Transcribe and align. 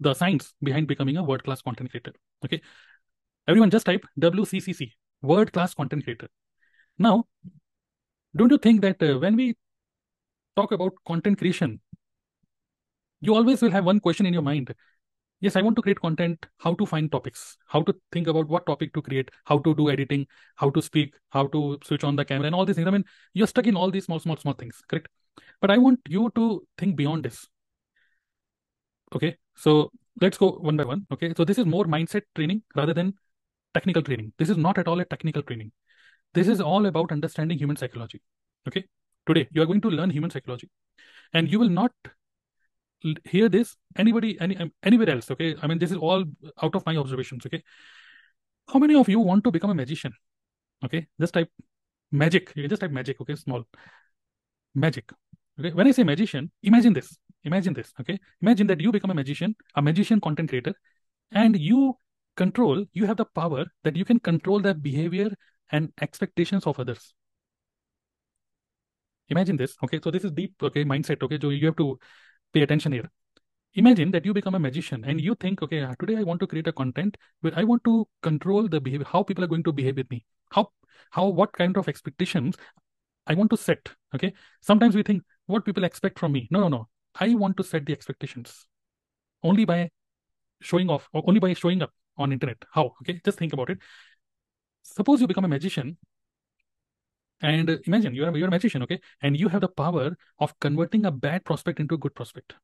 the 0.00 0.14
science 0.14 0.54
behind 0.62 0.88
becoming 0.88 1.16
a 1.16 1.22
world 1.22 1.44
class 1.44 1.62
content 1.62 1.90
creator. 1.90 2.12
Okay. 2.44 2.60
Everyone 3.46 3.70
just 3.70 3.86
type 3.86 4.04
WCCC, 4.18 4.92
world 5.22 5.52
class 5.52 5.74
content 5.74 6.04
creator. 6.04 6.28
Now, 6.98 7.24
don't 8.36 8.50
you 8.50 8.58
think 8.58 8.80
that 8.82 9.02
uh, 9.02 9.18
when 9.18 9.36
we 9.36 9.56
talk 10.56 10.72
about 10.72 10.92
content 11.06 11.38
creation, 11.38 11.80
you 13.20 13.34
always 13.34 13.60
will 13.62 13.70
have 13.70 13.84
one 13.84 14.00
question 14.00 14.26
in 14.26 14.32
your 14.32 14.42
mind. 14.42 14.74
Yes, 15.40 15.56
I 15.56 15.62
want 15.62 15.76
to 15.76 15.82
create 15.82 16.00
content, 16.00 16.46
how 16.58 16.74
to 16.74 16.84
find 16.84 17.10
topics, 17.10 17.56
how 17.66 17.82
to 17.82 17.94
think 18.12 18.26
about 18.26 18.48
what 18.48 18.66
topic 18.66 18.92
to 18.92 19.02
create, 19.02 19.30
how 19.46 19.58
to 19.58 19.74
do 19.74 19.90
editing, 19.90 20.26
how 20.56 20.68
to 20.70 20.82
speak, 20.82 21.14
how 21.30 21.46
to 21.46 21.78
switch 21.82 22.04
on 22.04 22.16
the 22.16 22.24
camera, 22.26 22.46
and 22.46 22.54
all 22.54 22.66
these 22.66 22.76
things. 22.76 22.86
I 22.88 22.90
mean, 22.90 23.04
you're 23.32 23.46
stuck 23.46 23.66
in 23.66 23.74
all 23.74 23.90
these 23.90 24.04
small, 24.04 24.20
small, 24.20 24.36
small 24.36 24.54
things, 24.54 24.82
correct? 24.86 25.08
But 25.60 25.70
I 25.70 25.78
want 25.78 26.00
you 26.08 26.30
to 26.34 26.66
think 26.76 26.96
beyond 26.96 27.24
this. 27.24 27.46
Okay, 29.14 29.38
so 29.64 29.72
let's 30.20 30.38
go 30.38 30.52
one 30.68 30.76
by 30.76 30.84
one. 30.84 31.06
Okay, 31.12 31.32
so 31.36 31.44
this 31.44 31.58
is 31.58 31.66
more 31.66 31.84
mindset 31.84 32.22
training 32.34 32.62
rather 32.74 32.94
than 32.94 33.14
technical 33.74 34.02
training. 34.02 34.32
This 34.38 34.50
is 34.54 34.56
not 34.56 34.78
at 34.78 34.88
all 34.88 35.00
a 35.00 35.04
technical 35.04 35.42
training. 35.42 35.72
This 36.34 36.48
is 36.48 36.60
all 36.60 36.86
about 36.86 37.12
understanding 37.12 37.58
human 37.58 37.76
psychology. 37.76 38.22
Okay, 38.68 38.84
today 39.26 39.48
you 39.52 39.62
are 39.62 39.66
going 39.66 39.80
to 39.82 39.90
learn 39.90 40.10
human 40.10 40.30
psychology, 40.30 40.70
and 41.32 41.50
you 41.50 41.58
will 41.58 41.68
not 41.68 41.92
hear 43.34 43.48
this 43.48 43.76
anybody 43.96 44.38
any 44.40 44.56
um, 44.56 44.72
anywhere 44.82 45.10
else. 45.10 45.30
Okay, 45.30 45.54
I 45.62 45.66
mean 45.66 45.78
this 45.78 45.90
is 45.90 45.96
all 45.96 46.24
out 46.62 46.74
of 46.74 46.86
my 46.86 46.96
observations. 46.96 47.46
Okay, 47.46 47.62
how 48.72 48.78
many 48.78 48.94
of 48.94 49.08
you 49.08 49.20
want 49.30 49.44
to 49.44 49.50
become 49.50 49.70
a 49.70 49.74
magician? 49.74 50.12
Okay, 50.84 51.06
just 51.20 51.34
type 51.34 51.50
magic. 52.10 52.52
You 52.54 52.62
can 52.62 52.70
just 52.70 52.80
type 52.80 52.90
magic. 53.00 53.20
Okay, 53.20 53.36
small 53.46 53.64
magic. 54.74 55.12
Okay, 55.58 55.72
when 55.72 55.86
I 55.86 55.90
say 55.90 56.04
magician, 56.04 56.50
imagine 56.62 56.94
this. 56.94 57.16
Imagine 57.44 57.72
this. 57.72 57.92
Okay, 58.00 58.18
imagine 58.42 58.66
that 58.66 58.80
you 58.80 58.92
become 58.92 59.10
a 59.10 59.14
magician, 59.14 59.56
a 59.74 59.82
magician 59.82 60.20
content 60.20 60.48
creator, 60.48 60.74
and 61.32 61.58
you 61.58 61.96
control. 62.36 62.84
You 62.92 63.06
have 63.06 63.16
the 63.16 63.24
power 63.24 63.64
that 63.84 63.96
you 63.96 64.04
can 64.04 64.20
control 64.20 64.60
the 64.60 64.74
behavior 64.74 65.30
and 65.72 65.92
expectations 66.00 66.66
of 66.66 66.78
others. 66.78 67.14
Imagine 69.28 69.56
this. 69.56 69.76
Okay, 69.84 70.00
so 70.02 70.10
this 70.10 70.24
is 70.24 70.32
deep. 70.32 70.54
Okay, 70.62 70.84
mindset. 70.84 71.22
Okay, 71.22 71.38
so 71.40 71.50
you 71.50 71.66
have 71.66 71.76
to 71.76 71.98
pay 72.52 72.62
attention 72.62 72.92
here. 72.92 73.08
Imagine 73.74 74.10
that 74.10 74.24
you 74.24 74.34
become 74.34 74.56
a 74.56 74.58
magician 74.58 75.04
and 75.04 75.20
you 75.20 75.36
think, 75.36 75.62
okay, 75.62 75.84
ah, 75.84 75.94
today 76.00 76.16
I 76.16 76.24
want 76.24 76.40
to 76.40 76.46
create 76.46 76.66
a 76.66 76.72
content 76.72 77.16
where 77.40 77.52
I 77.56 77.62
want 77.62 77.84
to 77.84 78.08
control 78.20 78.66
the 78.66 78.80
behavior, 78.80 79.06
how 79.08 79.22
people 79.22 79.44
are 79.44 79.46
going 79.46 79.62
to 79.62 79.72
behave 79.72 79.96
with 79.96 80.10
me, 80.10 80.24
how, 80.50 80.72
how, 81.10 81.28
what 81.28 81.52
kind 81.52 81.76
of 81.76 81.88
expectations 81.88 82.56
I 83.28 83.34
want 83.34 83.50
to 83.50 83.56
set. 83.56 83.88
Okay. 84.12 84.32
Sometimes 84.60 84.96
we 84.96 85.04
think 85.04 85.22
what 85.46 85.64
people 85.64 85.84
expect 85.84 86.18
from 86.18 86.32
me. 86.32 86.48
No, 86.50 86.58
no, 86.60 86.68
no. 86.68 86.88
I 87.18 87.34
want 87.34 87.56
to 87.56 87.64
set 87.64 87.86
the 87.86 87.92
expectations 87.92 88.66
only 89.42 89.64
by 89.64 89.90
showing 90.60 90.90
off, 90.90 91.08
or 91.12 91.22
only 91.26 91.40
by 91.40 91.52
showing 91.54 91.82
up 91.82 91.92
on 92.16 92.32
internet. 92.32 92.58
How? 92.72 92.94
Okay. 93.02 93.20
Just 93.24 93.38
think 93.38 93.52
about 93.52 93.70
it. 93.70 93.78
Suppose 94.82 95.20
you 95.20 95.26
become 95.26 95.44
a 95.44 95.48
magician 95.48 95.96
and 97.42 97.80
imagine 97.86 98.14
you're, 98.14 98.36
you're 98.36 98.48
a 98.48 98.50
magician, 98.50 98.82
okay? 98.82 99.00
And 99.22 99.38
you 99.38 99.48
have 99.48 99.62
the 99.62 99.68
power 99.68 100.16
of 100.38 100.58
converting 100.60 101.06
a 101.06 101.10
bad 101.10 101.44
prospect 101.44 101.80
into 101.80 101.94
a 101.94 101.98
good 101.98 102.14
prospect. 102.14 102.54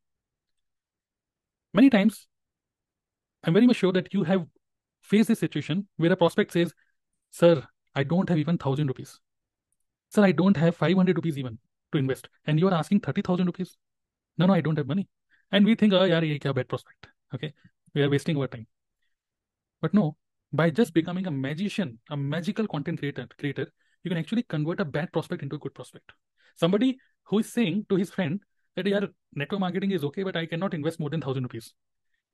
Many 1.73 1.91
times, 1.91 2.27
I'm 3.43 3.55
very 3.55 3.67
much 3.67 3.77
sure 3.77 3.93
that 3.93 4.13
you 4.13 4.25
have 4.25 4.47
faced 5.03 5.29
this 5.29 5.39
situation 5.39 5.89
where 5.97 6.13
a 6.13 6.17
prospect 6.17 6.53
says, 6.53 6.75
Sir, 7.31 7.67
I 7.95 8.03
don't 8.03 8.29
have 8.29 8.39
even 8.39 8.55
1000 8.55 8.87
rupees. 8.89 9.19
Sir, 10.11 10.25
I 10.25 10.33
don't 10.33 10.57
have 10.57 10.77
500 10.77 11.17
rupees 11.17 11.39
even 11.39 11.59
to 11.93 11.99
invest. 11.99 12.29
And 12.47 12.61
you 12.61 12.69
are 12.69 12.75
asking 12.75 13.01
30,000 13.01 13.47
rupees. 13.47 13.77
No, 14.39 14.47
no, 14.47 14.55
I 14.55 14.61
don't 14.61 14.77
have 14.77 14.87
money. 14.87 15.09
And 15.53 15.65
we 15.65 15.75
think, 15.75 15.93
oh, 15.93 16.05
yeah, 16.05 16.21
ye 16.21 16.39
kya 16.39 16.55
bad 16.55 16.69
prospect. 16.69 17.07
Okay. 17.35 17.53
We 17.95 18.03
are 18.03 18.11
wasting 18.11 18.37
our 18.37 18.49
time. 18.49 18.67
But 19.81 19.95
no, 19.95 20.17
by 20.53 20.71
just 20.71 20.93
becoming 20.95 21.27
a 21.27 21.31
magician, 21.31 21.99
a 22.11 22.17
magical 22.17 22.67
content 22.67 22.99
creator, 22.99 23.27
creator, 23.39 23.73
you 24.03 24.11
can 24.11 24.19
actually 24.19 24.43
convert 24.43 24.81
a 24.81 24.85
bad 24.85 25.13
prospect 25.13 25.43
into 25.43 25.57
a 25.57 25.59
good 25.59 25.75
prospect. 25.75 26.13
Somebody 26.57 26.99
who 27.25 27.39
is 27.41 27.53
saying 27.53 27.87
to 27.89 27.97
his 27.97 28.11
friend 28.11 28.41
that 28.75 28.87
yeah, 28.87 29.01
network 29.35 29.61
marketing 29.61 29.91
is 29.93 30.05
okay, 30.05 30.23
but 30.23 30.37
I 30.37 30.47
cannot 30.47 30.75
invest 30.75 31.01
more 31.01 31.11
than 31.11 31.21
thousand 31.21 31.45
rupees. 31.45 31.73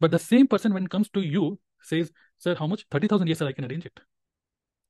But 0.00 0.10
the 0.10 0.18
same 0.18 0.48
person 0.48 0.74
when 0.74 0.84
it 0.84 0.90
comes 0.90 1.08
to 1.10 1.20
you 1.20 1.58
says, 1.80 2.10
Sir, 2.38 2.54
how 2.56 2.66
much? 2.66 2.86
30,000. 2.90 3.28
Yes, 3.28 3.38
sir, 3.38 3.46
I 3.46 3.52
can 3.52 3.64
arrange 3.64 3.86
it. 3.86 4.00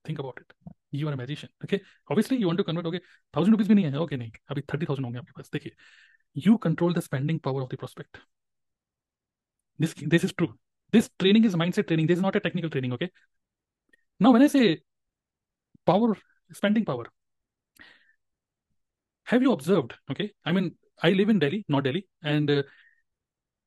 Think 0.05 0.19
about 0.19 0.39
it. 0.41 0.53
You 0.91 1.09
are 1.09 1.13
a 1.13 1.17
magician. 1.17 1.49
Okay. 1.65 1.81
Obviously, 2.11 2.37
you 2.37 2.47
want 2.47 2.59
to 2.59 2.65
convert, 2.65 2.87
okay, 2.87 3.01
thousand 3.33 3.53
rupees 3.53 3.69
bhi 3.69 3.77
nahi 3.79 3.91
hai. 3.93 3.99
Okay, 3.99 4.17
nahi. 4.17 4.33
Abhi 4.51 4.67
30,000 4.67 5.05
honge 5.05 5.21
aapke 5.21 5.35
paas. 5.37 5.49
Dekhiye. 5.49 5.73
You 6.35 6.59
control 6.59 6.93
the 6.93 7.03
spending 7.03 7.39
power 7.39 7.63
of 7.63 7.69
the 7.69 7.77
prospect. 7.77 8.19
This, 9.79 9.95
this 9.95 10.25
is 10.25 10.33
true. 10.33 10.55
This 10.91 11.11
training 11.19 11.45
is 11.45 11.55
mindset 11.55 11.87
training. 11.87 12.07
This 12.07 12.19
is 12.19 12.23
not 12.23 12.37
a 12.37 12.41
technical 12.41 12.71
training. 12.71 12.93
Okay. 12.93 13.11
Now, 14.21 14.33
when 14.33 14.43
I 14.43 14.47
say 14.47 14.83
power 15.87 16.17
spending 16.53 16.85
power. 16.85 17.07
Have 19.25 19.43
you 19.43 19.53
observed? 19.53 19.95
Okay, 20.11 20.33
I 20.45 20.53
mean, 20.53 20.73
I 21.03 21.11
live 21.11 21.29
in 21.29 21.39
Delhi, 21.39 21.65
not 21.69 21.85
Delhi, 21.85 22.07
and 22.23 22.51
uh, 22.51 22.63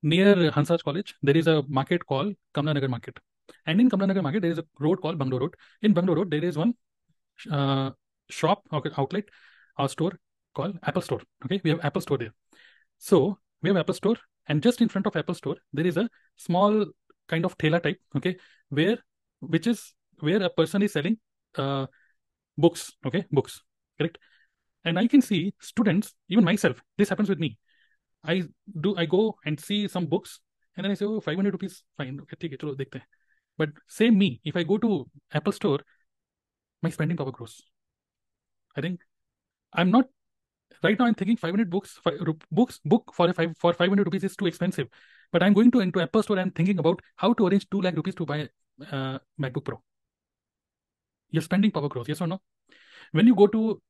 near 0.03 0.35
Hansraj 0.51 0.83
College, 0.83 1.15
there 1.23 1.35
is 1.35 1.47
a 1.47 1.63
market 1.67 2.05
called 2.05 2.35
Kamla 2.53 2.73
Nagar 2.73 2.89
Market. 2.89 3.17
And 3.65 3.79
in 3.81 3.89
Kamla 3.89 4.07
Nagar 4.07 4.23
Market, 4.23 4.41
there 4.41 4.51
is 4.51 4.59
a 4.59 4.65
road 4.79 5.01
called 5.01 5.17
Banglo 5.17 5.39
Road. 5.39 5.55
In 5.81 5.93
Banglo 5.93 6.15
Road, 6.15 6.31
there 6.31 6.43
is 6.43 6.57
one 6.57 6.73
uh, 7.51 7.91
shop, 8.29 8.63
okay, 8.71 8.91
outlet, 8.97 9.25
our 9.77 9.89
store 9.89 10.19
called 10.53 10.77
Apple 10.83 11.01
Store. 11.01 11.21
Okay, 11.45 11.61
we 11.63 11.71
have 11.71 11.79
Apple 11.83 12.01
Store 12.01 12.17
there. 12.17 12.33
So 12.97 13.39
we 13.61 13.69
have 13.69 13.77
Apple 13.77 13.93
Store, 13.93 14.17
and 14.47 14.61
just 14.61 14.81
in 14.81 14.89
front 14.89 15.07
of 15.07 15.15
Apple 15.15 15.35
Store, 15.35 15.57
there 15.73 15.85
is 15.85 15.97
a 15.97 16.09
small 16.35 16.85
kind 17.27 17.45
of 17.45 17.57
thela 17.57 17.81
type, 17.81 17.99
okay, 18.15 18.37
where 18.69 18.97
which 19.39 19.67
is 19.67 19.93
where 20.19 20.41
a 20.41 20.49
person 20.49 20.81
is 20.81 20.93
selling 20.93 21.17
uh, 21.57 21.85
books 22.57 22.91
okay 23.05 23.25
books 23.31 23.61
correct? 23.99 24.17
And 24.83 24.99
i 24.99 25.07
can 25.07 25.21
see 25.21 25.53
students 25.59 26.13
even 26.29 26.43
myself 26.43 26.81
this 26.97 27.09
happens 27.09 27.29
with 27.29 27.39
me. 27.39 27.57
I 28.23 28.43
do 28.81 28.95
i 28.97 29.05
go 29.05 29.35
and 29.45 29.59
see 29.59 29.87
some 29.87 30.05
books 30.07 30.39
and 30.75 30.83
then 30.83 30.91
i 30.91 30.95
say 30.95 31.05
oh 31.05 31.19
500 31.19 31.53
rupees 31.53 31.83
fine 31.97 32.19
okay 32.21 32.37
take 32.39 32.53
it 32.53 32.61
dekhte 32.61 33.01
but 33.57 33.69
same 33.87 34.17
me 34.17 34.41
if 34.43 34.55
i 34.55 34.63
go 34.63 34.77
to 34.77 35.05
apple 35.31 35.53
store 35.53 35.79
my 36.81 36.89
spending 36.89 37.17
power 37.17 37.31
grows. 37.31 37.61
I 38.75 38.81
think 38.81 39.01
i'm 39.73 39.91
not 39.91 40.05
right 40.82 40.98
now 40.98 41.06
i'm 41.06 41.14
thinking 41.14 41.36
500 41.36 41.70
books 41.70 41.98
five, 42.04 42.18
books 42.50 42.80
book 42.84 43.12
for 43.14 43.28
a 43.28 43.32
five 43.34 43.54
for 43.58 43.72
500 43.72 44.04
rupees 44.04 44.24
is 44.24 44.36
too 44.36 44.46
expensive 44.46 44.88
but 45.32 45.42
i'm 45.42 45.52
going 45.52 45.70
to 45.70 45.80
into 45.80 46.00
apple 46.00 46.22
store 46.22 46.38
and 46.38 46.54
thinking 46.54 46.78
about 46.78 47.00
how 47.16 47.32
to 47.32 47.46
arrange 47.46 47.68
2 47.70 47.82
lakh 47.82 47.96
rupees 47.96 48.14
to 48.14 48.26
buy 48.26 48.48
uh, 48.90 49.18
macbook 49.38 49.64
pro 49.64 49.82
your 51.30 51.42
spending 51.42 51.70
power 51.70 51.88
grows. 51.88 52.08
Yes 52.08 52.20
or 52.20 52.26
no? 52.26 52.40
When 53.12 53.26
you 53.26 53.34
go 53.34 53.46
to 53.46 53.80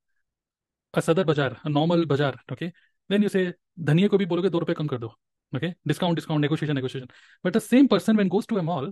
a 0.94 1.00
Sadar 1.00 1.26
Bazaar, 1.26 1.56
a 1.64 1.68
normal 1.68 2.04
bazaar, 2.06 2.34
okay, 2.52 2.72
then 3.08 3.22
you 3.22 3.28
say, 3.28 3.52
धनिया 3.80 4.08
को 4.08 4.18
भी 4.18 4.26
बोलोगे 4.26 4.48
दो 4.50 4.58
रुपए 4.58 4.74
कम 4.74 4.86
कर 4.86 4.98
दो 4.98 5.14
okay 5.56 5.68
discount 5.90 6.14
discount 6.14 6.40
negotiation 6.44 6.76
negotiation 6.78 7.08
but 7.42 7.52
the 7.52 7.60
same 7.60 7.88
person 7.92 8.16
when 8.16 8.28
goes 8.28 8.46
to 8.46 8.58
a 8.58 8.62
mall 8.62 8.84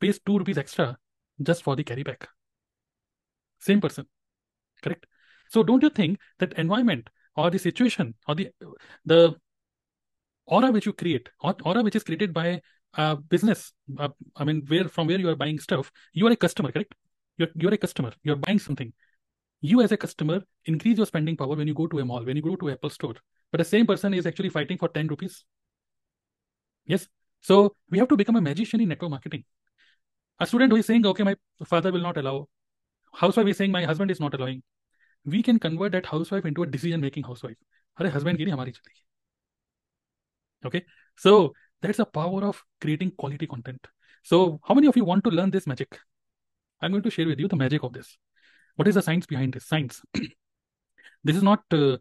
pays 0.00 0.18
2 0.30 0.38
rupees 0.40 0.58
extra 0.62 0.86
just 1.50 1.62
for 1.66 1.74
the 1.76 1.84
carry 1.90 2.02
bag 2.08 2.26
same 3.68 3.80
person 3.84 4.06
correct 4.82 5.06
So 5.49 5.63
don't 5.63 5.83
you 5.83 5.89
think 5.89 6.19
that 6.39 6.53
environment 6.53 7.09
or 7.35 7.49
the 7.49 7.59
situation 7.59 8.13
or 8.27 8.35
the 8.35 8.49
the 9.05 9.35
aura 10.45 10.71
which 10.71 10.85
you 10.85 10.93
create 10.93 11.29
or 11.41 11.55
aura 11.63 11.81
which 11.83 11.95
is 11.95 12.03
created 12.03 12.33
by 12.33 12.61
business 13.29 13.73
uh, 13.99 14.07
i 14.37 14.43
mean 14.45 14.61
where 14.67 14.87
from 14.87 15.07
where 15.07 15.19
you 15.19 15.27
are 15.29 15.35
buying 15.35 15.59
stuff 15.59 15.91
you 16.13 16.25
are 16.27 16.31
a 16.31 16.35
customer 16.35 16.71
correct 16.71 16.95
you're, 17.37 17.49
you're 17.55 17.73
a 17.73 17.77
customer, 17.77 18.11
you're 18.23 18.35
buying 18.35 18.59
something. 18.59 18.93
You 19.61 19.81
as 19.81 19.91
a 19.91 19.97
customer 19.97 20.41
increase 20.65 20.97
your 20.97 21.05
spending 21.05 21.35
power 21.35 21.55
when 21.55 21.67
you 21.67 21.73
go 21.73 21.87
to 21.87 21.99
a 21.99 22.05
mall, 22.05 22.23
when 22.23 22.35
you 22.35 22.41
go 22.41 22.55
to 22.55 22.71
Apple 22.71 22.89
store. 22.89 23.15
But 23.51 23.59
the 23.59 23.65
same 23.65 23.85
person 23.85 24.13
is 24.13 24.25
actually 24.25 24.49
fighting 24.49 24.77
for 24.77 24.89
10 24.89 25.07
rupees. 25.07 25.43
Yes. 26.85 27.07
So 27.41 27.75
we 27.89 27.99
have 27.99 28.07
to 28.09 28.17
become 28.17 28.35
a 28.35 28.41
magician 28.41 28.81
in 28.81 28.89
network 28.89 29.11
marketing. 29.11 29.43
A 30.39 30.45
student 30.45 30.71
who 30.71 30.77
is 30.77 30.85
saying, 30.85 31.05
okay, 31.05 31.23
my 31.23 31.35
father 31.65 31.91
will 31.91 32.01
not 32.01 32.17
allow. 32.17 32.47
Housewife 33.13 33.47
is 33.47 33.57
saying, 33.57 33.71
my 33.71 33.85
husband 33.85 34.11
is 34.11 34.19
not 34.19 34.33
allowing. 34.33 34.61
We 35.24 35.42
can 35.42 35.58
convert 35.58 35.92
that 35.92 36.06
housewife 36.06 36.44
into 36.44 36.62
a 36.62 36.66
decision-making 36.66 37.24
housewife. 37.24 37.56
Are 37.98 38.08
husband 38.08 38.38
की 38.38 38.46
नहीं 38.46 38.74
Okay. 40.64 40.84
So 41.16 41.52
that's 41.82 41.98
the 41.98 42.04
power 42.04 42.44
of 42.44 42.62
creating 42.80 43.12
quality 43.12 43.46
content. 43.46 43.86
So 44.22 44.60
how 44.64 44.74
many 44.74 44.86
of 44.86 44.96
you 44.96 45.04
want 45.04 45.24
to 45.24 45.30
learn 45.30 45.50
this 45.50 45.66
magic? 45.66 45.98
I'm 46.80 46.92
going 46.92 47.02
to 47.02 47.10
share 47.10 47.26
with 47.26 47.38
you 47.38 47.48
the 47.48 47.56
magic 47.56 47.82
of 47.82 47.92
this. 47.92 48.16
What 48.76 48.88
is 48.88 48.94
the 48.94 49.02
science 49.02 49.26
behind 49.26 49.54
this? 49.54 49.66
Science. 49.66 50.00
this 51.24 51.36
is 51.36 51.42
not 51.42 51.60
uh, 51.72 51.98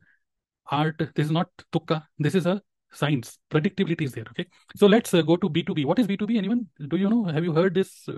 art. 0.71 0.97
This 1.15 1.25
is 1.25 1.31
not 1.31 1.49
tukka. 1.73 2.03
This 2.17 2.35
is 2.35 2.45
a 2.45 2.61
science. 2.91 3.37
Predictability 3.51 4.03
is 4.03 4.13
there. 4.13 4.25
Okay. 4.31 4.45
So 4.75 4.87
let's 4.87 5.13
uh, 5.13 5.21
go 5.21 5.35
to 5.37 5.49
B2B. 5.49 5.85
What 5.85 5.99
is 5.99 6.07
B2B? 6.07 6.37
Anyone? 6.37 6.67
Do 6.87 6.97
you 6.97 7.09
know? 7.09 7.25
Have 7.25 7.43
you 7.43 7.53
heard 7.53 7.73
this 7.73 8.07
uh, 8.07 8.13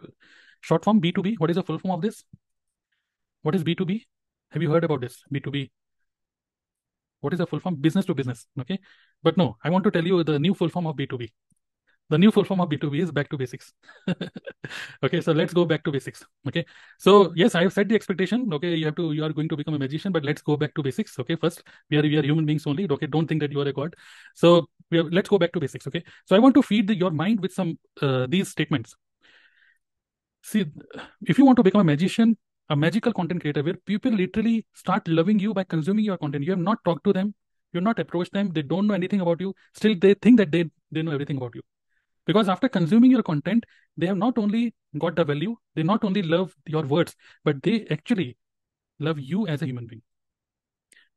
short 0.62 0.84
form 0.84 1.02
B2B? 1.02 1.36
What 1.40 1.50
is 1.50 1.56
the 1.56 1.64
full 1.64 1.80
form 1.80 1.94
of 1.94 2.02
this? 2.02 2.24
What 3.42 3.56
is 3.56 3.64
B2B? 3.64 4.04
have 4.51 4.63
you 4.63 4.71
heard 4.71 4.85
about 4.85 5.01
this? 5.01 5.23
B2B. 5.33 5.71
What 7.21 7.33
is 7.33 7.39
the 7.39 7.47
full 7.47 7.61
form? 7.61 7.77
Business 7.77 8.07
to 8.07 8.15
business. 8.15 8.47
Okay. 8.61 8.79
But 9.23 9.37
no, 9.37 9.57
I 9.63 9.71
want 9.71 9.85
to 9.85 9.91
tell 9.91 10.07
you 10.07 10.23
the 10.25 10.39
new 10.39 10.55
full 10.55 10.69
form 10.69 10.87
of 10.87 10.97
B2B. 10.97 11.33
the 12.09 12.19
new 12.19 12.31
full 12.31 12.45
form 12.45 12.61
of 12.61 12.69
b2b 12.69 13.01
is 13.03 13.11
back 13.11 13.29
to 13.29 13.37
basics 13.37 13.73
okay 15.05 15.21
so 15.21 15.33
let's 15.33 15.53
go 15.53 15.65
back 15.65 15.83
to 15.85 15.91
basics 15.91 16.25
okay 16.49 16.65
so 16.99 17.33
yes 17.35 17.55
i 17.55 17.63
have 17.63 17.73
set 17.73 17.89
the 17.89 17.95
expectation 17.95 18.47
okay 18.53 18.75
you 18.75 18.85
have 18.85 18.95
to 18.95 19.13
you 19.13 19.25
are 19.25 19.33
going 19.33 19.49
to 19.49 19.57
become 19.57 19.75
a 19.75 19.79
magician 19.79 20.13
but 20.13 20.25
let's 20.25 20.43
go 20.43 20.57
back 20.57 20.75
to 20.75 20.83
basics 20.83 21.19
okay 21.19 21.37
first 21.37 21.63
we 21.91 21.99
are 21.99 22.03
we 22.03 22.17
are 22.17 22.23
human 22.23 22.47
beings 22.47 22.67
only 22.67 22.87
okay 22.91 23.07
don't 23.07 23.27
think 23.27 23.41
that 23.41 23.53
you 23.53 23.61
are 23.61 23.69
a 23.69 23.73
god 23.73 23.95
so 24.35 24.67
we 24.91 24.99
are, 24.99 25.11
let's 25.19 25.29
go 25.29 25.39
back 25.39 25.53
to 25.53 25.61
basics 25.61 25.87
okay 25.87 26.03
so 26.25 26.37
i 26.37 26.39
want 26.39 26.55
to 26.55 26.63
feed 26.63 26.87
the, 26.87 26.97
your 26.97 27.11
mind 27.11 27.41
with 27.41 27.53
some 27.53 27.79
uh, 28.03 28.27
these 28.29 28.49
statements 28.49 28.95
see 30.43 30.65
if 31.27 31.39
you 31.39 31.45
want 31.45 31.57
to 31.57 31.63
become 31.63 31.81
a 31.81 31.91
magician 31.93 32.37
a 32.69 32.77
magical 32.77 33.13
content 33.13 33.41
creator 33.41 33.63
where 33.63 33.75
people 33.87 34.11
literally 34.13 34.67
start 34.75 35.07
loving 35.09 35.39
you 35.39 35.55
by 35.55 35.65
consuming 35.65 36.05
your 36.05 36.19
content. 36.19 36.45
You 36.45 36.53
have 36.53 36.59
not 36.59 36.83
talked 36.85 37.05
to 37.05 37.13
them. 37.13 37.35
You're 37.73 37.83
not 37.83 37.99
approached 37.99 38.33
them. 38.33 38.53
They 38.53 38.63
don't 38.63 38.87
know 38.87 38.95
anything 38.95 39.21
about 39.21 39.41
you. 39.41 39.55
Still 39.75 39.95
they 40.01 40.15
think 40.15 40.39
that 40.39 40.51
they 40.51 40.65
they 40.91 41.03
know 41.03 41.13
everything 41.13 41.37
about 41.37 41.55
you. 41.55 41.63
Because 42.27 42.49
after 42.49 42.69
consuming 42.69 43.11
your 43.11 43.23
content 43.23 43.65
they 43.97 44.07
have 44.07 44.17
not 44.17 44.39
only 44.39 44.75
got 44.99 45.15
the 45.15 45.25
value 45.25 45.57
they 45.75 45.83
not 45.83 46.05
only 46.05 46.23
love 46.23 46.55
your 46.67 46.83
words 46.83 47.15
but 47.45 47.63
they 47.63 47.87
actually 47.91 48.37
love 48.99 49.19
you 49.21 49.47
as 49.47 49.63
a 49.63 49.67
human 49.67 49.87
being. 49.87 50.03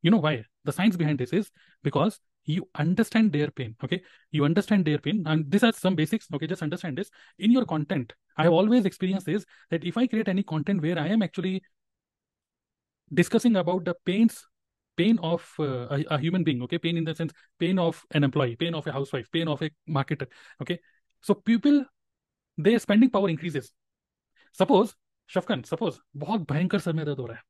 You 0.02 0.12
know 0.12 0.18
why? 0.18 0.44
The 0.66 0.72
science 0.72 0.96
behind 0.96 1.20
this 1.20 1.34
is 1.34 1.50
because 1.84 2.20
you 2.49 2.69
understand 2.79 3.33
their 3.33 3.51
pain 3.51 3.75
okay 3.83 4.03
you 4.31 4.45
understand 4.45 4.85
their 4.85 4.99
pain 4.99 5.23
and 5.27 5.51
these 5.51 5.65
are 5.65 5.73
some 5.73 5.95
basics 5.95 6.27
okay 6.35 6.47
just 6.47 6.63
understand 6.63 6.99
this 6.99 7.11
in 7.39 7.51
your 7.51 7.65
content 7.65 8.13
i 8.37 8.43
have 8.45 8.53
always 8.53 8.85
experienced 8.85 9.27
this 9.27 9.45
that 9.71 9.85
if 9.85 9.97
i 9.97 10.07
create 10.07 10.29
any 10.29 10.43
content 10.43 10.83
where 10.83 10.99
i 10.99 11.07
am 11.09 11.23
actually 11.23 11.63
discussing 13.13 13.57
about 13.57 13.85
the 13.85 13.95
pains 14.05 14.47
pain 14.97 15.19
of 15.23 15.49
uh, 15.59 15.87
a, 15.91 16.05
a, 16.11 16.19
human 16.19 16.45
being 16.45 16.63
okay 16.63 16.79
pain 16.79 16.97
in 16.97 17.05
the 17.05 17.15
sense 17.15 17.33
pain 17.59 17.79
of 17.79 18.03
an 18.13 18.25
employee 18.25 18.57
pain 18.57 18.75
of 18.75 18.87
a 18.87 18.93
housewife 18.93 19.31
pain 19.33 19.49
of 19.49 19.63
a 19.63 19.71
marketer 19.89 20.27
okay 20.61 20.79
so 21.21 21.35
people 21.35 21.85
their 22.59 22.79
spending 22.79 23.11
power 23.11 23.29
increases 23.29 23.73
suppose 24.53 24.95
शफकन 25.35 25.63
suppose 25.63 25.99
बहुत 26.17 26.41
भयंकर 26.53 26.79
sir 26.79 26.93
में 26.93 27.05
दर्द 27.07 27.19
हो 27.19 27.27
रहा 27.27 27.37
है 27.37 27.43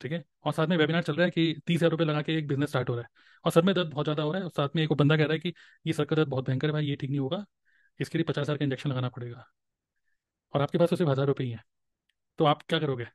ठीक 0.00 0.12
है? 0.12 0.22
और 0.44 0.52
साथ 0.52 0.66
में 0.66 0.76
वेबिनार 0.76 1.02
चल 1.02 1.14
रहा 1.14 1.24
है 1.24 1.30
कि 1.30 1.62
तीस 1.66 1.76
हज़ार 1.78 1.90
रुपये 1.90 2.06
लगा 2.06 2.22
के 2.22 2.36
एक 2.38 2.48
बिज़नेस 2.48 2.68
स्टार्ट 2.68 2.88
हो 2.90 2.94
रहा 2.94 3.02
है। 3.04 3.08
और 3.44 3.52
सर 3.52 3.62
में 3.62 3.74
दर्द 3.74 3.90
बहुत 3.90 4.06
ज़्यादा 4.06 4.22
हो 4.22 4.32
रहा 4.32 4.38
है। 4.40 4.44
और 4.44 4.50
साथ 4.56 4.76
में 4.76 4.82
एक 4.82 4.92
बंदा 4.92 5.16
कह 5.16 5.24
रहा 5.24 5.32
है 5.32 5.38
कि 5.38 5.52
ये 5.86 5.92
सर 5.92 6.04
का 6.04 6.16
दर्द 6.16 6.28
बहुत 6.28 6.46
भयंकर 6.46 6.66
है 6.66 6.72
भाई, 6.72 6.86
ये 6.86 6.96
ठीक 6.96 7.10
नहीं 7.10 7.20
होगा। 7.20 7.44
इसके 8.00 8.18
लिए 8.18 8.24
पचास 8.24 8.42
हज़ार 8.42 8.56
का 8.58 8.64
इंजेक्शन 8.64 8.90
लगाना 8.90 9.08
पड़ेगा। 9.08 9.44
और 10.54 10.62
आपके 10.62 10.78
पास 10.78 10.90
तो 10.90 10.96
सिर्फ़ 10.96 11.10
हज़ार 11.10 11.26
रुपये 11.26 11.46
ही 11.46 11.52
है। 11.52 11.62
तो 12.38 12.44
आप 12.44 12.62
क्या 12.62 12.78
करोगे? 12.78 13.06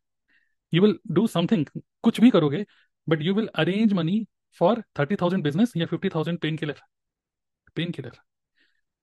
यू 0.74 0.82
विल 0.82 0.98
डू 1.12 1.26
समथिंग 1.28 1.66
कुछ 2.04 2.20
भी 2.22 2.30
करोगे 2.30 2.66
but 3.08 3.22
you 3.22 3.34
will 3.34 3.48
arrange 3.56 3.94
money 3.94 4.26
for 4.62 4.82
thirty 5.00 5.16
thousand 5.16 5.44
business 5.44 5.74
या 5.78 5.86
fifty 5.86 6.10
thousand 6.10 6.40
painkiller 6.58 6.82
painkiller 7.92 8.18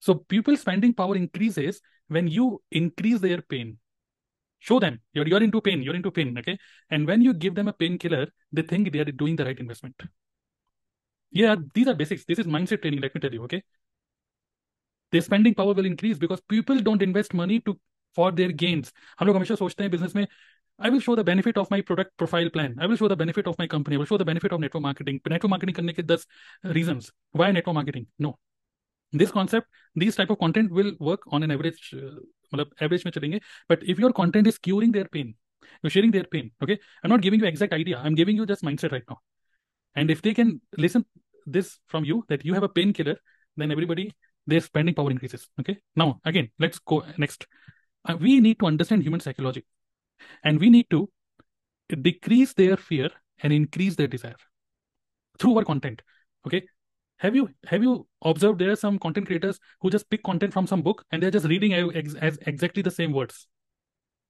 so 0.03 0.13
people 0.33 0.57
spending 0.59 0.95
power 0.95 1.17
increases 1.17 1.81
when 2.11 2.29
you 2.29 2.45
increase 2.73 3.21
their 3.21 3.41
pain. 3.53 3.73
Show 4.60 4.80
them 4.80 5.00
you're, 5.14 5.28
you're 5.28 5.44
into 5.44 5.60
pain, 5.62 5.84
you're 5.84 5.96
into 5.96 6.12
pain, 6.12 6.38
okay? 6.38 6.58
And 6.90 7.06
when 7.06 7.22
you 7.22 7.34
give 7.34 7.56
them 7.56 7.68
a 7.68 7.74
painkiller, 7.74 8.28
they 8.52 8.62
think 8.62 8.92
they 8.92 9.00
are 9.00 9.06
doing 9.06 9.36
the 9.36 9.46
right 9.46 9.60
investment. 9.60 10.02
Yeah, 11.32 11.56
these 11.74 11.88
are 11.88 11.94
basics. 11.94 12.24
This 12.26 12.40
is 12.40 12.46
mindset 12.46 12.82
training, 12.82 13.02
let 13.02 13.14
me 13.14 13.22
tell 13.22 13.34
you, 13.34 13.44
okay? 13.44 13.64
Their 15.12 15.22
spending 15.22 15.54
power 15.54 15.74
will 15.74 15.86
increase 15.86 16.18
because 16.18 16.40
people 16.48 16.80
don't 16.80 17.02
invest 17.02 17.34
money 17.34 17.60
to 17.62 17.78
for 18.16 18.32
their 18.32 18.52
gains. 18.52 18.92
हम 19.20 19.28
लोग 19.28 19.36
हमेशा 19.36 19.56
सोचते 19.56 19.84
हैं 19.84 19.92
business 19.92 20.16
में 20.16 20.26
I 20.80 20.90
will 20.90 21.02
show 21.06 21.16
the 21.16 21.24
benefit 21.24 21.58
of 21.58 21.70
my 21.72 21.82
product 21.82 22.16
profile 22.18 22.50
plan. 22.50 22.76
I 22.80 22.88
will 22.88 22.98
show 23.02 23.08
the 23.08 23.16
benefit 23.16 23.48
of 23.48 23.60
my 23.60 23.68
company. 23.68 23.96
I 23.96 24.00
will 24.00 24.10
show 24.12 24.18
the 24.18 24.26
benefit 24.26 24.54
of 24.54 24.60
network 24.60 24.84
marketing. 24.84 25.20
Network 25.30 25.52
marketing 25.56 25.76
करने 25.76 25.94
के 25.94 26.04
10 26.04 26.26
reasons. 26.78 27.12
Why 27.32 27.52
network 27.52 27.76
marketing? 27.76 28.08
No. 28.20 28.38
this 29.14 29.32
concept 29.32 29.68
these 29.96 30.16
type 30.16 30.30
of 30.30 30.40
content 30.40 30.72
will 30.72 30.92
work 31.00 31.22
on 31.28 31.44
an 31.44 31.52
average 31.52 31.94
uh, 31.94 32.20
मतलब 32.54 32.76
average 32.82 33.06
में 33.06 33.12
चलेंगे 33.12 33.40
but 33.72 33.84
if 33.94 34.02
your 34.04 34.12
content 34.22 34.52
is 34.54 34.60
curing 34.68 34.94
their 34.98 35.10
pain 35.16 35.34
you're 35.82 35.94
sharing 35.96 36.12
their 36.16 36.28
pain 36.36 36.52
okay 36.64 36.78
i'm 37.04 37.14
not 37.14 37.22
giving 37.22 37.44
you 37.44 37.48
exact 37.52 37.74
idea 37.74 38.00
i'm 38.00 38.18
giving 38.22 38.42
you 38.42 38.46
just 38.46 38.66
mindset 38.70 38.96
right 38.98 39.08
now 39.14 39.20
and 39.96 40.12
if 40.16 40.22
they 40.22 40.34
can 40.34 40.54
listen 40.78 41.06
this 41.46 41.80
from 41.88 42.06
you 42.06 42.24
that 42.30 42.46
you 42.46 42.54
have 42.54 42.64
a 42.64 42.70
painkiller 42.70 43.16
then 43.58 43.72
everybody 43.72 44.12
their 44.48 44.60
spending 44.60 44.96
power 44.96 45.12
increases 45.12 45.48
okay 45.60 45.78
now 45.96 46.20
again 46.26 46.50
let's 46.60 46.80
go 46.80 47.04
next 47.18 47.48
uh, 48.10 48.18
we 48.20 48.40
need 48.40 48.60
to 48.60 48.66
understand 48.66 49.04
human 49.04 49.20
psychology 49.20 49.66
and 50.44 50.60
we 50.60 50.70
need 50.70 50.90
to 50.90 51.10
decrease 52.02 52.54
their 52.54 52.78
fear 52.78 53.10
and 53.42 53.54
increase 53.54 53.96
their 53.96 54.08
desire 54.08 54.42
through 55.40 55.58
our 55.58 55.64
content 55.64 56.02
okay 56.48 56.64
Have 57.19 57.35
you 57.35 57.49
have 57.67 57.83
you 57.83 58.07
observed 58.23 58.59
there 58.61 58.71
are 58.71 58.77
some 58.77 58.99
content 58.99 59.27
creators 59.27 59.59
who 59.81 59.91
just 59.91 60.09
pick 60.09 60.23
content 60.23 60.53
from 60.53 60.67
some 60.67 60.83
book 60.83 61.05
and 61.11 61.23
they're 61.23 61.33
just 61.33 61.47
reading 61.47 61.73
ex- 61.75 62.15
as 62.15 62.39
exactly 62.47 62.83
the 62.83 62.91
same 62.91 63.13
words? 63.13 63.47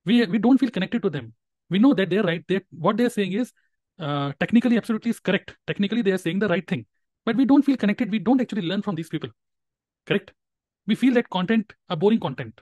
We 0.06 0.25
we 0.26 0.38
don't 0.38 0.58
feel 0.58 0.70
connected 0.70 1.02
to 1.02 1.11
them. 1.11 1.35
We 1.69 1.79
know 1.79 1.93
that 1.94 2.08
they're 2.08 2.23
right. 2.23 2.43
They 2.49 2.61
what 2.70 2.96
they're 2.96 3.11
saying 3.11 3.32
is 3.32 3.52
uh, 3.99 4.32
technically 4.40 4.79
absolutely 4.79 5.11
is 5.11 5.20
correct. 5.20 5.55
Technically 5.67 6.00
they 6.02 6.12
are 6.12 6.19
saying 6.19 6.38
the 6.38 6.49
right 6.49 6.67
thing. 6.67 6.87
But 7.26 7.37
we 7.37 7.44
don't 7.44 7.62
feel 7.62 7.76
connected. 7.76 8.11
We 8.11 8.20
don't 8.20 8.40
actually 8.40 8.62
learn 8.62 8.81
from 8.81 8.94
these 8.94 9.11
people. 9.11 9.29
Correct? 10.06 10.32
We 10.87 10.94
feel 10.94 11.12
that 11.14 11.29
content 11.29 11.75
a 11.90 11.96
boring 11.96 12.20
content. 12.20 12.58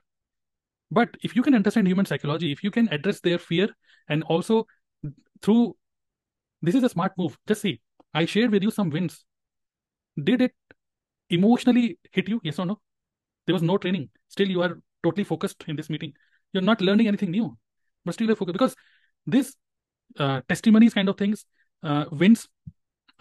But 0.91 1.17
if 1.23 1.37
you 1.37 1.43
can 1.43 1.55
understand 1.55 1.87
human 1.87 2.07
psychology 2.07 2.51
if 2.51 2.65
you 2.65 2.73
can 2.73 2.89
address 2.89 3.21
their 3.21 3.39
fear 3.39 3.69
and 4.09 4.25
also 4.25 4.67
through 5.41 5.77
this 6.63 6.75
is 6.75 6.83
a 6.83 6.89
smart 6.89 7.13
move. 7.17 7.39
Just 7.47 7.63
see 7.63 7.81
i 8.15 8.25
shared 8.25 8.51
with 8.51 8.63
you 8.63 8.71
some 8.71 8.91
wins 8.91 9.25
did 10.23 10.43
it 10.43 10.55
emotionally 11.31 11.99
hit 12.13 12.29
you? 12.29 12.41
Yes 12.43 12.59
or 12.59 12.67
no? 12.67 12.81
There 13.47 13.55
was 13.55 13.63
no 13.63 13.79
training. 13.79 14.09
Still, 14.29 14.49
you 14.49 14.63
are 14.63 14.79
totally 15.03 15.25
focused 15.25 15.65
in 15.69 15.77
this 15.77 15.91
meeting. 15.91 16.13
You're 16.53 16.63
not 16.63 16.81
learning 16.81 17.09
anything 17.09 17.31
new, 17.31 17.57
but 18.05 18.15
still 18.15 18.27
you're 18.27 18.37
focused 18.37 18.55
because 18.55 18.75
this 19.27 19.55
uh, 20.19 20.41
testimonies 20.49 20.95
kind 20.95 21.09
of 21.09 21.17
things, 21.17 21.45
uh, 21.83 22.07
wins 22.11 22.49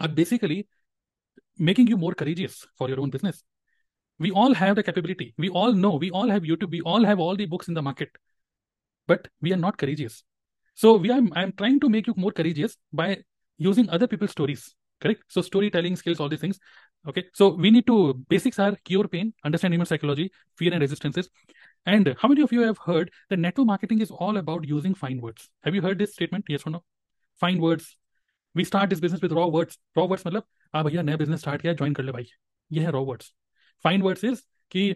are 0.00 0.08
basically 0.08 0.66
making 1.58 1.86
you 1.86 1.96
more 1.96 2.14
courageous 2.14 2.66
for 2.76 2.88
your 2.88 3.00
own 3.00 3.10
business. 3.10 3.42
We 4.18 4.30
all 4.30 4.54
have 4.54 4.76
the 4.76 4.82
capability. 4.82 5.34
We 5.36 5.50
all 5.50 5.72
know. 5.72 5.96
We 5.96 6.10
all 6.10 6.28
have 6.28 6.42
YouTube. 6.42 6.70
We 6.70 6.80
all 6.80 7.04
have 7.04 7.18
all 7.18 7.36
the 7.36 7.46
books 7.46 7.68
in 7.68 7.74
the 7.74 7.82
market, 7.82 8.08
but 9.06 9.28
we 9.42 9.52
are 9.52 9.58
not 9.58 9.76
courageous. 9.76 10.22
So 10.74 10.96
we 10.96 11.10
are. 11.10 11.20
I'm 11.32 11.52
trying 11.52 11.80
to 11.80 11.88
make 11.90 12.06
you 12.06 12.14
more 12.16 12.32
courageous 12.32 12.76
by 12.92 13.18
using 13.58 13.88
other 13.90 14.06
people's 14.06 14.30
stories 14.30 14.74
correct 15.00 15.22
so 15.28 15.42
storytelling 15.42 15.96
skills 15.96 16.20
all 16.20 16.28
these 16.28 16.40
things 16.40 16.58
okay 17.05 17.23
so 17.33 17.49
we 17.55 17.71
need 17.71 17.85
to 17.87 17.95
basics 18.29 18.59
are 18.59 18.75
cure 18.85 19.07
pain 19.07 19.33
understand 19.43 19.73
human 19.73 19.85
psychology 19.85 20.31
fear 20.57 20.73
and 20.73 20.81
resistances 20.81 21.29
and 21.85 22.15
how 22.21 22.27
many 22.27 22.41
of 22.41 22.51
you 22.51 22.61
have 22.61 22.77
heard 22.77 23.11
that 23.29 23.39
network 23.39 23.67
marketing 23.67 24.01
is 24.01 24.11
all 24.11 24.37
about 24.37 24.67
using 24.67 24.93
fine 24.93 25.19
words 25.19 25.49
have 25.63 25.73
you 25.75 25.81
heard 25.81 25.97
this 25.97 26.13
statement 26.13 26.45
yes 26.47 26.65
or 26.65 26.71
no 26.71 26.83
fine 27.41 27.59
words 27.59 27.97
we 28.55 28.63
start 28.63 28.89
this 28.89 28.99
business 28.99 29.21
with 29.21 29.31
raw 29.31 29.47
words 29.47 29.77
raw 29.95 30.05
words 30.05 30.25
मतलब 30.27 30.43
हाँ 30.75 30.83
भैया 30.83 31.01
नया 31.01 31.17
business 31.17 31.39
start 31.39 31.61
किया 31.61 31.73
join 31.73 31.93
कर 31.93 32.03
ले 32.03 32.11
भाई 32.11 32.27
ये 32.71 32.83
है 32.83 32.91
raw 32.91 33.03
words 33.05 33.33
fine 33.83 34.01
words 34.01 34.23
is 34.23 34.43
कि 34.71 34.89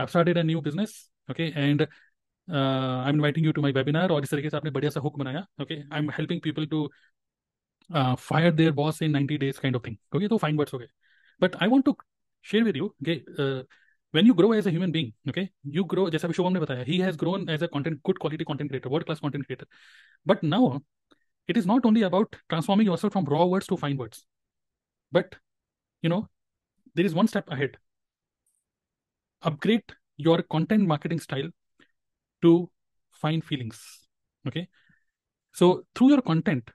I 0.00 0.06
started 0.06 0.38
a 0.38 0.42
new 0.42 0.60
business 0.60 0.92
okay 1.30 1.42
and 1.42 1.82
I 1.82 3.08
am 3.08 3.14
inviting 3.14 3.46
you 3.46 3.52
to 3.52 3.62
my 3.62 3.72
webinar 3.72 4.10
और 4.12 4.22
इस 4.24 4.30
तरीके 4.30 4.50
से 4.50 4.56
आपने 4.56 4.70
बढ़िया 4.70 4.90
सा 4.90 5.00
हुक 5.00 5.18
बनाया 5.18 5.46
okay 5.62 5.74
I 5.74 5.98
am 5.98 6.10
helping 6.18 6.40
people 6.44 6.66
to 6.66 6.88
uh, 7.90 8.16
fired 8.16 8.56
their 8.56 8.72
boss 8.72 9.00
in 9.02 9.12
90 9.12 9.38
days 9.38 9.58
kind 9.58 9.76
of 9.76 9.82
thing 9.82 9.98
okay 10.14 10.28
so 10.28 10.38
fine 10.38 10.56
words 10.56 10.74
okay 10.74 10.88
but 11.40 11.56
i 11.60 11.68
want 11.68 11.84
to 11.84 11.96
share 12.42 12.64
with 12.64 12.76
you 12.76 12.94
okay 13.02 13.22
uh, 13.38 13.62
when 14.10 14.26
you 14.26 14.34
grow 14.34 14.52
as 14.52 14.66
a 14.66 14.70
human 14.70 14.92
being 14.96 15.12
okay 15.28 15.50
you 15.76 15.84
grow 15.92 16.08
जैसा 16.10 16.28
भी 16.28 16.34
शुभम 16.34 16.52
ने 16.52 16.60
बताया 16.60 16.84
he 16.90 16.98
has 17.04 17.16
grown 17.22 17.48
as 17.54 17.64
a 17.66 17.68
content 17.76 18.02
good 18.08 18.20
quality 18.24 18.48
content 18.50 18.74
creator 18.74 18.92
world 18.94 19.06
class 19.06 19.24
content 19.24 19.46
creator 19.46 19.66
but 20.32 20.44
now 20.54 20.62
it 21.48 21.56
is 21.56 21.66
not 21.70 21.88
only 21.90 22.02
about 22.02 22.36
transforming 22.52 22.86
yourself 22.90 23.12
from 23.16 23.32
raw 23.34 23.46
words 23.54 23.66
to 23.72 23.80
fine 23.84 23.96
words 24.02 24.22
but 25.18 25.36
you 26.02 26.12
know 26.14 26.20
there 26.94 27.10
is 27.10 27.18
one 27.20 27.32
step 27.34 27.50
ahead 27.56 27.76
upgrade 29.50 29.98
your 30.28 30.38
content 30.56 30.86
marketing 30.92 31.20
style 31.26 31.50
to 32.42 32.54
fine 33.24 33.42
feelings 33.50 33.82
okay 34.48 34.66
so 35.52 35.84
through 35.94 36.10
your 36.14 36.22
content 36.22 36.70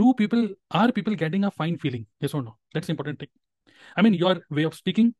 do 0.00 0.12
people 0.14 0.48
are 0.70 0.92
people 0.92 1.14
getting 1.14 1.44
a 1.44 1.50
fine 1.50 1.78
feeling 1.84 2.06
yes 2.20 2.34
or 2.34 2.42
no 2.42 2.56
that's 2.74 2.90
important 2.94 3.18
thing 3.18 3.28
I 3.97 4.01
mean 4.01 4.13
your 4.15 4.35
way 4.49 4.63
of 4.63 4.73
speaking 4.75 5.13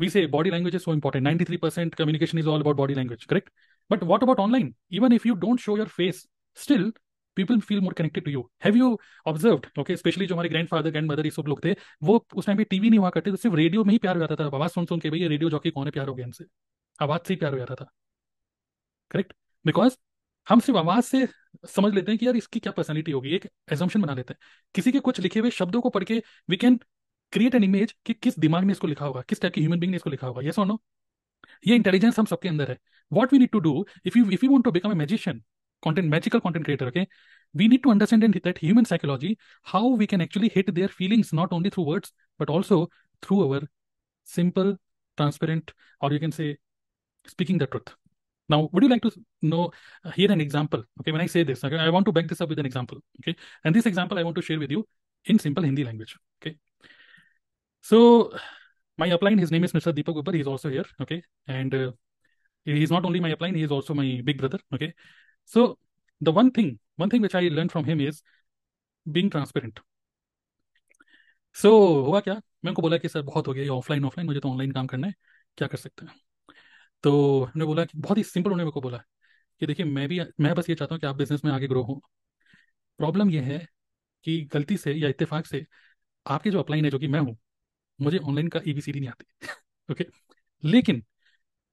we 0.00 0.08
say 0.08 0.24
body 0.26 0.50
language 0.50 0.74
is 0.74 0.84
so 0.84 0.92
important 0.92 1.24
93% 1.24 1.96
communication 1.96 2.38
is 2.38 2.46
all 2.46 2.60
about 2.60 2.76
body 2.76 2.94
language 2.94 3.26
correct 3.26 3.50
but 3.90 4.02
what 4.02 4.22
about 4.22 4.38
online 4.38 4.74
even 4.90 5.12
if 5.12 5.24
you 5.24 5.36
don't 5.36 5.58
show 5.58 5.76
your 5.76 5.90
face 5.98 6.26
still 6.56 6.90
people 7.36 7.60
feel 7.60 7.80
more 7.80 7.92
connected 7.92 8.24
to 8.24 8.30
you 8.30 8.42
have 8.58 8.76
you 8.76 8.88
observed 9.26 9.68
okay 9.78 9.94
especially 9.94 10.26
जो 10.26 10.34
हमारे 10.34 10.48
grandfather 10.48 10.90
grand 10.90 11.10
mother 11.10 11.24
ये 11.24 11.30
सब 11.30 11.48
लोग 11.48 11.64
थे 11.64 11.74
वो 12.02 12.24
उस 12.36 12.46
time 12.46 12.58
पे 12.58 12.64
TV 12.64 12.90
नहीं 12.90 12.98
हुआ 12.98 13.10
करते 13.10 13.30
तो 13.30 13.36
सिर्फ़ 13.36 13.56
रेडियो 13.56 13.84
में 13.84 13.92
ही 13.92 13.98
प्यार 13.98 14.16
हो 14.16 14.20
जाता 14.20 14.36
था 14.36 14.48
आवाज़ 14.56 14.72
सुन 14.72 14.86
सुन 14.86 15.00
के 15.00 15.10
भाई 15.10 15.20
ये 15.20 15.28
रेडियो 15.28 15.50
जॉकी 15.50 15.70
कौन 15.70 15.86
है 15.86 15.90
प्यार 15.90 16.08
हो 16.08 16.14
गया 16.14 16.26
इनसे 16.26 16.44
आवाज़ 16.98 17.20
से 17.28 17.34
ही 17.34 17.38
प्यार 17.38 17.52
हो 17.52 17.58
जाता 17.58 17.74
था 17.74 17.90
करेक्ट 19.10 19.32
बिकॉज़ 19.64 19.96
हम 20.46 20.60
सिर्फ़ 20.60 20.78
आवाज़ 20.78 21.04
से 21.04 21.26
समझ 21.68 21.94
लेते 21.94 22.12
हैं 22.12 22.18
कि 22.18 22.26
यार 22.26 22.36
इसकी 22.36 22.60
क्या 22.60 22.72
पर्सनैलिटी 22.72 23.12
होगी 23.12 23.34
एक 23.34 23.48
एजम्पन 23.72 24.02
बना 24.02 24.14
लेते 24.14 24.34
हैं 24.34 24.40
किसी 24.74 24.92
के 24.92 25.00
कुछ 25.08 25.20
लिखे 25.20 25.40
हुए 25.40 25.50
शब्दों 25.50 25.80
को 25.80 25.90
पढ़ 25.90 26.04
के 26.04 26.22
we 26.50 26.56
can 26.56 26.78
create 27.33 27.55
an 27.55 27.63
image 27.63 27.95
कि 28.05 28.13
किस 28.13 28.39
दिमाग 28.39 28.63
ने 28.63 28.71
इसको 28.71 28.87
लिखा 28.87 29.05
होगा 29.05 29.21
किस 29.29 29.41
टाइप 29.41 29.53
की 29.53 29.61
ह्यूमन 29.61 29.79
बींग 29.79 29.91
ने 29.91 29.97
इसको 29.97 30.09
लिखा 30.09 30.27
होगा 30.27 30.41
ये 30.41 30.51
सुनो 30.51 30.81
ये 31.67 31.75
इंटेलिजेंस 31.75 32.19
हम 32.19 32.25
सबके 32.25 32.49
अंदर 32.49 32.71
है 32.71 32.77
what 33.11 33.33
we 33.33 33.39
need 33.39 33.49
to 33.51 33.59
do 33.59 33.85
if 34.05 34.17
you 34.17 34.29
if 34.31 34.43
you 34.43 34.49
want 34.51 34.65
to 34.65 34.71
become 34.71 34.91
a 34.91 34.95
magician 34.95 35.43
content 35.83 36.09
magical 36.09 36.41
content 36.41 36.65
creator 36.65 36.87
okay 36.87 37.07
we 37.53 37.67
need 37.67 37.83
to 37.83 37.91
understand 37.91 38.23
in 38.23 38.33
that 38.43 38.57
human 38.59 38.85
psychology 38.85 39.37
how 39.63 39.87
we 39.87 40.07
can 40.07 40.21
actually 40.21 40.49
hit 40.49 40.73
their 40.73 40.87
feelings 40.89 41.31
not 41.33 41.53
only 41.53 41.69
through 41.69 41.85
words 41.85 42.11
but 42.39 42.49
also 42.49 42.89
through 43.21 43.39
our 43.45 43.61
simple 44.27 44.75
transparent 45.17 45.73
or 46.01 46.11
you 46.11 46.19
can 46.19 46.31
say 46.31 46.57
speaking 47.27 47.57
the 47.57 47.67
truth 47.67 47.95
now 48.49 48.69
would 48.71 48.83
you 48.83 48.89
like 48.89 49.01
to 49.01 49.11
know 49.41 49.71
uh, 50.05 50.11
hear 50.11 50.31
an 50.31 50.41
example 50.41 50.83
okay 50.99 51.11
when 51.11 51.21
i 51.21 51.27
say 51.27 51.43
this 51.43 51.63
okay 51.63 51.77
i 51.77 51.89
want 51.89 52.05
to 52.05 52.11
back 52.11 52.27
this 52.27 52.41
up 52.41 52.49
with 52.49 52.59
an 52.59 52.65
example 52.65 52.99
okay 53.19 53.35
and 53.63 53.75
this 53.75 53.85
example 53.85 54.17
i 54.17 54.23
want 54.23 54.35
to 54.35 54.41
share 54.41 54.59
with 54.59 54.71
you 54.71 54.87
in 55.25 55.39
simple 55.39 55.63
hindi 55.63 55.83
language 55.83 56.15
okay 56.39 56.55
So 57.84 58.30
my 58.98 59.08
upline 59.10 59.38
his 59.38 59.50
name 59.50 59.64
is 59.64 59.72
mr 59.72 59.92
deepak 59.92 60.14
Gupar. 60.14 60.34
he's 60.34 60.46
also 60.46 60.68
here 60.68 60.84
okay 61.00 61.22
and 61.46 61.74
uh, 61.74 61.90
he's 62.64 62.90
not 62.90 63.04
only 63.04 63.20
my 63.20 63.32
upline 63.34 63.56
he 63.56 63.62
is 63.62 63.70
also 63.70 63.94
my 63.94 64.20
big 64.24 64.38
brother 64.38 64.60
okay 64.72 64.92
so 65.44 65.78
the 66.20 66.32
one 66.32 66.50
thing 66.50 66.78
one 66.96 67.10
thing 67.10 67.22
which 67.22 67.34
i 67.34 67.48
learned 67.48 67.72
from 67.72 67.84
him 67.84 68.00
is 68.00 68.22
being 69.06 69.30
transparent 69.30 69.80
so, 71.56 71.70
हुआ 72.06 72.20
क्या 72.20 72.34
मैं 72.34 72.70
उनको 72.70 72.82
बोला 72.82 72.96
कि 72.98 73.08
sir 73.08 73.22
बहुत 73.22 73.48
हो 73.48 73.52
गया 73.52 73.62
ये 73.62 73.68
ऑफलाइन 73.68 74.04
ऑफलाइन 74.04 74.26
मुझे 74.26 74.40
तो 74.40 74.50
ऑनलाइन 74.50 74.72
काम 74.72 74.86
करना 74.86 75.06
है 75.06 75.14
क्या 75.56 75.68
कर 75.68 75.78
सकते 75.78 76.06
हैं 76.06 76.14
तो 77.04 77.12
उन्होंने 77.42 77.64
बोला 77.64 77.84
कि 77.84 77.98
बहुत 77.98 78.18
ही 78.18 78.22
सिंपल 78.24 78.50
उन्होंने 78.50 78.64
मेरे 78.64 78.72
को 78.72 78.80
बोला 78.80 78.98
कि 79.60 79.66
देखिए 79.66 79.86
मैं 79.86 80.08
भी 80.08 80.20
मैं 80.40 80.54
बस 80.54 80.70
ये 80.70 80.76
चाहता 80.76 80.94
हूँ 80.94 81.00
कि 81.00 81.06
आप 81.06 81.16
बिज़नेस 81.16 81.44
में 81.44 81.52
आगे 81.52 81.68
ग्रो 81.68 81.82
हो 81.82 82.02
प्रॉब्लम 82.98 83.30
ये 83.30 83.40
है 83.40 83.58
कि 84.24 84.40
गलती 84.52 84.76
से 84.76 84.92
या 84.92 85.08
इत्तेफाक 85.08 85.46
से 85.46 85.66
आपके 86.26 86.50
जो 86.50 86.60
अपलाइन 86.60 86.84
है 86.84 86.90
जो 86.90 86.98
कि 86.98 87.08
मैं 87.08 87.20
हूँ 87.20 87.36
मुझे 88.02 88.18
ऑनलाइन 88.18 88.48
का 88.48 88.60
ए 88.68 88.72
नहीं 88.72 89.08
आती। 89.08 89.48
ओके 89.88 90.06
लेकिन 90.62 91.02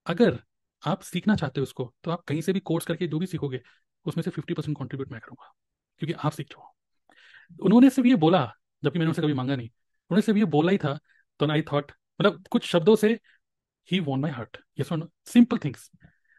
अगर 0.06 0.40
आप 0.84 1.02
सीखना 1.02 1.36
चाहते 1.36 1.60
हो 1.60 1.64
उसको 1.64 1.94
तो 2.04 2.12
आप 2.12 2.24
कहीं 2.24 2.42
से 2.42 2.54
भी 2.54 2.60
कोर्स 2.60 2.86
करके 2.86 3.08
जो 3.08 3.20
भी 3.20 3.26
सीखोगे, 3.26 3.62
उसमें 4.06 4.22
से 4.24 4.32
फिफ्टी 4.32 4.54
परसेंट 4.54 4.78
कॉन्ट्रीब्यूट 4.78 5.12
मैं 5.12 5.22
करूँगा। 5.22 5.52
क्योंकि 6.02 6.14
आप 6.14 6.32
सीख 6.32 6.48
जाओ 6.48 6.68
उन्होंने 7.60 7.90
सिर्फ़ 7.90 8.08
ये 8.08 8.16
बोला, 8.16 8.42
जबकि 8.84 9.00
मैंने 9.00 9.10
उनसे 9.10 9.22
कभी 9.22 9.34
मांगा 9.34 9.56
नहीं। 9.56 9.68
उन्होंने 9.68 10.22
सिर्फ़ 10.22 10.40
ये 10.40 10.46
बोला 10.48 10.72
ही 10.72 10.78
था 10.78 10.98
तो 11.40 11.52
आई 11.52 11.62
थॉट 11.62 11.92
मतलब 12.20 12.48
कुछ 12.52 12.68
शब्दों 12.68 12.96
से 12.96 13.20
ही 13.90 14.00
वॉन्ट 14.00 14.22
माई 14.22 14.32
हार्ट 14.32 14.58
ये 14.80 14.84
सुन 14.84 15.10
सिंपल 15.26 15.58
थिंग्स 15.58 15.90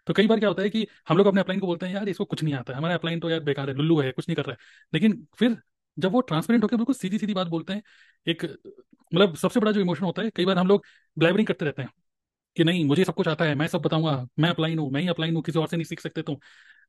तो 0.06 0.14
कई 0.14 0.26
बार 0.26 0.38
क्या 0.38 0.48
होता 0.48 0.62
है 0.62 0.70
कि 0.70 0.86
हम 1.08 1.16
लोग 1.16 1.26
अपने 1.26 1.40
अपलाइन 1.40 1.60
को 1.60 1.66
बोलते 1.66 1.86
हैं, 1.86 1.94
यार, 1.94 2.08
इसको 2.08 2.24
कुछ 2.24 2.42
नहीं 2.42 2.54
आता। 2.54 2.72
है 2.72 2.78
हमारा 2.78 2.94
अपलाइन 2.94 3.20
तो 3.20 3.30
यार 3.30 3.40
बेकार 3.40 3.70
है, 3.70 3.74
लुल्लू 3.76 4.00
है, 4.00 4.10
कुछ 4.12 4.28
नहीं 4.28 4.36
कर 4.36 4.44
रहा 4.44 4.52
है। 4.52 4.58
लेकिन 4.94 5.26
फिर 5.38 5.56
जब 5.98 6.12
वो 6.12 6.20
ट्रांसपेरेंट 6.20 6.62
होकर 6.64 6.76
बिल्कुल 6.76 6.94
सीधी 6.94 7.18
सीधी 7.18 7.34
बात 7.34 7.46
बोलते 7.46 7.72
हैं 7.72 7.82
एक 8.26 8.44
मतलब 9.14 9.36
सबसे 9.36 9.60
बड़ा 9.60 9.72
जो 9.72 9.80
इमोशन 9.80 10.04
होता 10.04 10.22
है 10.22 10.30
कई 10.36 10.44
बार 10.44 10.58
हम 10.58 10.66
लोग 10.68 10.84
ब्लैबरिंग 11.18 11.46
करते 11.46 11.64
रहते 11.64 11.82
हैं 11.82 11.90
कि 12.56 12.64
नहीं 12.64 12.84
मुझे 12.84 13.04
सब 13.04 13.14
कुछ 13.14 13.28
आता 13.28 13.44
है 13.44 13.54
मैं 13.54 13.66
सब 13.66 13.82
बताऊँगा 13.82 14.26
मैं 14.38 14.50
अप्लाइन 14.50 14.78
हूँ 14.78 14.90
मैं 14.90 15.00
ही 15.00 15.08
अप्लाइन 15.08 15.34
हूँ 15.34 15.42
किसी 15.42 15.58
और 15.58 15.68
से 15.68 15.76
नहीं 15.76 15.84
सीख 15.84 16.00
सकते 16.00 16.22
तुम 16.22 16.36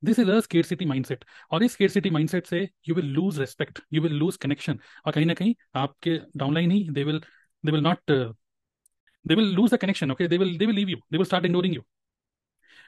this 0.03 0.20
is 0.20 0.29
a 0.31 0.39
scarcity 0.65 0.86
mindset 0.86 1.25
और 1.51 1.63
इस 1.63 1.74
स्केट 1.74 1.91
सिटी 1.91 2.10
माइंडसेट 2.10 2.48
से 2.48 2.70
you 2.89 2.96
will 2.96 3.05
lose 3.05 3.39
respect 3.39 3.79
you 3.93 4.01
will 4.01 4.13
lose 4.13 4.38
connection 4.38 4.79
और 5.05 5.13
कहीं 5.13 5.25
ना 5.25 5.34
कहीं 5.34 5.55
आपके 5.75 6.17
downline 6.38 6.72
he 6.72 6.88
they 6.89 7.03
will 7.03 7.20
they 7.65 7.72
will 7.72 7.81
not 7.81 8.12
lose 9.25 9.70
the 9.70 9.77
connection 9.77 10.12
okay? 10.12 10.27
They 10.27 10.38
will 10.38 10.58
they 10.58 10.65
will 10.65 10.74
leave 10.74 10.89
you 10.89 10.98
they 11.12 11.17
will 11.17 11.25
start 11.25 11.46
ignoring 11.46 11.74
you. 11.74 11.84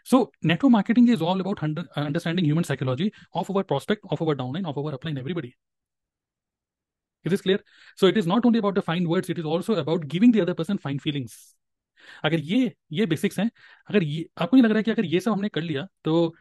So 0.04 0.32
network 0.42 0.72
marketing 0.72 1.08
is 1.08 1.22
all 1.22 1.40
about 1.40 1.62
under, 1.64 1.84
uh, 1.96 2.02
understanding 2.02 2.46
human 2.46 2.64
psychology 2.64 3.14
of 3.34 3.50
our 3.50 3.64
prospect 3.64 4.06
of 4.10 4.22
our 4.22 4.36
downline 4.36 4.66
of 4.66 4.78
our 4.78 4.92
upline 4.92 5.20
everybody. 5.20 5.56
Is 7.26 7.32
this 7.32 7.42
clear? 7.42 7.60
So 8.00 8.08
it 8.08 8.18
is 8.18 8.28
not 8.28 8.46
only 8.46 8.60
about 8.60 8.76
the 8.76 8.84
fine 8.84 9.08
words, 9.08 9.30
it 9.30 9.40
is 9.40 9.46
also 9.46 9.76
about 9.76 10.08
giving 10.08 10.32
the 10.32 10.42
other 10.42 10.56
person 10.56 10.80
fine 10.88 11.00
feelings. 11.00 11.36
अगर 12.26 12.40
ये 12.42 12.72
ये 12.92 13.06
basics 13.06 13.40
हैं, 13.40 13.50
अगर 13.90 14.04
ये, 14.04 14.26
आपको 14.38 14.58
नहीं 14.58 14.64
लग 14.64 14.72
रहा 14.72 14.78
है 14.78 14.84
कि 14.84 14.92
अगर 14.92 15.06
ये 15.06 15.20
सब 15.20 15.32
हमने 15.32 15.50
कर 15.50 15.62
लिया 15.62 15.88
तो 16.04 16.34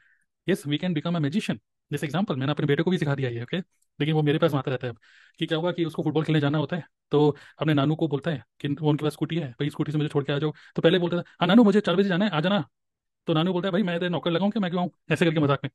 yes 0.47 0.67
we 0.67 0.79
can 0.79 0.95
become 0.95 1.17
a 1.17 1.19
magician 1.21 1.61
जैसे 1.91 2.07
एग्ज़ाम्पल 2.07 2.37
मैंने 2.37 2.53
अपने 2.53 2.67
बेटे 2.67 2.83
को 2.83 2.91
भी 2.91 2.99
सिखा 2.99 3.15
दिया 3.15 3.31
है 3.31 3.43
ओके 3.43 3.59
लेकिन 3.99 4.15
वो 4.15 4.23
मेरे 4.23 4.39
पास 4.39 4.55
आता 4.55 4.71
रहता 4.71 4.87
है 4.87 4.93
कि 5.39 5.47
क्या 5.47 5.59
हुआ 5.59 5.73
कि 5.73 5.85
उसको 5.85 6.03
फुटबॉल 6.03 6.25
खेलने 6.25 6.41
जाना 6.41 6.59
होता 6.59 6.77
है 6.77 6.85
तो 7.11 7.37
अपने 7.61 7.75
नानू 7.75 7.95
को 7.97 8.09
बोलता 8.09 8.31
है 8.31 8.43
कि 8.61 8.69
वो 8.81 8.91
उनके 8.91 9.05
पास 9.05 9.13
स्कूटी 9.13 9.37
है, 9.37 9.51
भाई 9.51 9.71
स्कूटी 9.71 9.93
से 9.93 9.99
मुझे 9.99 10.09
छोड़ 10.09 10.25
के 10.25 10.33
आ 10.33 10.39
जाओ। 10.39 10.53
तो 10.77 10.83
पहले 10.83 10.99
बोलता 10.99 11.17
था 11.19 11.25
हाँ 11.41 11.49
नानू, 11.49 11.65
मुझे 11.65 11.81
चार 11.81 11.97
बजे 11.97 12.09
जाना 12.09 12.25
है, 12.25 12.31
आ 12.31 12.41
जाना। 12.41 12.65
तो 13.29 13.35
नानू 13.35 13.53
बोलता 13.53 13.69
है, 13.69 13.73
भाई, 13.73 13.83
मैं 13.83 14.09
नौकर 14.11 14.31
लगाऊँ 14.31 14.51
कि 14.51 14.61
मैं 14.61 14.71
क्यों 14.71 14.83
आऊँ? 14.83 14.91
ऐसे 15.11 15.25
करके 15.25 15.41
मज़ाक 15.41 15.61
में। 15.65 15.71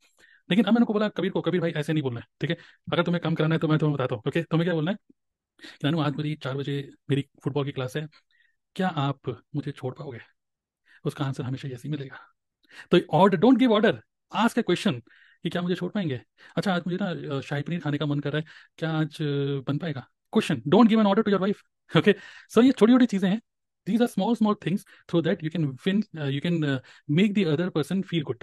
लेकिन 0.50 0.66
अब 0.66 0.74
मैंने 0.74 0.86
को 0.86 0.94
बोला 0.94 1.08
कबीर 1.10 1.32
को 1.32 1.42
कबीर 1.42 1.62
भाई 1.62 1.72
ऐसे 1.72 1.94
नहीं 1.94 2.04
बोलना 2.04 2.20
है 2.20 2.26
ठीक 2.42 2.50
है? 2.50 2.58
अगर 2.94 3.04
तुम्हें 3.04 3.22
कम 3.24 3.36
कराना 3.36 3.56
है 3.56 3.60
तो 3.60 3.68
मैं 3.68 3.78
तुम्हें 3.80 3.96
बताता 3.96 4.16
हूँ 4.16 4.24
ओके? 4.28 4.44
तुम्हें 4.44 4.66
क्या 4.66 4.74
बोलना 4.76 4.92
है? 4.92 4.98
नानू 5.84 6.00
आज 6.02 6.16
मेरी 6.18 6.34
चार 6.44 6.58
बजे 6.58 6.78
मेरी 7.10 7.28
फुटबॉल 7.44 7.66
की 7.66 7.72
क्लास 7.72 7.96
है। 7.98 8.08
क्या 8.76 8.88
आप 8.88 9.30
मुझे 9.56 9.72
छोड़ 9.72 9.94
पाओगे? 9.94 10.20
उसका 11.06 11.26
आंसर 11.26 11.44
हमेशा 11.44 11.70
यस 11.70 11.86
मिलेगा। 11.86 12.20
तो 12.92 13.00
order 13.18 13.38
don't 13.38 13.58
give 13.58 13.74
order 13.74 14.02
ask 14.32 14.58
a 14.60 14.62
question 14.62 15.00
कि 15.44 15.50
क्या 15.50 15.62
मुझे 15.62 15.76
छोड़ 15.76 15.92
पाएँगे? 15.92 16.22
अच्छा 16.56 16.74
आज 16.74 16.84
मुझे 16.88 16.98
ना 17.02 17.42
शाही 17.42 17.64
पनीर 17.64 17.80
खाने 17.80 17.98
का 17.98 18.06
मन 18.06 18.20
कर 18.20 18.34
रहा 18.34 18.40
है। 18.40 18.46
क्या 18.78 18.92
आज 18.92 19.18
बन 19.68 19.78
पाएगा? 19.78 20.08
Question 20.34 20.62
don't 20.68 20.88
give 20.88 21.00
an 21.00 21.08
order 21.08 21.22
to 21.22 21.32
your 21.32 21.42
wife 21.42 21.62
okay? 21.98 22.16
So 22.50 22.62
ये 22.62 22.72
छोटी 22.72 22.94
छोटी 22.94 23.06
चीज़ें 23.06 23.30
हैं। 23.30 23.42
Small 23.88 24.34
small 24.36 24.56
things 24.64 24.82
through 25.08 25.20
that 25.26 25.44
you 25.44 25.50
can 25.50 25.66
fin, 25.78 26.00
uh, 26.22 26.26
you 26.26 26.42
can 26.42 26.56
uh, 26.62 26.80
make 27.08 27.34
the 27.36 27.44
other 27.52 27.68
person 27.72 28.02
feel 28.04 28.24
good. 28.30 28.42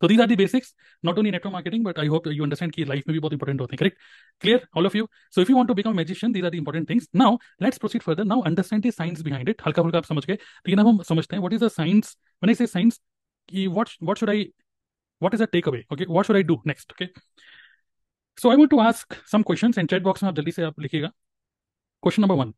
so 0.00 0.06
these 0.06 0.20
are 0.20 0.26
the 0.26 0.36
basics 0.36 0.74
not 1.02 1.18
only 1.18 1.30
network 1.30 1.52
marketing 1.52 1.82
but 1.82 1.98
i 1.98 2.06
hope 2.06 2.26
you 2.26 2.42
understand 2.42 2.72
कि 2.72 2.84
life 2.86 3.06
में 3.08 3.12
भी 3.12 3.20
बहुत 3.20 3.32
important 3.32 3.60
होते 3.60 3.76
हैं 3.76 3.78
correct 3.82 3.96
clear 4.44 4.60
all 4.74 4.88
of 4.90 4.96
you 4.98 5.06
so 5.30 5.44
if 5.44 5.52
you 5.52 5.56
want 5.58 5.68
to 5.68 5.76
become 5.78 5.96
a 5.98 6.00
magician 6.00 6.36
these 6.36 6.48
are 6.48 6.50
the 6.50 6.60
important 6.62 6.88
things 6.92 7.08
now 7.22 7.30
let's 7.66 7.82
proceed 7.84 8.06
further 8.08 8.26
now 8.32 8.42
understand 8.50 8.88
the 8.88 8.92
science 8.98 9.22
behind 9.30 9.52
it 9.54 9.66
हल्का 9.66 9.82
फुल्का 9.82 9.98
आप 9.98 10.04
समझ 10.04 10.24
गए 10.26 10.34
लेकिन 10.34 10.78
अब 10.78 10.88
हम 10.88 11.02
समझते 11.10 11.36
हैं 11.36 11.42
what 11.46 11.56
is 11.58 11.64
the 11.64 11.72
science 11.78 12.14
when 12.40 12.54
i 12.54 12.58
say 12.60 12.68
science 12.74 13.00
कि 13.50 13.66
what 13.78 13.96
what 14.10 14.22
should 14.22 14.34
i 14.34 14.38
what 15.26 15.38
is 15.38 15.44
the 15.44 15.50
takeaway 15.56 15.82
okay 15.96 16.10
what 16.18 16.28
should 16.28 16.40
i 16.42 16.44
do 16.52 16.60
next 16.72 16.96
okay 16.96 17.10
so 18.42 18.52
i 18.52 18.56
want 18.60 18.74
to 18.76 18.80
ask 18.90 19.18
some 19.34 19.48
questions 19.50 19.82
and 19.82 19.94
chat 19.94 20.06
box 20.10 20.22
में 20.22 20.30
आप 20.30 20.36
जल्दी 20.36 20.52
से 20.52 20.62
आप 20.62 20.80
लिखिएगा 20.80 21.12
question 22.06 22.26
number 22.26 22.38
one 22.44 22.54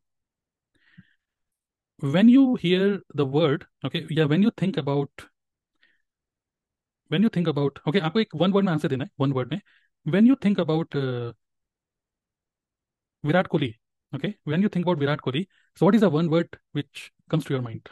when 2.16 2.28
you 2.28 2.44
hear 2.56 3.00
the 3.20 3.25
word 3.38 3.66
okay 3.84 4.06
yeah 4.10 4.25
when 4.32 4.42
you 4.42 4.50
think 4.62 4.76
about 4.76 5.28
when 7.13 7.24
you 7.24 7.29
think 7.36 7.50
about 7.50 7.79
okay 7.89 8.00
आपको 8.00 8.20
एक 8.20 8.36
one 8.36 8.51
word 8.51 8.65
में 8.65 8.72
answer 8.74 8.88
देना 8.89 9.03
है 9.03 9.10
वन 9.20 9.32
वर्ड 9.34 9.53
में. 9.53 9.62
When 10.05 10.27
you 10.27 10.36
think 10.46 10.60
about 10.60 10.96
Virat 13.24 13.48
Kohli 13.48 13.74
okay 14.13 14.27
when 14.48 14.63
you 14.63 14.70
think 14.75 14.86
about 14.86 15.00
Virat 15.00 15.22
Kohli 15.22 15.46
so 15.77 15.88
what 15.88 15.96
is 15.96 16.05
a 16.05 16.08
one 16.17 16.29
word 16.29 16.55
which 16.75 17.12
comes 17.32 17.48
to 17.48 17.53
your 17.53 17.63
mind 17.63 17.89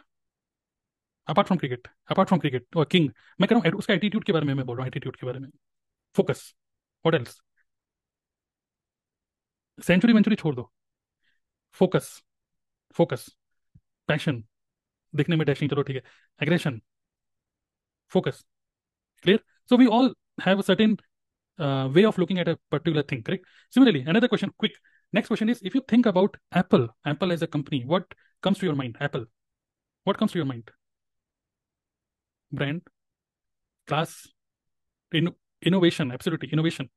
apart 1.28 1.48
from 1.48 1.58
cricket 1.60 1.88
apart 2.12 2.30
from 2.30 2.40
cricket 2.40 2.76
और 2.78 2.86
king 2.92 3.10
मैं 3.42 3.48
कह 3.50 3.56
रहा 3.56 3.70
हूँ 3.70 3.80
उसका 3.80 3.94
attitude 3.94 4.24
के 4.24 4.34
बारे 4.34 4.46
में 4.46 4.54
मैं 4.54 4.66
बोल 4.66 4.78
रहा 4.78 4.84
हूँ 4.84 4.92
एटीट्यूड 4.92 5.16
के 5.16 5.26
बारे 5.26 5.40
में. 5.40 5.50
फोकस 6.16 6.54
वॉट 7.06 7.16
एल्स 7.16 7.42
सेंचुरी 9.78 10.14
वेंचुरी 10.14 10.36
छोड़ 10.36 10.56
दो. 10.56 10.72
फोकस 11.78 12.08
फोकस 12.96 13.26
पैशन 14.08 14.44
दिखने 15.14 15.36
में 15.36 15.46
डैशिंग 15.48 15.70
चलो 15.72 15.84
ठीक 15.84 15.96
है. 15.98 16.04
Aggression 16.40 16.82
focus 18.12 18.44
Clear? 19.22 19.40
So 19.68 19.76
we 19.76 19.88
all 19.88 20.14
have 20.40 20.60
a 20.60 20.64
certain 20.64 20.98
uh, 21.60 21.90
way 21.94 22.06
of 22.06 22.18
looking 22.18 22.40
at 22.40 22.48
a 22.48 22.58
particular 22.70 23.04
thing, 23.04 23.24
correct? 23.24 23.46
Similarly, 23.70 24.02
another 24.02 24.28
question, 24.28 24.52
quick. 24.58 24.74
Next 25.14 25.28
question 25.28 25.50
is, 25.50 25.62
if 25.62 25.76
you 25.76 25.82
think 25.88 26.06
about 26.06 26.38
Apple, 26.52 26.88
Apple 27.06 27.32
as 27.32 27.42
a 27.42 27.48
company, 27.48 27.84
what 27.86 28.06
comes 28.42 28.60
to 28.60 28.66
your 28.66 28.76
mind? 28.76 28.98
Apple. 29.00 29.26
What 30.04 30.18
comes 30.18 30.32
to 30.32 30.40
your 30.40 30.46
mind? 30.46 30.72
Brand, 32.52 32.82
class, 33.88 34.28
in- 35.12 35.36
innovation, 35.62 36.12
absolutely, 36.12 36.50
innovation, 36.52 36.90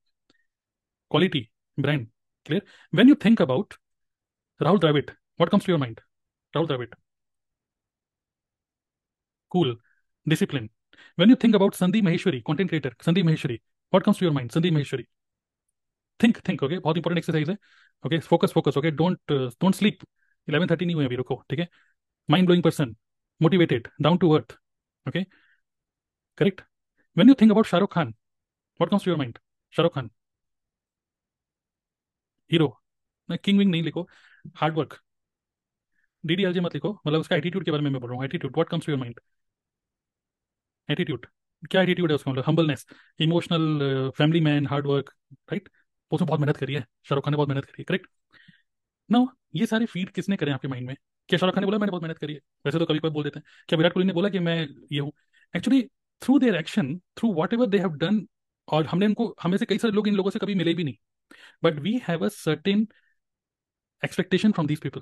quality, 1.09 1.51
brand, 1.79 2.09
clear? 2.45 2.63
When 2.91 3.09
you 3.09 3.15
think 3.15 3.41
about 3.41 3.75
Rahul 4.61 4.81
Dravid, 4.81 5.11
what 5.37 5.51
comes 5.51 5.65
to 5.65 5.73
your 5.73 5.79
mind? 5.79 6.01
Rahul 6.55 6.69
Dravid. 6.69 6.93
Cool, 9.51 9.77
discipline, 10.27 10.71
When 11.17 11.31
you 11.31 11.37
think 11.37 11.55
about 11.55 11.75
Sandeep 11.75 12.05
Maheshwari, 12.05 12.43
content 12.45 12.71
creator, 12.71 12.93
Sandeep 13.07 13.25
Maheshwari, 13.25 13.61
what 13.93 14.05
comes 14.05 14.19
to 14.19 14.25
your 14.25 14.35
mind? 14.35 14.51
Sandeep 14.51 14.73
Maheshwari. 14.73 15.07
Think, 16.21 16.43
think, 16.47 16.63
okay? 16.63 16.79
बहुत 16.81 16.97
important 16.97 17.19
exercise 17.19 17.49
है 17.51 17.57
okay 18.07 18.19
focus 18.29 18.53
focus 18.53 18.77
okay 18.79 18.91
don't 18.91 19.33
don't 19.33 19.75
sleep 19.75 20.05
eleven 20.49 20.67
thirty 20.71 20.87
नहीं 20.87 20.97
हुए 20.97 21.05
अभी 21.07 21.17
रुको 21.17 21.43
ठीक 21.51 21.59
है 21.61 21.69
mind 22.29 22.47
blowing 22.47 22.63
person 22.65 22.95
motivated 23.41 23.89
down 24.03 24.19
to 24.19 24.31
earth 24.37 24.57
okay 25.09 25.25
Correct? 26.39 26.63
When 27.17 27.29
you 27.29 27.35
think 27.35 27.51
about 27.53 27.67
Shah 27.67 27.79
Rukh 27.79 27.91
Khan, 27.91 28.15
what 28.81 28.91
comes 28.91 29.03
to 29.05 29.11
your 29.11 29.19
mind? 29.19 29.39
Shah 29.73 29.83
Rukh 29.85 29.95
Khan. 29.95 30.11
Hero 32.51 32.69
king 33.45 33.59
wing 33.59 33.71
नहीं 33.71 33.83
लिखो 33.83 34.07
hard 34.57 34.75
work 34.77 34.99
DDLJ 36.25 36.61
मत 36.61 36.75
लिखो 36.75 36.93
मतलब 37.07 37.21
उसका 37.21 37.37
एटीट्यूड 37.37 37.65
के 37.65 37.71
बारे 37.71 37.83
में 37.83 37.91
मैं 37.91 38.01
बोल 38.01 38.11
रहा 38.11 38.17
हूँ 38.17 38.25
attitude 38.25 38.53
what 38.57 38.69
comes 38.69 38.87
to 38.87 38.93
your 38.93 38.99
mind 39.01 39.21
attitude 40.89 41.27
क्या 41.71 41.83
एटीट्यूड 41.83 42.11
है 42.11 42.15
उसका? 42.15 42.31
मतलब 42.31 42.45
humbleness 42.47 42.87
emotional 43.21 44.11
family 44.19 44.41
man 44.41 44.67
hard 44.67 44.87
work 44.87 45.11
right 45.51 45.69
उसने 46.13 46.27
बहुत 46.27 46.41
मेहनत 46.41 46.57
करी 46.57 46.75
है. 46.75 46.81
शाहरुख 47.05 47.25
खान 47.25 47.33
ने 47.33 47.37
बहुत 47.37 47.49
मेहनत 47.49 47.65
करी 47.65 47.81
है 47.81 47.85
करेक्ट 47.85 48.07
ना 49.11 49.27
ये 49.55 49.67
सारे 49.67 49.87
फ़ीड 49.87 50.11
किसने 50.13 50.37
करे 50.37 50.53
आपके 50.53 50.69
माइंड 50.69 50.87
में? 50.87 50.97
क्या 51.29 51.39
शाहरुख 51.39 51.55
खान 51.55 51.63
ने 51.63 51.67
बोला, 51.67 51.79
मैंने 51.79 51.91
बहुत 51.91 52.03
मेहनत 52.03 52.19
करी 52.19 52.35
है 52.35 52.41
वैसे 52.67 52.79
तो 52.79 52.87
कभी 52.87 52.99
कभी 52.99 53.11
बोल 53.11 53.25
देते 53.25 53.39
हैं। 53.39 53.45
क्या 53.69 53.77
विराट 53.77 53.93
कोहली 53.93 54.07
ने 54.07 54.13
बोला 54.13 54.29
कि 54.29 54.39
मैं 54.41 54.57
ये 54.93 54.99
हूँ? 55.01 55.13
Actually 55.55 55.83
through 56.23 56.39
their 56.39 56.55
action 56.57 56.97
through 57.19 57.33
whatever 57.55 57.67
they 57.67 57.79
have 57.79 57.93
done 57.97 58.27
और 58.69 58.87
हमने 58.87 59.07
उनको, 59.07 59.35
हमें 59.43 59.57
से 59.59 59.67
कई 59.67 59.79
सारे 59.79 59.95
लोग 59.95 60.09
इन 60.09 60.15
लोगों 60.15 60.31
से 60.31 60.39
कभी 60.39 60.55
मिले 60.55 60.75
भी 60.75 60.85
नहीं। 60.85 60.97
But 61.65 61.79
we 61.81 62.01
have 62.09 62.25
a 62.27 62.29
certain 62.31 62.87
expectation 64.03 64.53
from 64.53 64.67
these 64.67 64.81
people 64.81 65.01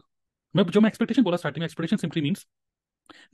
मैं, 0.55 0.65
जो 0.65 0.81
मैं 0.81 0.89
एक्सपेक्टेशन 0.89 1.23
बोला 1.23 1.37
starting 1.37 1.65
expectation 1.65 1.97
simply 1.97 2.23
means 2.23 2.47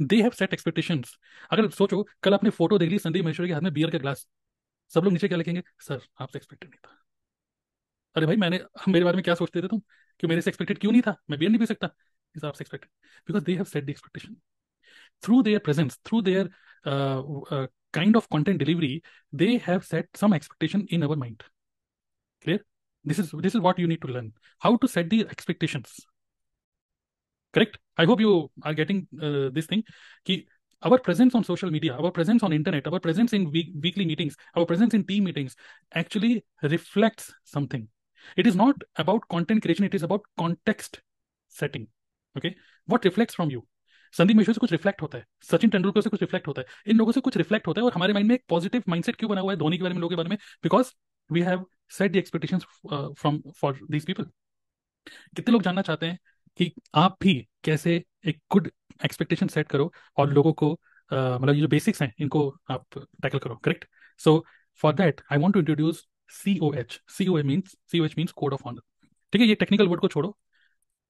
they 0.03 0.23
have 0.23 0.31
set 0.31 0.53
expectations 0.53 1.19
अगर 1.53 1.71
सोचो 1.71 2.07
कल 2.23 2.35
आपने 2.35 2.51
फ़ोटो 2.51 2.79
देख 2.79 2.91
ली 2.91 2.99
संदीप 2.99 3.25
महेश्वरी 3.25 3.49
के 3.49 3.55
हाथ 3.55 3.61
में 3.61 3.73
बियर 3.73 3.91
का 3.91 3.99
ग्लास 3.99 4.29
सब 4.91 5.05
लोग 5.05 5.13
नीचे 5.13 5.29
क्या 5.29 5.39
लिखेंगे 5.39 5.63
सर 5.89 6.01
आपसे 6.21 6.39
एक्सपेक्टेड 6.39 6.71
नहीं 6.71 6.81
था 6.87 7.03
अरे 8.17 8.27
भाई 8.27 8.37
मैंने 8.37 8.61
मेरे 8.89 9.05
बारे 9.05 9.17
में 9.17 9.23
क्या 9.25 9.35
सोचते 9.35 9.63
थे 9.63 9.69
तुम 9.69 9.81
कि 10.21 10.27
मेरे 10.27 10.41
से 10.41 10.51
एक्सपेक्टेड 10.51 10.79
क्यों 10.79 10.93
नहीं 10.93 11.03
था 11.03 11.17
मैं 11.31 11.39
बियर 11.39 11.51
नहीं 11.51 11.61
पी 11.61 11.67
सकता 11.67 11.91
इस 12.37 12.45
आपसे 12.45 12.63
expected 12.63 12.91
because 13.27 13.45
they 13.45 13.55
have 13.55 13.65
set 13.65 13.85
the 13.85 13.91
expectation 13.91 14.37
presence 15.65 15.99
through 16.05 16.23
their 16.23 16.49
uh, 16.85 17.23
uh, 17.51 17.67
kind 17.93 18.17
of 18.17 18.29
content 18.29 18.59
delivery 18.59 19.03
they 19.33 19.59
have 19.59 19.85
set 19.85 20.07
some 20.15 20.33
expectation 20.33 20.87
in 20.91 21.03
our 21.03 21.17
mind 21.17 21.43
clear 22.45 22.61
this 23.05 23.19
is 23.19 23.31
this 23.33 23.55
is 23.55 23.61
what 23.61 23.79
you 23.79 23.87
need 23.87 24.01
to 24.01 24.09
learn 24.09 24.33
how 24.59 24.77
to 24.77 24.89
set 24.89 25.11
the 25.11 25.27
expectations 25.31 26.07
correct 27.55 27.77
I 28.01 28.07
hope 28.07 28.21
you 28.21 28.51
are 28.67 28.75
getting 28.75 29.07
this 29.55 29.71
thing 29.71 29.83
कि 30.27 30.45
our 30.83 30.99
presence 30.99 31.35
on 31.37 31.43
social 31.43 31.71
media 31.71 31.95
our 31.95 32.11
presence 32.11 32.45
on 32.45 32.53
internet 32.53 32.87
our 32.87 32.99
presence 32.99 33.35
in 33.35 33.47
weekly 33.47 34.05
meetings 34.05 34.37
our 34.57 34.65
presence 34.65 34.95
in 34.95 35.03
team 35.03 35.25
meetings 35.25 35.57
actually 35.97 36.35
reflects 36.65 37.33
something 37.55 37.87
it 38.39 38.47
is 38.47 38.57
not 38.59 38.85
about 38.97 39.25
content 39.29 39.63
creation 39.63 39.85
it 39.85 39.95
is 39.95 40.05
about 40.05 40.27
context 40.39 41.03
setting 41.53 41.87
okay 42.37 42.55
what 42.89 43.05
reflects 43.05 43.35
from 43.35 43.51
you 43.51 43.67
Sandeep 44.15 44.37
Mishra 44.37 44.53
से 44.53 44.61
कुछ 44.61 44.73
reflect 44.73 45.03
होता 45.03 45.19
है 45.19 45.25
सचिन 45.51 45.71
तेंदुलकर 45.71 46.01
से 46.01 46.11
कुछ 46.11 46.21
reflect 46.21 46.47
होता 46.49 46.63
है। 46.63 46.67
इन 46.91 46.97
लोगों 46.97 47.13
से 47.13 47.21
कुछ 47.21 47.37
रिफ्लेक्ट 47.37 47.67
होता 47.67 47.81
है 47.81 47.85
और 47.87 47.93
हमारे 47.95 48.13
माइंड 48.13 48.29
में 48.29 48.35
एक 48.35 48.45
पॉजिटिव 48.49 48.83
माइंडसेट 48.89 49.17
क्यों 49.17 49.31
बना 49.31 49.41
हुआ 49.41 49.53
है, 49.53 49.59
धोनी 49.59 49.77
के 49.79 49.83
बारे 49.83 49.95
में, 49.95 50.01
लोगों 50.01 50.11
के 50.11 50.17
बारे 50.17 50.29
में? 50.29 50.37
Because 50.63 50.93
we 51.31 51.41
have 51.43 51.65
set 51.99 52.13
the 52.13 52.17
expectation 52.17 52.59
from 52.89 53.41
for 53.61 53.79
these 53.91 54.07
people 54.07 54.25
कितने 55.37 55.53
लोग 55.53 55.63
जानना 55.63 55.83
चाहते 55.83 56.07
हैं? 56.07 56.19
कि 56.59 56.73
आप 56.95 57.17
भी 57.21 57.35
कैसे 57.65 58.03
एक 58.27 58.41
गुड 58.53 58.71
एक्सपेक्टेशन 59.05 59.49
सेट 59.49 59.69
करो 59.69 59.93
और 60.17 60.33
लोगों 60.33 60.53
को 60.53 60.73
मतलब 61.13 61.55
ये 61.55 61.61
जो 61.61 61.69
बेसिक्स 61.69 62.03
हैं 62.03 62.13
इनको 62.19 62.49
आप 62.71 62.87
टैकल 62.99 63.39
करो 63.39 63.55
correct 63.55 63.85
so 64.25 64.45
for 64.83 64.95
that 64.95 65.21
I 65.33 65.39
want 65.39 65.55
to 65.55 65.61
introduce 65.61 66.07
C 66.33 66.59
O 66.59 66.73
H 66.75 67.01
C 67.09 67.27
O 67.29 67.39
A 67.39 67.43
means 67.43 67.77
C 67.93 68.01
O 68.01 68.05
H 68.05 68.15
means 68.19 68.33
code 68.33 68.53
of 68.53 68.63
honour 68.67 68.81
ठीक 69.33 69.43
है 69.43 69.49
ये 69.49 69.55
टेक्निकल 69.55 69.89
वर्ड 69.89 70.01
को 70.01 70.09
छोड़ो। 70.09 70.37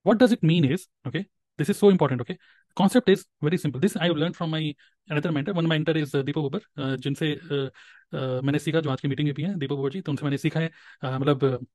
What 0.06 0.16
does 0.16 0.32
it 0.32 0.44
mean 0.44 0.72
is 0.72 0.86
okay 1.08 1.24
this 1.58 1.70
is 1.72 1.78
so 1.78 1.88
important 1.90 2.20
okay? 2.20 2.34
Concept 2.76 3.08
is 3.08 3.22
very 3.44 3.58
simple. 3.58 3.80
This 3.80 3.96
i 3.96 4.06
have 4.06 4.18
learned 4.18 4.36
from 4.36 4.50
my 4.50 4.60
another 5.08 5.54
one 5.54 5.68
mentor 5.70 5.94
is 5.96 6.12
uh, 6.14 6.22
Deepak 6.22 6.60
uh, 6.78 6.96
जिनसे 6.96 7.30
uh, 7.36 7.64
uh, 8.12 8.42
मैंने 8.44 8.58
सीखा 8.58 8.80
जो 8.80 8.90
आज 8.90 9.00
की 9.00 9.08
meeting 9.08 9.28
में 9.28 9.34
भी 9.34 9.42
है 9.42 9.54
दीपक 9.58 9.74
Buber 9.74 9.90
जी 9.90 10.00
तो 10.00 10.12
उनसे 10.12 10.24
मैंने 10.24 10.38
सीखा 10.38 10.60
है। 10.60 10.70
uh, 11.04 11.20
मतलब 11.20 11.66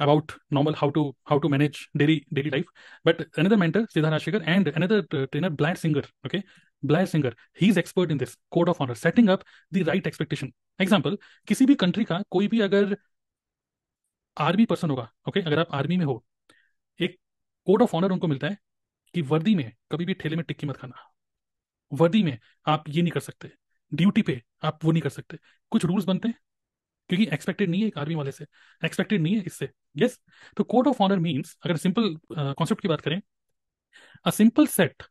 about 0.00 0.32
normal 0.50 0.74
how 0.74 0.90
to 0.90 1.14
how 1.24 1.38
to 1.38 1.48
manage 1.48 1.88
daily 1.94 2.24
daily 2.32 2.50
life 2.50 2.66
but 3.04 3.24
another 3.36 3.56
mentor 3.56 3.82
siddharth 3.86 4.16
Ashikar 4.18 4.42
and 4.46 4.68
another 4.68 4.98
uh, 5.12 5.26
trainer 5.26 5.50
Blair 5.50 5.76
Singer 5.76 6.02
okay 6.26 6.42
Blair 6.82 7.06
Singer 7.06 7.32
he's 7.54 7.76
expert 7.76 8.10
in 8.10 8.18
this 8.18 8.36
code 8.52 8.68
of 8.68 8.80
honor 8.80 8.94
setting 8.94 9.28
up 9.28 9.44
the 9.70 9.82
right 9.84 10.06
expectation 10.06 10.52
example 10.78 11.16
किसी 11.48 11.66
भी 11.66 11.74
country 11.74 12.04
का 12.04 12.22
कोई 12.30 12.48
भी 12.48 12.60
अगर 12.60 12.96
army 14.36 14.64
person 14.66 14.90
होगा 14.90 15.10
okay? 15.28 15.46
अगर 15.46 15.58
आप 15.58 15.74
army 15.74 15.96
में 15.96 16.04
हो 16.04 16.24
एक 17.00 17.18
कोड 17.66 17.82
ऑफ़ 17.82 17.96
ऑनर 17.96 18.12
उनको 18.12 18.26
मिलता 18.26 18.46
है 18.46 18.58
कि 19.14 19.22
वर्दी 19.22 19.54
में 19.54 19.72
कभी 19.92 20.04
भी 20.04 20.14
ठेले 20.14 20.36
में 20.36 20.44
टिक्की 20.44 20.66
मत 20.66 20.76
खाना 20.76 21.08
वर्दी 21.92 22.22
में 22.22 22.38
आप 22.66 22.84
ये 22.88 23.02
नहीं 23.02 23.12
कर 23.12 23.20
सकते 23.20 23.50
ड्यूटी 23.92 24.22
पे 24.22 24.42
आप 24.62 24.84
वो 24.84 24.92
नहीं 24.92 25.02
कर 25.02 25.10
सकते 25.10 25.38
कुछ 25.72 25.84
रूल्स 25.84 26.04
बनते 26.04 26.28
हैं 26.28 26.34
क्योंकि 27.10 27.26
एक्सपेक्टेड 27.32 27.70
नहीं 27.70 27.80
है 27.82 27.86
एक 27.88 27.98
आर्मी 27.98 28.14
वाले 28.14 28.32
से। 28.32 28.46
एक्सपेक्टेड 28.84 29.20
नहीं 29.22 29.36
है 29.36 29.42
इससे। 29.46 29.68
Yes 29.96 30.10
yes? 30.12 30.56
तो 30.56 30.64
कोड 30.64 30.88
ऑफ़ 30.88 31.02
ऑनर 31.02 31.18
मीन्स 31.18 31.56
अगर 31.64 31.76
सिंपल 31.76 32.14
कॉन्सेप्ट 32.32 32.74
uh, 32.74 32.82
की 32.82 32.88
बात 32.88 33.00
करें 33.00 33.20
a 34.26 34.30
simple 34.30 34.66
set 34.66 35.02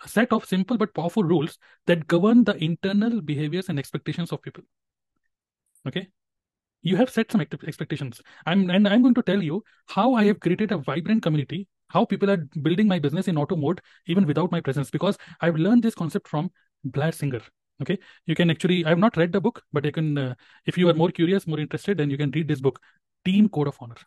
set 0.00 0.32
of 0.32 0.46
simple 0.46 0.76
but 0.76 0.92
powerful 0.96 1.28
rules 1.28 1.58
that 1.88 2.06
govern 2.10 2.42
the 2.44 2.56
internal 2.62 3.20
behaviours 3.20 3.70
and 3.70 3.78
expectation 3.78 4.22
of 4.22 4.40
people 4.44 4.62
okay 5.84 6.06
you 6.84 6.96
have 6.96 7.06
set 7.06 7.32
some 7.32 7.42
expectations 7.42 8.22
I 8.48 8.54
am 8.54 8.86
I 8.88 9.12
to 9.14 9.20
tell 9.22 9.42
you 9.42 9.64
how 9.88 10.16
I 10.16 10.26
have 10.26 10.34
created 10.42 10.72
a 10.72 10.76
vibrant 10.88 11.22
community 11.24 11.66
how 11.90 12.04
people 12.04 12.30
are 12.30 12.46
building 12.58 12.88
my 12.88 13.00
business 13.00 13.28
in 13.28 13.38
auto 13.38 13.56
mode 13.56 13.80
even 14.08 14.24
without 14.24 14.52
my 14.52 14.60
presence 14.60 14.90
because 14.92 15.16
I 15.44 15.50
have 15.50 15.56
learn 15.56 15.80
this 15.80 15.94
concept 15.94 16.28
from 16.28 16.50
blade 16.84 17.14
singer 17.14 17.42
Okay, 17.81 17.99
you 18.25 18.35
can 18.35 18.49
actually, 18.49 18.85
I 18.85 18.89
have 18.89 18.99
not 18.99 19.17
read 19.17 19.33
the 19.33 19.41
book, 19.41 19.61
but 19.73 19.83
you 19.83 19.91
can, 19.91 20.17
uh, 20.17 20.35
if 20.65 20.77
you 20.77 20.87
are 20.89 20.93
more 20.93 21.11
curious, 21.11 21.45
more 21.45 21.59
interested, 21.59 21.97
then 21.97 22.09
you 22.09 22.17
can 22.17 22.31
read 22.31 22.47
this 22.47 22.61
book, 22.61 22.79
Team 23.25 23.49
Code 23.49 23.67
of 23.67 23.77
Honor. 23.81 23.97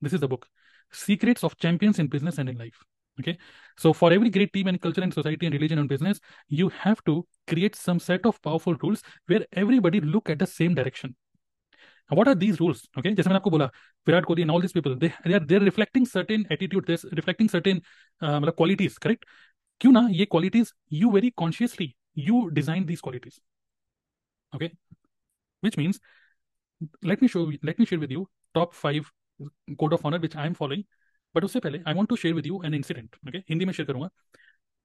This 0.00 0.12
is 0.12 0.20
the 0.20 0.28
book, 0.28 0.46
Secrets 0.92 1.42
of 1.42 1.58
Champions 1.58 1.98
in 1.98 2.06
Business 2.06 2.38
and 2.38 2.48
in 2.48 2.56
Life. 2.56 2.84
Okay, 3.20 3.36
so 3.76 3.92
for 3.92 4.12
every 4.12 4.30
great 4.30 4.52
team 4.52 4.68
and 4.68 4.80
culture 4.80 5.00
and 5.00 5.12
society 5.12 5.46
and 5.46 5.52
religion 5.52 5.80
and 5.80 5.88
business, 5.88 6.20
you 6.48 6.68
have 6.68 7.02
to 7.04 7.26
create 7.48 7.74
some 7.74 7.98
set 7.98 8.24
of 8.24 8.40
powerful 8.42 8.74
rules 8.76 9.02
where 9.26 9.44
everybody 9.52 10.00
look 10.00 10.30
at 10.30 10.38
the 10.38 10.46
same 10.46 10.72
direction 10.72 11.16
what 12.10 12.28
are 12.28 12.34
these 12.34 12.58
rules 12.60 12.86
okay 12.98 13.14
जैसे 13.14 13.28
मैंने 13.28 13.36
आपको 13.36 13.50
बोला 13.50 13.64
Virat 14.06 14.24
Kohli 14.24 14.42
and 14.42 14.50
all 14.50 14.62
these 14.64 14.72
people 14.72 14.94
they 14.96 15.10
they 15.24 15.34
are 15.38 15.44
they're 15.50 15.64
reflecting 15.68 16.06
certain 16.06 16.46
attitude 16.56 16.86
they're 16.86 17.16
reflecting 17.20 17.50
certain 17.54 17.82
uh, 18.22 18.38
मतलब 18.40 18.54
qualities 18.60 18.98
correct 19.06 19.26
क्यों 19.80 19.92
ना 19.92 20.06
ये 20.10 20.26
qualities 20.34 20.72
you 21.00 21.10
very 21.16 21.30
consciously 21.42 21.94
you 22.15 22.39
design 22.51 22.85
these 22.85 23.01
qualities. 23.01 23.39
Okay? 24.53 24.71
Which 25.63 25.77
means, 25.77 25.99
let 27.03 27.21
me 27.21 27.27
show, 27.27 27.43
let 27.63 27.79
me 27.79 27.85
share 27.85 27.99
with 27.99 28.11
you 28.11 28.27
top 28.55 28.73
five 28.73 29.11
code 29.79 29.93
of 29.93 30.05
honor 30.05 30.19
which 30.19 30.35
I 30.35 30.47
am 30.47 30.55
following. 30.55 30.83
But 31.35 31.43
उससे 31.43 31.59
पहले 31.59 31.79
I 31.87 31.93
want 31.93 32.09
to 32.09 32.15
share 32.15 32.33
with 32.33 32.47
you 32.47 32.61
an 32.65 32.73
incident 32.73 33.15
okay 33.27 33.37
Hindi 33.49 33.65
में 33.65 33.71
share 33.73 33.87
करूँगा। 33.87 34.09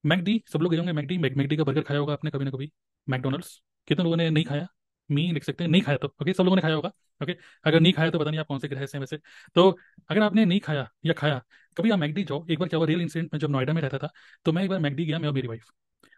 McD, 0.04 0.42
सब 0.52 0.62
लोग 0.62 0.72
गए 0.72 0.78
होंगे 0.78 0.92
McD 0.92 1.18
McD 1.18 1.56
का 1.56 1.64
burger 1.64 1.82
खाया 1.82 2.00
होगा 2.00 2.12
आपने 2.12 2.30
कभी 2.30 2.44
ना 2.44 2.50
कभी? 2.50 2.70
मैकडोनल्ड्स 3.08 3.60
कितने 3.88 4.04
लोगों 4.04 4.16
ने 4.16 4.28
नहीं 4.30 4.44
खाया? 4.44 4.66
मी 5.10 5.30
लिख 5.32 5.44
सकते 5.44 5.64
हैं। 5.64 5.70
नहीं 5.70 5.82
खाया 5.82 5.98
तो। 5.98 6.08
ओके 6.22 6.32
सब 6.32 6.44
लोगों 6.44 6.56
ने 6.56 6.62
खाया 6.62 6.74
होगा। 6.74 6.92
ओके 7.22 7.36
अगर 7.66 7.80
नहीं 7.80 7.92
खाया 7.92 8.10
तो 8.10 8.18
पता 8.18 8.30
नहीं 8.30 8.40
आप 8.40 8.46
कौन 8.46 8.58
से 8.58 8.68
ग्रह 8.68 8.86
से 8.86 8.98
वैसे। 8.98 9.18
तो 9.54 9.70
अगर 10.10 10.22
आपने 10.22 10.44
नहीं 10.44 10.60
खाया 10.60 10.88
या 11.06 11.12
खाया, 11.12 11.42
कभी 11.76 11.90
आप 11.90 11.98
मैगडी 11.98 12.24
जाओ। 12.24 12.44
एक 12.50 12.58
बार 12.58 12.68
क्या 12.68 12.78
हुआ? 12.78 12.86
रियल 12.86 13.00
इंसिडेंट 13.00 13.32
में 13.34 13.40
जब 13.40 13.50
नोएडा 13.50 13.72
में 13.72 13.82
रहता 13.82 13.98
था 13.98 14.10
तो 14.44 14.52
मैं 14.52 14.62
एक 14.64 14.70
बार 14.70 14.80
मैगडी 14.80 15.06
गया, 15.06 15.18
मैं 15.18 15.28
और 15.28 15.34
मेरी 15.34 15.48
वाइफ 15.48 15.70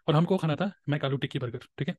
और 0.07 0.15
हमको 0.15 0.37
खाना 0.37 0.55
था 0.55 0.71
मैक 0.89 1.05
आलू 1.05 1.17
टिक्की 1.17 1.39
बर्गर, 1.39 1.65
ठीक 1.77 1.87
है? 1.87 1.95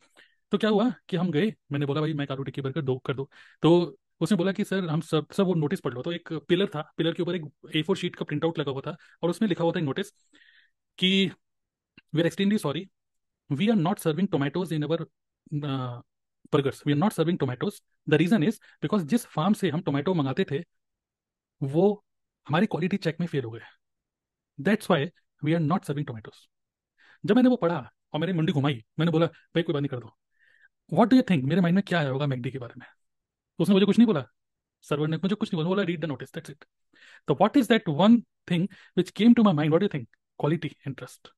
तो 0.53 0.59
क्या 0.59 0.71
हुआ 0.71 0.91
कि 1.09 1.17
हम 1.17 1.31
गए, 1.31 1.53
मैंने 1.73 1.87
बोला, 1.87 2.01
भाई, 2.01 2.13
मैक 2.15 2.33
आलू 2.33 2.43
टिक्की 2.43 2.61
बर्गर 2.61 2.83
दो, 2.83 2.97
कर 2.99 3.15
दो। 3.15 3.29
तो 3.63 3.99
उसने 4.21 4.37
बोला 4.39 4.53
कि, 4.53 4.65
सर, 4.65 4.89
हम 4.89 5.01
सब 5.01 5.27
सब 5.33 5.47
वो 5.47 5.55
नोटिस 5.55 5.81
पढ़ 5.81 5.95
लो। 5.95 6.03
तो 6.03 6.13
एक 6.13 6.33
पिलर 6.49 6.67
था 6.67 6.83
पिलर 6.97 7.13
के 7.15 7.23
ऊपर 7.23 7.35
एक 7.37 7.45
ए 7.77 7.83
फोर 7.83 7.97
शीट 7.97 8.17
का 8.17 8.25
प्रिंट 8.25 8.45
आउट 8.45 8.59
लगा 8.59 8.71
हुआ 8.73 8.81
था 8.87 8.97
और 9.23 9.31
उसमें 9.31 9.49
लिखा 9.49 9.65
हुआ 9.65 9.73
था 9.73 9.81
नोटिस 9.81 10.11
कि 10.99 11.31
we 12.15 12.21
are 12.21 12.27
extremely 12.27 12.59
sorry 12.59 12.89
we 13.51 13.69
are 13.69 13.77
not 13.77 13.99
serving 13.99 14.29
tomatoes 14.29 14.73
in 14.73 14.83
our 14.83 15.05
burgers 16.53 16.83
we 16.87 16.93
are 16.93 16.99
not 16.99 17.13
serving 17.13 17.39
tomatoes 17.39 17.81
the 18.09 18.15
reason 18.15 18.43
is 18.43 18.59
because 18.83 19.07
जिस 19.07 19.27
फार्म 19.27 19.55
से 19.55 19.71
हम 19.71 19.81
टोमेटो 19.81 20.15
मंगाते 20.15 20.45
थे, 20.51 20.63
वो 21.61 22.05
हमारी 22.47 22.67
क्वालिटी 22.67 22.97
चेक 22.97 23.21
में 23.21 23.27
फेल 23.27 23.45
हो 23.45 23.51
गए 23.51 23.61
that's 24.59 24.91
why 24.91 25.11
we 25.43 25.55
are 25.55 25.61
not 25.61 25.85
serving 25.85 26.07
tomatoes 26.07 26.49
जब 27.27 27.37
मैंने 27.37 27.49
वो 27.49 27.57
पढ़ा 27.57 27.79
और 28.13 28.21
मेरी 28.21 28.33
मुंडी 28.33 28.53
घुमाई, 28.53 28.85
मैंने 28.99 29.13
बोला, 29.13 29.27
भाई, 29.27 29.63
कोई 29.63 29.73
बात 29.73 29.83
नहीं, 29.83 29.89
कर 29.89 29.99
दो। 29.99 30.17
वॉट 30.93 31.09
डू 31.09 31.17
यू 31.17 31.23
थिंक 31.31 31.45
मेरे 31.45 31.61
माइंड 31.61 31.75
में 31.75 31.85
क्या 31.85 31.99
आया 31.99 32.11
होगा 32.11 32.27
मैगडी 32.27 32.51
के 32.51 32.59
बारे 32.59 32.75
में? 32.79 32.87
तो 33.59 33.63
उसने 33.63 33.73
मुझे 33.75 33.87
कुछ 33.87 33.99
नहीं 33.99 34.07
बोला। 34.07 34.25
सर्वर 34.83 35.09
ने 35.09 35.17
मुझे 35.17 35.35
कुछ 35.35 35.53
नहीं 35.53 35.57
बोला 35.59 35.69
बोला 35.69 35.83
read 35.83 36.01
the 36.01 36.05
notice 36.05 36.33
that's 36.35 36.51
it 36.51 36.65
तो 37.29 37.35
what 37.35 37.57
is 37.57 37.69
that 37.69 37.89
one 37.89 38.21
thing 38.51 38.69
which 38.97 39.11
came 39.11 39.35
to 39.35 39.43
my 39.43 39.55
mind 39.55 39.71
what 39.73 39.83
you 39.83 39.89
think 39.95 40.09
quality 40.41 40.77
interest 40.87 41.29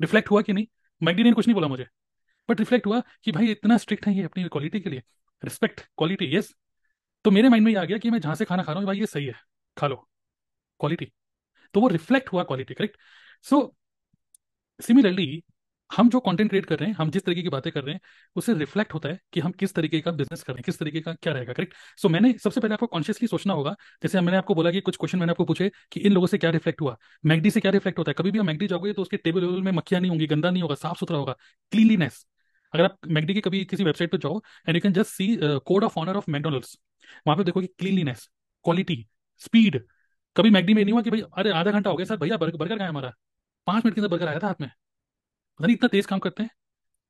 reflect 0.00 0.30
हुआ 0.30 0.42
कि 0.42 0.52
नहीं? 0.52 0.66
मैगडी 1.02 1.22
ने 1.22 1.32
कुछ 1.32 1.46
नहीं 1.46 1.54
बोला 1.54 1.68
मुझे। 1.68 1.86
बट 2.48 2.58
रिफ्लेक्ट 2.60 2.86
हुआ 2.86 3.02
कि 3.24 3.32
भाई, 3.32 3.46
इतना 3.46 3.76
स्ट्रिक्ट 3.76 4.06
है 4.06 4.14
ये 4.14 4.22
अपनी 4.22 4.44
क्वालिटी 4.44 4.80
के 4.80 4.90
लिए। 4.90 5.02
रिस्पेक्ट 5.44 5.80
क्वालिटी 5.98 6.36
यस 6.36 6.54
तो 7.24 7.30
मेरे 7.30 7.48
माइंड 7.48 7.64
में 7.64 7.72
ये 7.72 7.78
आ 7.78 7.84
गया 7.84 7.98
कि 7.98 8.10
मैं 8.10 8.20
जहाँ 8.20 8.34
से 8.34 8.44
खाना 8.44 8.62
खा 8.62 8.72
रहा 8.72 8.78
हूँ, 8.80 8.86
भाई, 8.86 9.00
ये 9.00 9.06
सही 9.06 9.26
है। 9.26 9.34
खा 9.76 9.86
लो। 9.86 9.96
क्वालिटी 10.80 11.12
तो 11.74 11.80
वो 11.80 11.88
रिफ्लेक्ट 11.88 12.32
हुआ 12.32 12.42
क्वालिटी 12.44 12.74
करेक्ट 12.74 12.96
सो 13.42 13.76
सिमिलरली 14.80 15.42
हम 15.90 16.08
जो 16.10 16.20
कंटेंट 16.20 16.48
क्रिएट 16.50 16.66
कर 16.66 16.78
रहे 16.78 16.88
हैं 16.88 16.94
हम 16.96 17.10
जिस 17.10 17.24
तरीके 17.24 17.42
की 17.42 17.48
बातें 17.48 17.70
कर 17.72 17.84
रहे 17.84 17.94
हैं 17.94 18.00
उससे 18.36 18.54
रिफ्लेक्ट 18.54 18.94
होता 18.94 19.08
है 19.08 19.18
कि 19.32 19.40
हम 19.40 19.50
किस 19.52 19.74
तरीके 19.74 20.00
का 20.00 20.10
बिज़नेस 20.10 20.42
कर 20.42 20.52
रहे 20.52 20.58
हैं 20.58 20.64
किस 20.64 20.78
तरीके 20.78 21.00
का 21.00 21.12
क्या 21.14 21.32
रहेगा 21.32 21.52
करेक्ट 21.52 21.74
सो 21.96 22.08
so, 22.08 22.12
मैंने 22.14 22.32
सबसे 22.38 22.60
पहले 22.60 22.74
आपको 22.74 22.86
कॉन्शियसली 22.86 23.28
सोचना 23.28 23.52
होगा 23.52 23.74
जैसे 24.02 24.20
मैंने 24.20 24.38
आपको 24.38 24.54
बोला 24.54 24.70
कि 24.70 24.80
कुछ 24.80 24.96
क्वेश्चन 24.96 25.18
मैंने 25.18 25.30
आपको 25.30 25.44
पूछे 25.44 25.70
कि 25.92 26.00
इन 26.00 26.12
लोगों 26.12 26.26
से 26.26 26.38
क्या 26.38 26.50
रिफ्लेक्ट 26.50 26.80
हुआ। 26.80 26.96
मैगडी 27.24 27.50
से 27.50 27.60
क्या 27.60 27.70
रिफ्लेक्ट 27.72 27.98
होता 27.98 28.10
है? 28.10 28.14
कभी 28.18 28.30
भी 28.30 28.38
आप 28.38 28.44
मैगडी 28.44 28.66
जाओगे 28.66 28.92
तो 28.92 29.02
उसके 29.02 29.16
टेबल 29.16 29.40
वेबल 29.40 29.62
में 29.62 29.72
मक्खियाँ 29.72 30.00
नहीं 30.00 30.10
होंगी 30.10 30.26
गंदा 30.26 30.50
नहीं 30.50 30.62
होगा 30.62 30.74
साफ़ 30.74 30.98
सुथरा 30.98 31.16
होगा। 31.18 31.32
क्लीनलीनेस 31.72 32.26
अगर 32.72 32.84
आप 32.84 32.98
मैगडी 33.08 33.34
की 33.34 33.40
कभी 33.40 33.64
किसी 33.64 33.84
वेबसाइट 33.84 34.12
पर 34.12 34.18
जाओ 34.18 34.40
and 34.68 34.76
you 34.76 34.80
can 34.82 34.92
just 34.92 35.10
see 35.10 35.36
code 35.66 35.84
of 35.84 35.98
honour 35.98 36.16
of 36.16 36.30
McDonald's 36.30 36.76
वहाँ 37.26 37.36
पे 37.38 37.44
देखोगे 37.44 37.66
क्लीनलीनेस 37.78 38.28
क्वालिटी 38.64 39.06
स्पीड 39.40 39.82
कभी 40.36 40.50
मैगडी 40.50 40.74
में 40.74 40.82
नहीं 40.84 40.92
हुआ 40.92 41.02
कि 41.02 41.10
भाई 41.10 41.22
अरे 41.36 41.50
आधा 41.52 41.70
घंटा 41.70 41.90
हो 41.90 41.96
गया 41.96 42.06
सर 42.06 42.16
भैया 42.16 42.36
बर्गर 42.36 42.82
है 42.82 42.88
हमारा? 42.88 43.12
पाँच 43.68 43.84
मिनट 43.84 43.94
के 43.94 44.00
अंदर 44.00 44.10
बर्गर 44.10 44.28
आया 44.28 44.38
था 44.38 44.46
हाथ 44.46 44.60
में। 44.60 44.68
पता 45.60 45.66
नहीं 45.66 45.76
इतना 45.76 45.88
तेज 45.88 46.06
काम 46.06 46.18
करते 46.18 46.42
हैं 46.42 46.50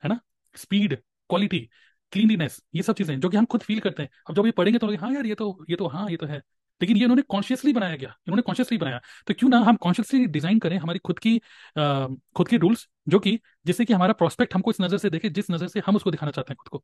है 0.03 0.09
ना? 0.09 0.21
स्पीड 0.55 0.97
क्वालिटी 1.31 1.69
क्लीनलीनेस 2.13 2.61
ये 2.75 2.83
सब 2.83 2.95
चीज़ें 2.97 3.19
जो 3.21 3.29
कि 3.29 3.37
हम 3.37 3.45
खुद 3.47 3.63
फील 3.63 3.81
करते 3.81 4.03
हैं। 4.03 4.11
अब 4.29 4.37
जब 4.37 4.47
ये 4.47 4.53
पढ़ेंगे 4.53 4.79
तो 4.79 4.97
हाँ 4.97 5.13
यार 5.13 5.27
ये 5.27 5.35
तो 5.35 5.67
ये 5.71 5.77
तो 5.77 5.89
हाँ 5.89 6.09
ये 6.11 6.17
तो 6.17 6.27
है। 6.27 6.43
लेकिन 6.81 6.97
ये 6.97 7.05
उन्होंने 7.05 7.23
कॉन्शियसली 7.25 7.73
बनाया 7.73 7.97
गया 7.97 8.09
इन्होंने 8.09 8.43
कॉन्शियसली 8.43 8.79
बनाया। 8.79 9.01
तो 9.27 9.35
क्यों 9.35 9.49
ना 9.51 9.59
हम 9.61 9.77
कॉन्शियसली 9.77 10.27
डिज़ाइन 10.29 10.59
करें 10.59 10.77
हमारी 10.79 10.99
खुद 10.99 11.19
की 11.19 11.37
आ, 11.77 12.07
खुद 12.37 12.49
की 12.49 12.57
रूल्स 12.57 12.87
जो 13.09 13.19
कि 13.19 13.39
जिससे 13.67 13.85
कि 13.85 13.93
हमारा 13.93 14.13
प्रोस्पेक्ट 14.15 14.55
हमको 14.55 14.71
इस 14.71 14.81
नज़र 14.81 14.99
से 14.99 15.11
देखे 15.11 15.31
जिस 15.31 15.51
नज़र 15.51 15.69
से 15.69 15.83
हम 15.87 15.97
उसको 15.97 16.11
दिखाना 16.11 16.33
चाहते 16.33 16.53
हैं 16.53 16.57
खुद 16.57 16.69
को। 16.69 16.83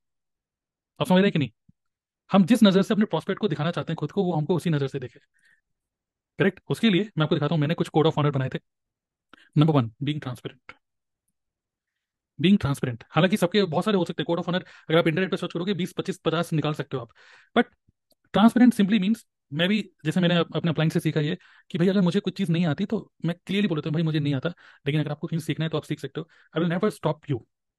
आप 1.00 1.06
समझ 1.06 1.16
रहे 1.16 1.24
हैं 1.24 1.32
कि 1.32 1.38
नहीं? 1.38 1.50
हम 2.30 2.44
जिस 2.44 2.62
नज़र 2.62 2.82
से 2.82 2.94
अपने 2.94 3.04
प्रोस्पेक्ट 3.06 3.40
को 3.40 3.48
दिखाना 3.48 3.70
चाहते 3.70 3.92
हैं 3.92 3.96
खुद 3.96 4.12
को 4.12 4.24
वो 4.24 4.32
हमको 4.32 4.56
उसी 4.56 4.70
नज़र 4.70 4.88
से 4.88 4.98
देखे। 4.98 5.20
करेक्ट 6.38 6.60
उसके 6.70 6.90
लिए 6.90 7.10
मैं 7.18 7.24
आपको 7.24 7.34
दिखाता 7.34 7.54
हूँ 7.54 7.60
मैंने 7.60 7.74
कुछ 7.74 7.88
कोड 7.88 8.06
ऑफ़ 8.06 8.18
ऑनर 8.20 8.30
बनाए 8.30 8.48
थे। 8.48 8.58
Number 9.56 9.74
one 9.74 9.90
being 10.02 10.20
transparent 10.20 10.72
being 12.38 12.58
transparent 12.58 13.04
हालाँकि 13.10 13.36
सबके 13.36 13.62
बहुत 13.64 13.84
सारे 13.84 13.96
हो 13.96 14.04
सकते 14.04 14.22
हैं 14.22 14.26
कोड 14.26 14.38
ऑफ़ 14.38 14.48
ऑनर 14.48 14.64
अगर 14.88 14.98
आप 14.98 15.06
इंटरनेट 15.08 15.30
पर 15.30 15.36
सर्च 15.36 15.52
करोगे, 15.52 15.74
बीस, 15.74 15.92
पच्चीस, 15.92 16.18
पचास 16.18 16.52
निकाल 16.52 16.74
सकते 16.74 16.96
हो 16.96 17.02
आप। 17.02 17.10
बट 17.56 17.66
ट्रांसपेरेंट 18.34 18.74
सिंपली 18.74 18.98
मीन्स 18.98 19.26
मैं 19.52 19.68
भी, 19.68 19.80
जैसे 20.04 20.20
मैंने 20.20 20.36
अपने 20.36 20.70
अप्लाइंग 20.70 20.92
से 20.92 21.00
सीखा 21.00 21.20
ये, 21.20 21.36
कि 21.70 21.78
भाई 21.78 21.88
अगर 21.88 22.00
मुझे 22.00 22.20
कुछ 22.20 22.36
चीज़ 22.36 22.50
नहीं 22.52 22.66
आती 22.66 22.84
तो 22.86 23.10
मैं 23.24 23.36
क्लियरली 23.46 23.68
बोलता 23.68 23.88
हूँ, 23.88 23.94
भाई 23.94 24.02
मुझे 24.02 24.20
नहीं 24.20 24.34
आता, 24.34 24.48
लेकिन 24.86 25.00
अगर 25.00 25.10
आपको 25.10 25.26
कहीं 25.26 25.40
सीखना 25.40 25.64
है 25.64 25.68
तो 25.70 25.76
आप 25.78 25.84
सीख 25.84 26.00
सकते 26.00 26.20
हो। 26.20 26.28
I 26.54 26.60
will 26.60 26.68
never 26.70 26.90
stop 26.90 27.30
you 27.30 27.36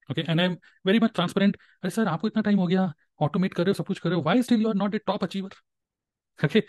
okay 0.09 0.21
and 0.21 0.39
I 0.39 0.45
am 0.45 0.57
very 0.85 0.99
much 0.99 1.11
transparent 1.15 1.57
अरे 1.57 1.89
सर, 1.91 2.07
आपको 2.07 2.27
इतना 2.27 2.41
टाइम 2.43 2.59
हो 2.59 2.67
गया 2.67 2.91
ऑटोमेट 3.21 3.53
कर 3.53 3.63
रहे 3.63 3.69
हो, 3.69 3.73
सब 3.73 3.85
कुछ 3.85 3.99
कर 3.99 4.09
रहे 4.09 4.17
हो 4.17 4.23
why 4.23 4.41
still 4.43 4.61
you 4.61 4.69
are 4.69 4.75
not 4.75 4.95
a 4.95 4.97
top 5.07 5.23
achiever 5.23 5.55
okay 6.39 6.63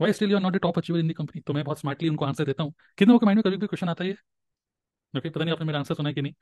why 0.00 0.12
still 0.12 0.30
you 0.30 0.36
are 0.36 0.42
not 0.42 0.56
a 0.56 0.58
top 0.58 0.78
achiever 0.78 0.98
in 0.98 1.08
the 1.08 1.14
company 1.14 1.40
तो 1.42 1.52
मैं 1.52 1.64
बहुत 1.64 1.78
स्मार्टली 1.80 2.08
उनको 2.08 2.24
आंसर 2.24 2.44
देता 2.44 2.62
हूँ। 2.62 2.74
कितने 2.98 3.18
के 3.18 3.26
माइंड 3.26 3.38
में 3.38 3.42
कभी 3.44 3.56
भी 3.56 3.66
क्वेश्चन 3.66 3.88
आता 3.88 4.04
है 4.04 4.14
ओके 5.14 5.30
पता 5.30 5.44
नहीं 5.44 5.52
आपने 5.54 5.66
मेरा 5.66 5.78
आंसर 5.78 5.94
सुना 5.94 6.08
है 6.08 6.14
कि 6.14 6.22
नहीं। 6.22 6.32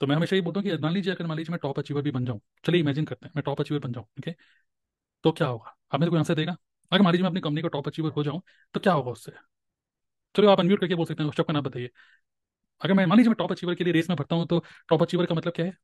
तो 0.00 0.06
मैं 0.06 0.16
हमेशा 0.16 0.36
ये 0.36 0.42
बोलता 0.42 0.60
हूँ 0.60 0.68
कि 0.68 0.76
मान 0.82 0.92
लीजिए 0.92 1.14
अगर 1.14 1.26
मान 1.26 1.36
लीजिए 1.38 1.52
मैं 1.52 1.58
टॉप 1.62 1.78
अचीवर 1.78 2.02
भी 2.02 2.10
बन 2.10 2.24
जाऊँ। 2.26 2.40
चलिए 2.64 2.80
इमेजिन 2.80 3.04
करते 3.04 3.26
हैं 3.26 3.32
मैं 3.36 3.42
टॉप 3.46 3.60
अचीवर 3.60 3.80
बन 3.80 3.92
जाऊँ 3.92 4.06
ओके 4.20 4.34
तो 5.24 5.32
क्या 5.32 5.48
होगा? 5.48 5.76
आप 5.92 6.00
मेरे 6.00 6.10
को 6.10 6.16
आंसर 6.18 6.34
देगा? 6.34 6.56
अगर 6.92 7.02
मान 7.02 7.12
लीजिए 7.12 7.22
मैं 7.24 7.30
अपनी 7.30 7.40
कंपनी 7.40 7.62
का 7.62 7.68
टॉप 7.68 7.88
अचीवर 7.88 8.10
हो 8.12 8.24
जाऊँ 8.24 8.42
तो 8.74 8.80
क्या 8.80 8.92
होगा 8.92 9.10
उससे? 9.10 9.32
चलो 10.34 10.48
आप 10.50 10.60
अनम्यूट 10.60 10.80
करके 10.80 10.94
बोल 10.94 11.06
सकते 11.06 11.22
हैं 11.22 11.30
उस 11.30 11.36
का 11.38 11.52
नाम 11.52 11.62
बताइए। 11.64 11.90
अगर 12.80 12.94
मैं 12.94 13.06
मान 13.06 13.18
लीजिए 13.18 13.30
मैं 13.30 13.36
टॉप 13.38 13.52
अचीवर 13.52 13.74
के 13.74 13.84
लिए 13.84 13.92
रेस 13.92 14.08
में 14.10 14.16
भरता 14.16 14.36
हूँ 14.36 14.46
तो 14.46 14.62
टॉप 14.88 15.02
अचीवर 15.02 15.26
का 15.26 15.34
मतलब 15.34 15.52
क्या 15.52 15.66
है? 15.66 15.76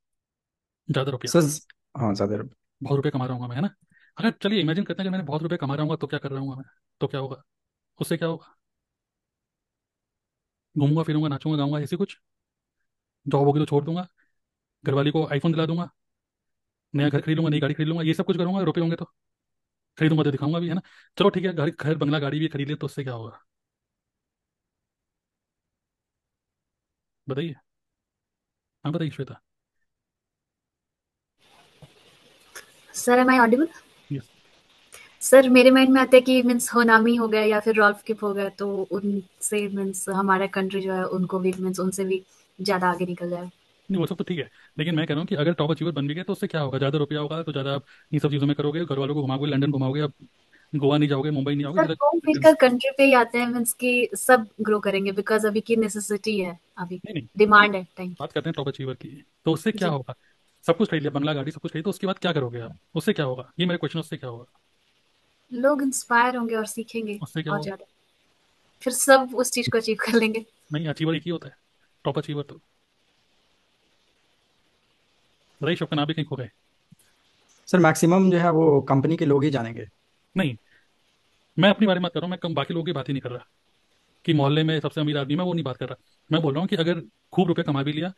ज़्यादा 0.89 1.11
रुपया। 1.11 1.33
सर 1.33 1.41
हाँ 1.97 2.15
ज़्यादा 2.15 2.37
रुपये 2.37 2.57
बहुत 2.81 2.97
रुपये 2.97 3.11
कमा 3.11 3.27
रहा 3.27 3.37
हूँ 3.37 3.49
मैं 3.49 3.57
है 3.57 3.63
ना? 3.63 3.75
अगर 4.21 4.31
चलिए 4.43 4.61
इमेजिन 4.61 4.85
करते 4.85 5.03
हैं 5.03 5.07
कि 5.07 5.11
मैंने 5.11 5.25
बहुत 5.25 5.43
रुपये 5.43 5.59
कमा 5.59 5.75
रहा 5.75 5.87
हूँ 5.87 5.97
तो 5.97 6.07
क्या 6.07 6.19
कर 6.19 6.31
रहा 6.31 6.41
हूँ 6.41 6.57
मैं? 6.57 6.65
तो 7.01 7.07
क्या 7.07 7.21
होगा? 7.21 7.43
उससे 8.01 8.17
क्या 8.17 8.29
होगा? 8.29 8.57
घूमूँगा, 10.77 11.03
फिरूँगा, 11.03 11.29
नाचूँगा, 11.29 11.59
गाऊँगा, 11.59 11.81
ऐसे 11.81 11.97
कुछ? 11.97 12.17
जॉब 13.27 13.47
होगी 13.47 13.61
तो 13.61 13.67
छोड़ 13.67 13.85
दूँगा। 13.85 14.07
घरवाली 14.85 15.11
को 15.11 15.27
आईफोन 15.27 15.53
दिला 15.53 15.67
दूँगा। 15.67 15.91
नया 16.95 17.09
घर 17.09 17.21
खरीद 17.21 17.37
लूँगा 17.37 17.51
नई 17.51 17.61
गाड़ी 17.61 17.75
खरीद 17.75 17.89
लूँगा 17.89 18.03
ये 18.05 18.15
सब 18.15 18.25
कुछ 18.25 18.37
करूँगा 18.37 18.61
रुपये 18.63 18.83
होंगे 18.83 18.97
तो। 18.97 19.05
खरीदूँगा 19.99 20.25
तो 20.25 20.31
दिखाऊँगा 20.31 20.59
भी, 20.59 20.69
है 20.69 20.75
ना? 20.75 20.81
चलो 21.19 21.31
ठीक 21.31 21.45
है 21.45 21.53
घर 21.55 21.71
घर, 21.71 21.97
बंगला, 21.97 22.19
गाड़ी 22.19 22.39
भी 22.39 22.49
खरीद 22.49 22.69
ले 22.69 22.75
तो 22.77 22.87
उससे 22.87 23.05
क्या 23.05 23.15
होगा? 23.15 23.41
बताइए। 27.27 27.55
हाँ 28.85 28.93
बताइए, 28.93 29.11
Shweta. 29.11 29.41
Sir 32.95 33.29
I 33.29 33.39
audible 33.39 33.69
sir 35.23 35.49
मेरे 35.49 35.71
माइंड 35.71 35.91
में 35.91 36.01
आता 36.01 36.17
है 36.17 36.21
कि 36.21 36.43
मीन्स 36.43 36.73
होनामी 36.75 37.15
हो 37.17 37.27
गया 37.29 37.41
या 37.43 37.59
फिर 37.61 37.75
रॉल्फ 37.77 38.03
किप 38.03 38.23
हो 38.25 38.33
गया 38.35 38.49
तो 38.59 38.69
उनसे 38.93 39.67
मीन्स 39.69 40.09
हमारा 40.09 40.47
कंट्री 40.55 40.81
जो 40.81 40.93
है 40.93 41.05
उनको 41.09 41.39
भी 41.39 41.53
मीन्स 41.61 41.81
उनसे 41.81 42.05
भी 42.05 42.23
ज़्यादा 42.59 42.91
आगे 42.91 43.07
निकल 43.07 43.31
जाए। 43.31 43.45
नहीं 43.89 43.99
वो 43.99 44.07
सब 44.07 44.17
तो 44.17 44.25
ठीक 44.25 44.39
है 44.39 44.49
लेकिन 44.79 44.95
मैं 44.95 45.07
कह 45.07 45.15
रहा 45.15 45.21
हूँ 45.21 45.27
कि 45.27 45.35
अगर 45.35 45.53
टॉप 45.55 45.71
अचीवर 45.71 45.93
बन 45.93 46.07
भी 46.09 46.15
गए 46.15 46.23
तो 46.23 46.33
उससे 46.33 46.47
क्या 46.47 46.61
होगा? 46.61 46.79
ज़्यादा 46.79 46.99
रुपया 46.99 47.21
होगा 47.21 47.43
तो 47.43 47.53
ज़्यादा 47.53 47.75
आप 47.75 47.85
इन 48.13 48.19
सब 48.19 48.31
चीज़ों 48.31 48.47
में 48.47 48.55
करोगे 48.57 48.85
घर 48.85 48.99
वालों 48.99 49.15
को 49.15 49.23
घुमाओगे 49.23 49.47
लंदन 49.47 49.71
घुमाओगे 49.71 50.01
आप 50.01 50.13
गोवा 50.73 50.99
नहीं 50.99 51.09
जाओगे 51.09 51.31
मुंबई 51.31 51.55
नहीं 51.55 51.65
जाओगे 51.65 51.95
घूम 51.95 52.19
फिर 52.23 52.39
कर 52.43 52.55
कंट्री 52.61 52.91
पे 52.99 53.05
ही 53.05 53.13
आते 53.15 53.39
हैं 53.39 53.47
मीन्स 53.49 53.73
कि 53.75 54.09
सब 54.17 54.47
ग्रो 54.61 54.79
करेंगे 54.81 55.13
बिकॉज़ 55.13 55.47
अभी 55.47 55.61
की 55.61 55.77
नेसेसिटी 55.77 56.39
है 56.41 56.59
अभी 56.79 57.01
डिमांड 57.39 57.75
है 57.77 57.83
टाइम 57.97 58.15
बात 58.21 58.33
करते 58.33 58.49
हैं 58.49 58.55
टॉप 58.57 58.69
अचीवर 58.69 58.95
की 58.95 59.09
तो 59.47 59.53
उससे 59.53 59.73
क्या 59.73 59.89
होगा? 59.89 60.15
सब 60.65 60.77
कुछ 60.77 60.91
खरीद 60.91 61.03
लिया 61.03 61.11
बंगला 61.11 61.33
गाड़ी 61.35 61.51
सब 61.51 61.61
कुछ 61.61 61.73
खरीद 61.73 61.85
तो 61.85 61.91
उसके 61.91 62.07
बाद 62.07 62.19
क्या 62.19 62.33
करोगे 62.33 62.61
आप? 62.61 62.77
उससे 62.95 63.13
क्या 63.13 63.25
होगा? 63.27 63.51
ये 63.61 63.67
मेरे 63.67 63.79
क्वेश्चन 63.79 63.99
उससे 64.01 64.17
क्या 64.17 64.31
होगा? 64.31 64.45
लोग 65.53 65.83
इंस्पायर 65.83 66.37
होंगे 66.37 66.55
और 66.55 66.67
सीखेंगे 66.67 67.19
उससे 67.23 67.43
क्या 67.43 67.53
और 67.53 67.59
होगा 67.59 67.65
ज़्यादा। 67.65 67.85
फिर 68.83 68.93
सब 68.93 69.35
उस 69.35 69.51
चीज़ 69.51 69.71
को 69.71 69.79
अचीव 69.79 69.97
कर 70.01 70.19
लेंगे। 70.19 70.45
नहीं 70.73 70.87
अचीवर 70.89 71.15
एक 71.15 71.23
ही 71.23 71.31
होता 71.31 71.49
है। 71.49 71.57
टॉप 72.05 72.19
अचीवर 72.19 72.43
तो। 72.43 72.61
बताइए 75.61 75.77
शौक 75.77 75.95
नाम 75.95 76.07
भी 76.07 76.15
कहीं 76.15 76.25
खो 76.25 76.37
गए। 76.37 76.51
सर 77.69 77.79
मैक्सिमम 77.79 78.31
जो 78.31 78.39
है 78.39 78.51
वो 78.51 78.81
कंपनी 78.81 79.17
के 79.17 79.25
लोग 79.27 79.45
ही 79.45 79.51
जानेंगे। 79.51 79.87
नहीं 80.37 80.57
मैं 81.57 81.71
अपनी 81.71 81.87
बारे 81.87 82.01
में 82.01 82.03
बात 82.03 82.13
कर 82.15 82.21
रहा 82.21 82.27
हूँ 82.27 82.31
मैं 82.31 82.39
कम 82.39 82.55
बाकी 82.55 82.75
लोगों 82.75 82.85
की 82.85 82.93
बात 82.93 83.09
ही 83.09 83.13
नहीं 83.13 83.21
कर 83.21 83.31
रहा। 83.31 83.47
कि 84.25 84.33
मोहल्ले 84.35 84.63
में 84.65 84.79
सबसे 84.81 85.01
अमीर 85.01 85.19
आदमी 85.19 85.37
मैं 85.37 85.45
वो 85.45 85.53
नहीं 85.53 85.65
बात 85.65 85.77
कर 85.77 85.89
रहा। 85.89 85.97
मैं 86.31 86.41
बोल 86.43 86.55
रहा 86.55 86.61
हूँ 86.61 86.69
कि 86.69 86.77
अगर 86.77 87.01
खूब 87.33 87.49
रुपए 87.49 87.63
कमा 87.63 87.83
भी 87.83 87.93
लिया 87.93 88.13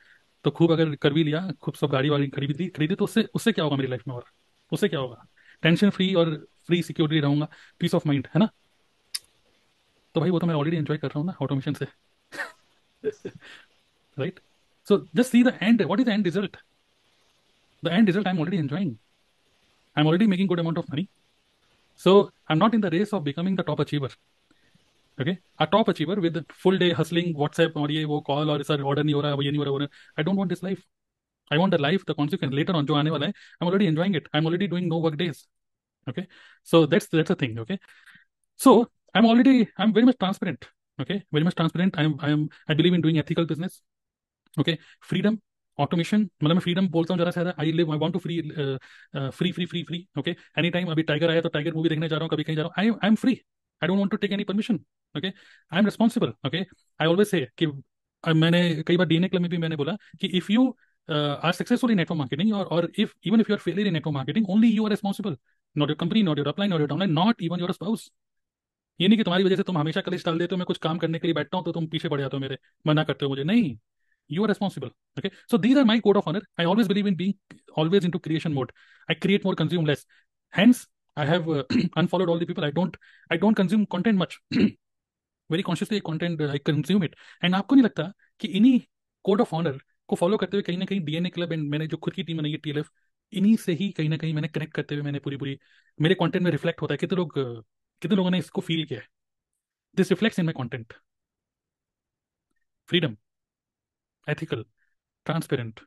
तो 0.44 0.50
खूब 0.50 0.72
अगर 0.72 0.94
कर 0.94 1.12
भी 1.12 1.24
लिया 1.24 1.40
खूब 1.62 1.74
सब 1.74 1.90
गाड़ी 1.90 2.08
वाड़ी 2.08 2.26
खरीदी 2.28 2.66
खरीदी 2.68 2.94
तो 2.94 3.04
उससे 3.04 3.22
उससे 3.34 3.52
क्या 3.52 3.64
होगा 3.64 3.76
मेरी 3.76 3.88
लाइफ 3.88 4.02
में 4.08 4.14
और? 4.14 4.24
उससे 4.72 4.88
क्या 4.88 5.00
होगा? 5.00 5.26
टेंशन 5.62 5.90
फ्री 5.90 6.14
और 6.14 6.30
फ्री 6.68 6.82
सिक्योरिटी 6.82 7.20
रहूँगा 7.20 7.48
पीस 7.80 7.94
ऑफ़ 7.94 8.08
माइंड 8.08 8.26
है 8.34 8.40
ना? 8.40 8.48
तो 10.14 10.20
भाई 10.20 10.30
वो 10.30 10.38
तो 10.38 10.46
मैं 10.46 10.54
ऑलरेडी 10.54 10.76
एंजॉय 10.76 10.96
कर 10.98 11.08
रहा 11.08 11.18
हूँ 11.18 11.26
ना 11.26 11.34
ऑटोमेशन 11.42 11.74
से। 11.74 11.84
Right 14.18 14.40
so 14.88 15.08
just 15.14 15.30
see 15.30 15.42
the 15.44 15.58
end 15.62 15.82
what 15.82 16.00
is 16.00 16.06
the 16.08 16.10
end 16.10 16.24
result 16.24 16.56
the 17.84 17.88
end 17.88 18.06
result 18.06 18.26
I 18.26 18.34
am 18.34 18.40
already 18.40 18.56
enjoying 18.56 18.90
I 19.96 20.02
am 20.02 20.06
already 20.08 20.26
making 20.26 20.48
good 20.48 20.60
amount 20.60 20.78
of 20.78 20.86
money 20.92 21.08
so 21.98 22.22
I 22.22 22.54
am 22.54 22.58
not 22.58 22.74
in 22.74 22.80
the 22.80 22.86
race 22.86 23.14
of 23.14 23.22
becoming 23.22 23.58
the 23.58 23.60
top 23.60 23.80
achiever 23.80 24.08
okay 25.20 25.36
a 25.58 25.64
top 25.64 25.90
achiever 25.90 26.20
with 26.20 26.44
full 26.50 26.78
day 26.78 26.92
hustling 26.98 27.36
WhatsApp 27.36 27.76
और 27.76 27.92
ये 27.92 28.04
वो 28.04 28.20
call 28.20 28.50
और 28.50 28.62
sir 28.62 28.82
order 28.82 29.02
नहीं 29.02 29.14
हो 29.14 29.20
रहा 29.20 29.32
है 29.32 29.44
ये 29.44 29.50
नहीं 29.50 29.58
हो 29.58 29.64
रहा 29.64 29.82
है 29.82 29.88
I 30.18 30.24
don't 30.24 30.36
want 30.36 30.48
this 30.48 30.64
life 30.64 30.84
I 31.52 31.58
want 31.58 31.74
the 31.74 31.80
life 31.80 32.04
the 32.08 32.10
consequence 32.10 32.54
later 32.54 32.72
on 32.72 32.86
जो 32.86 32.94
आने 32.94 33.10
वाला 33.10 33.26
है 33.26 33.32
I 33.32 33.66
am 33.66 33.68
already 33.68 33.86
enjoying 33.86 34.16
it 34.16 34.28
I 34.34 35.32
am 36.07 36.15
already 36.15 36.15
doing 36.15 36.17
no 36.17 36.17
work 36.17 36.17
days 36.17 36.17
okay 36.17 36.27
so 36.63 36.85
that's 36.85 37.07
that's 37.07 37.29
a 37.29 37.35
thing 37.35 37.59
okay 37.59 37.77
so 38.55 38.87
i'm 39.15 39.25
already 39.25 39.67
i'm 39.77 39.93
very 39.93 40.05
much 40.05 40.17
transparent 40.17 40.67
okay 40.99 41.23
very 41.31 41.43
much 41.43 41.55
transparent 41.55 41.97
i'm 41.97 42.15
i'm 42.21 42.49
i 42.67 42.73
believe 42.73 42.93
in 42.93 43.01
doing 43.01 43.17
ethical 43.17 43.45
business 43.45 43.81
okay 44.59 44.77
freedom 45.01 45.37
automation 45.79 46.21
मतलब 46.21 46.55
मैं 46.55 46.59
freedom 46.59 46.87
बोलता 46.89 47.13
हूँ 47.13 47.19
जरा 47.19 47.31
सा 47.31 47.53
I 47.59 47.71
live 47.71 47.91
I 47.91 47.97
want 47.97 48.13
to 48.13 48.19
free 48.19 48.41
free 49.31 49.51
free 49.51 49.65
free 49.65 49.83
free 49.83 50.07
okay 50.19 50.31
any 50.59 50.69
time 50.69 50.87
अभी 50.91 51.03
tiger 51.03 51.29
आया 51.31 51.41
तो 51.41 51.49
tiger 51.49 51.73
movie 51.73 51.89
देखने 51.89 52.07
जा 52.09 52.15
रहा 52.15 52.23
हूँ 52.23 52.29
कभी 52.29 52.43
कहीं 52.43 52.55
जा 52.55 52.63
रहा 52.63 52.67
हूँ 52.67 52.83
I 52.83 52.89
I 53.03 53.07
am 53.07 53.15
free 53.15 53.33
I 53.81 53.87
don't 53.87 53.99
want 53.99 54.11
to 54.11 54.17
take 54.17 54.31
any 54.31 54.43
permission 54.43 54.79
okay 55.15 55.27
I 55.27 55.79
am 55.79 55.85
responsible 55.85 56.33
okay 56.47 56.57
I 57.01 57.07
always 57.07 57.27
say 57.27 57.47
कि 57.57 57.65
uh, 57.65 58.33
मैंने 58.35 58.83
कई 58.87 58.97
बार 58.97 59.07
डीएनए 59.07 59.27
क्लब 59.27 59.41
में 59.41 59.49
भी 59.49 59.57
मैंने 59.57 59.75
बोला 59.75 59.97
कि 60.21 60.27
if 60.27 60.49
you 60.51 60.77
are 61.08 61.52
successful 61.52 61.90
in 61.90 61.96
network 61.96 62.18
marketing 62.18 62.52
और 62.54 62.66
और 62.66 62.90
if 62.98 63.14
even 63.24 63.40
if 63.40 63.50
you 63.50 63.54
are 63.56 63.60
failure 63.60 63.86
in 63.86 63.92
network 63.92 64.14
marketing 64.14 64.50
only 64.50 64.68
you 64.68 64.84
are 64.84 64.90
responsible 64.90 65.36
not 65.76 65.88
your 65.88 65.96
company 66.00 66.22
not 66.22 66.38
your 66.38 66.48
upline 66.48 66.70
not 66.70 66.80
your 66.80 66.88
downline 66.88 67.12
not 67.12 67.42
even 67.42 67.60
your 67.60 67.72
spouse 67.72 68.10
ये 69.00 69.08
नहीं 69.08 69.18
कि 69.18 69.24
तुम्हारी 69.24 69.44
वजह 69.44 69.56
से 69.56 69.62
तुम 69.62 69.78
हमेशा 69.78 70.00
कलेश 70.00 70.24
डाल 70.26 70.38
देते 70.38 70.54
हो, 70.54 70.58
मैं 70.58 70.66
कुछ 70.66 70.78
काम 70.78 70.98
करने 70.98 71.18
के 71.18 71.26
लिए 71.28 71.34
बैठता 71.34 71.56
हूँ 71.56 71.64
तो 71.64 71.72
तुम 71.72 71.86
पीछे 71.86 72.08
पड़ 72.08 72.20
जाते 72.20 72.36
हो 72.36 72.40
मेरे, 72.40 72.58
मना 72.86 73.04
करते 73.04 73.24
हो 73.24 73.28
मुझे। 73.30 73.44
नहीं 73.44 73.76
you 74.30 74.42
are 74.42 74.48
responsible 74.48 74.88
okay 75.18 75.28
so 75.50 75.58
these 75.58 75.78
are 75.78 75.84
my 75.84 76.00
code 76.00 76.16
of 76.16 76.28
honour 76.28 76.46
I 76.60 76.66
always 76.66 76.88
believe 76.88 77.08
in 77.08 77.16
be 77.16 77.34
always 77.78 78.04
in 78.04 78.10
to 78.10 78.18
creation 78.18 78.52
mode 78.52 78.72
I 79.08 79.14
create 79.14 79.46
more 79.46 79.54
consume 79.54 79.86
less 79.86 80.06
hence 80.52 80.86
I 81.16 81.26
have 81.26 81.52
unfollowed 81.96 82.30
all 82.30 82.44
the 82.44 82.60
I 82.64 82.70
don't 82.70 82.96
I 83.32 83.38
don't 83.38 83.56
consume 83.56 83.84
content 83.84 84.18
much 84.18 84.38
very 85.50 85.62
consciously 85.62 86.00
content 86.00 86.42
I 86.42 86.58
consume 86.58 87.04
it 87.04 87.16
and 87.44 87.54
आपको 87.54 87.74
नहीं 87.74 87.84
लगता 87.84 88.12
कि 88.40 88.48
इन्हीं 88.48 88.80
code 89.24 89.40
of 89.40 89.54
honour 89.54 89.78
को 90.12 90.16
follow 90.16 90.36
करते 90.36 90.56
हुए 90.56 90.62
कहीं 90.62 90.78
ना 90.78 90.84
कहीं 90.84 91.00
डीएनए 91.00 91.30
क्लब 91.30 91.52
एंड 91.52 91.68
मैंने 91.70 91.86
जो 91.86 91.96
खुद 91.96 92.14
की 92.14 92.22
टीम 92.22 92.38
बनाई 92.38 92.56
टी 92.56 92.70
एल 92.70 92.84
इन्हीं 93.32 93.56
से 93.56 93.72
ही 93.72 93.90
कहीं 93.92 94.08
ना 94.08 94.16
कहीं 94.16 94.34
मैंने 94.34 94.48
कनेक्ट 94.48 94.74
करते 94.74 94.94
हुए 94.94 95.04
मैंने 95.04 95.18
पूरी 95.18 95.36
पूरी 95.36 95.58
मेरे 95.98 96.14
कॉन्टेंट 96.14 96.44
में 96.44 96.50
रिफ्लेक्ट 96.50 96.82
होता 96.82 96.94
है। 96.94 96.98
कितने 96.98 97.16
लोग, 97.16 97.32
कितने 98.02 98.16
लोगों 98.16 98.30
ने 98.30 98.38
इसको 98.38 98.60
फील 98.60 98.84
किया 98.86 99.00
है? 99.00 99.06
This 99.96 100.10
reflect 100.10 100.38
in 100.38 100.44
my 100.46 100.52
content 100.52 100.94
freedom 102.88 103.16
ethical 104.26 104.64
transparent 105.26 105.80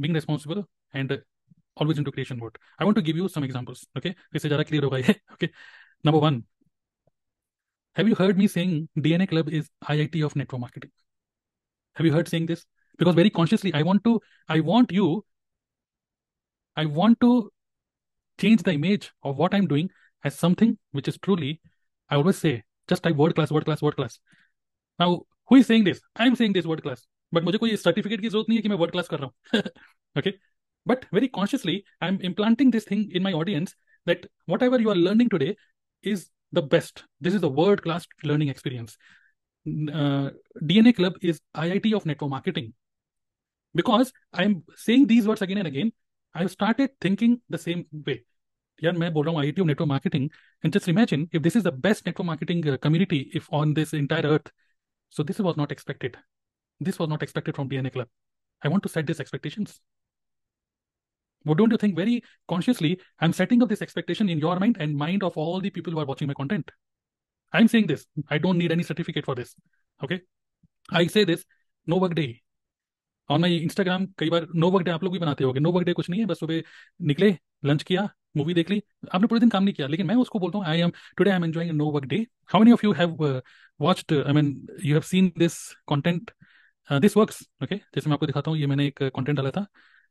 being 0.00 0.14
responsible 0.14 0.62
and 0.94 1.12
always 1.80 1.98
in 1.98 2.04
to 2.04 2.10
creation 2.10 2.40
vote 2.40 2.58
I 2.80 2.84
want 2.84 2.96
to 2.98 3.02
give 3.02 3.16
you 3.16 3.28
some 3.28 3.44
examples 3.44 3.88
okay 3.96 4.08
इससे 4.08 4.48
ज़्यादा 4.48 4.62
क्लियर 4.62 4.84
होगा 4.84 4.98
okay 5.32 5.46
number 6.06 6.18
one 6.18 6.42
have 7.96 8.08
you 8.08 8.14
heard 8.20 8.36
me 8.36 8.48
saying 8.48 8.88
D 8.98 9.12
N 9.12 9.20
A 9.20 9.26
club 9.26 9.48
is 9.48 9.70
I 9.90 9.98
I 9.98 10.06
T 10.06 10.22
of 10.22 10.38
network 10.38 10.60
marketing 10.60 10.92
have 11.96 12.56
Because 12.97 13.15
very 13.15 13.29
consciously, 13.29 13.73
I 13.73 13.83
want 13.83 14.03
to, 14.03 14.19
I 14.47 14.59
want 14.59 14.91
you, 14.91 15.25
I 16.75 16.85
want 16.85 17.19
to 17.21 17.51
change 18.37 18.63
the 18.63 18.73
image 18.73 19.11
of 19.23 19.37
what 19.37 19.53
I'm 19.53 19.67
doing 19.67 19.89
as 20.23 20.35
something 20.35 20.77
which 20.91 21.07
is 21.07 21.17
truly, 21.17 21.61
I 22.09 22.15
always 22.15 22.37
say, 22.37 22.63
just 22.89 23.03
type 23.03 23.15
word 23.15 23.35
class 23.35 23.51
word 23.51 23.65
class 23.65 23.81
word 23.81 23.95
class 23.95 24.19
now 24.97 25.09
who 25.47 25.57
is 25.61 25.67
saying 25.71 25.85
this 25.89 26.01
i 26.15 26.27
am 26.29 26.35
saying 26.41 26.55
this 26.57 26.69
word 26.71 26.83
class 26.87 27.05
but 27.37 27.43
मुझे 27.49 27.57
कोई 27.63 27.75
certificate 27.85 28.21
की 28.21 28.29
जरूरत 28.29 28.49
नहीं 28.49 28.57
है 28.57 28.61
कि 28.63 28.69
मैं 28.69 28.77
word 28.83 28.91
class 28.91 29.07
कर 29.13 29.19
रहा 29.19 29.27
हूँ 29.27 29.61
okay 30.19 30.33
but 30.91 31.05
very 31.17 31.29
consciously 31.37 31.77
i'm 32.07 32.19
implanting 32.31 32.73
this 32.75 32.89
thing 32.91 33.05
in 33.19 33.25
my 33.27 33.33
audience 33.41 33.75
that 34.11 34.27
whatever 34.53 34.79
you 34.83 34.91
are 34.93 34.99
learning 35.07 35.31
today 35.35 35.49
is 36.13 36.27
the 36.59 36.65
best 36.75 37.03
this 37.27 37.37
is 37.39 37.43
the 37.45 37.53
world 37.61 37.83
class 37.87 38.07
learning 38.31 38.51
experience 38.53 38.97
uh, 39.99 40.27
dna 40.71 40.95
club 41.01 41.19
is 41.33 41.41
iit 41.65 41.89
of 41.99 42.07
network 42.11 42.33
marketing 42.35 42.71
because 43.79 44.11
i'm 44.43 44.53
saying 44.83 45.05
these 45.09 45.27
words 45.29 45.41
again 45.45 45.59
and 45.63 45.67
again 45.67 45.91
i've 46.35 46.51
started 46.51 46.95
thinking 47.05 47.37
the 47.55 47.63
same 47.67 47.85
way 48.09 48.19
यार 48.83 48.93
मैं 48.97 49.11
बोल 49.13 49.25
रहा 49.25 49.33
हूँ 49.33 49.39
IT 49.41 49.63
network 49.65 49.87
marketing 49.89 50.29
and 50.65 50.73
just 50.73 50.89
imagine 50.89 51.27
if 51.35 51.41
this 51.41 51.55
is 51.57 51.63
the 51.63 51.73
best 51.85 52.07
network 52.07 52.27
marketing 52.27 52.77
community 52.83 53.19
if 53.35 53.49
on 53.59 53.73
this 53.73 53.93
entire 53.93 54.25
earth 54.25 54.51
so 55.17 55.23
this 55.23 55.39
was 55.47 55.57
not 55.57 55.71
expected 55.71 56.17
this 56.79 56.97
was 56.97 57.09
not 57.09 57.21
expected 57.21 57.55
from 57.55 57.69
DNA 57.69 57.91
Club. 57.91 58.07
I 58.61 58.69
want 58.69 58.83
to 58.83 58.89
set 58.89 59.05
these 59.05 59.19
expectations. 59.19 59.81
But 61.45 61.57
don't 61.57 61.71
you 61.71 61.77
think 61.77 61.95
very 61.95 62.23
consciously 62.47 62.99
I'm 63.19 63.33
setting 63.33 63.61
up 63.63 63.69
this 63.69 63.81
expectation 63.81 64.29
in 64.29 64.39
your 64.39 64.59
mind 64.59 64.77
and 64.79 64.95
mind 64.95 65.23
of 65.23 65.37
all 65.37 65.61
the 65.61 65.69
people 65.69 65.93
who 65.93 65.99
are 65.99 66.05
watching 66.05 66.27
my 66.27 66.33
content? 66.33 66.69
I'm 67.53 67.67
saying 67.67 67.87
this. 67.87 68.05
I 68.29 68.37
don't 68.37 68.57
need 68.57 68.71
any 68.71 68.83
certificate 68.83 69.25
for 69.25 69.35
this. 69.35 69.55
Okay. 70.03 70.21
I 70.91 71.07
say 71.07 71.23
this 71.23 71.45
no 71.87 71.97
work 71.97 72.15
day. 72.15 72.41
और 73.28 73.38
मैं 73.38 73.48
Instagram 73.50 74.06
कई 74.18 74.30
बार 74.30 74.46
no 74.54 74.70
work 74.70 74.84
day 74.84 74.90
आप 74.90 75.04
लोग 75.04 75.12
भी 75.12 75.18
बनाते 75.18 75.44
होगे। 75.44 75.60
No 75.60 75.72
work 75.72 75.86
day 75.86 75.92
कुछ 75.92 76.10
नहीं 76.10 76.20
है, 76.20 76.26
बस 76.26 76.40
सुबह 76.40 76.62
निकले 77.00 77.36
लंच 77.64 77.82
किया 77.82 78.08
मूवी 78.36 78.54
देख 78.54 78.70
ली। 78.70 78.82
आपने 79.14 79.26
पूरे 79.26 79.40
दिन 79.40 79.48
काम 79.50 79.64
नहीं 79.64 79.74
किया, 79.74 79.86
लेकिन 79.88 80.06
मैं 80.06 80.14
उसको 80.16 80.38
बोलता 80.38 80.58
हूँ 80.58 80.66
I 80.66 80.80
am 80.80 80.92
today 81.16 81.30
I 81.30 81.36
am 81.36 81.44
enjoying 81.44 81.70
no 81.72 81.90
work 81.92 82.04
day 82.06 82.16
how 82.52 82.60
many 82.60 82.72
of 82.72 82.84
you 82.86 82.92
have 82.92 83.42
watched 83.80 84.12
I 84.16 84.32
mean 84.32 84.66
you 84.84 84.94
have 84.94 85.02
seen 85.02 85.32
this 85.38 85.58
content 85.88 86.30
this 86.90 87.16
works 87.16 87.42
okay 87.62 87.76
जैसे 87.76 88.10
मैं 88.10 88.14
आपको 88.14 88.26
दिखाता 88.26 88.50
हूँ, 88.50 88.58
ये 88.58 88.66
मैंने 88.66 88.86
एक 88.86 89.02
कंटेंट 89.04 89.36
डाला 89.36 89.50
था। 89.50 89.66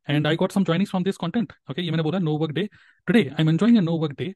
And 0.08 0.28
I 0.28 0.36
got 0.36 0.52
some 0.52 0.64
joining 0.64 0.88
from 0.88 1.04
this 1.04 1.18
content 1.18 1.54
okay 1.72 1.82
ये 1.82 1.92
मैंने 1.92 2.04
बोला 2.04 2.20
no 2.20 2.38
work 2.38 2.52
day 2.52 2.68
today 3.08 3.22
I 3.22 3.42
am 3.42 3.50
enjoying 3.50 3.78
no 3.80 3.98
work 4.00 4.16
day 4.20 4.34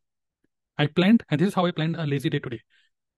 I 0.79 0.87
plan 0.87 1.17
and 1.31 1.39
this 1.41 1.57
how 1.57 1.65
I 1.65 1.71
plan 1.71 1.93
a 1.93 2.05
lazy 2.05 2.29
day 2.29 2.39
today 2.39 2.59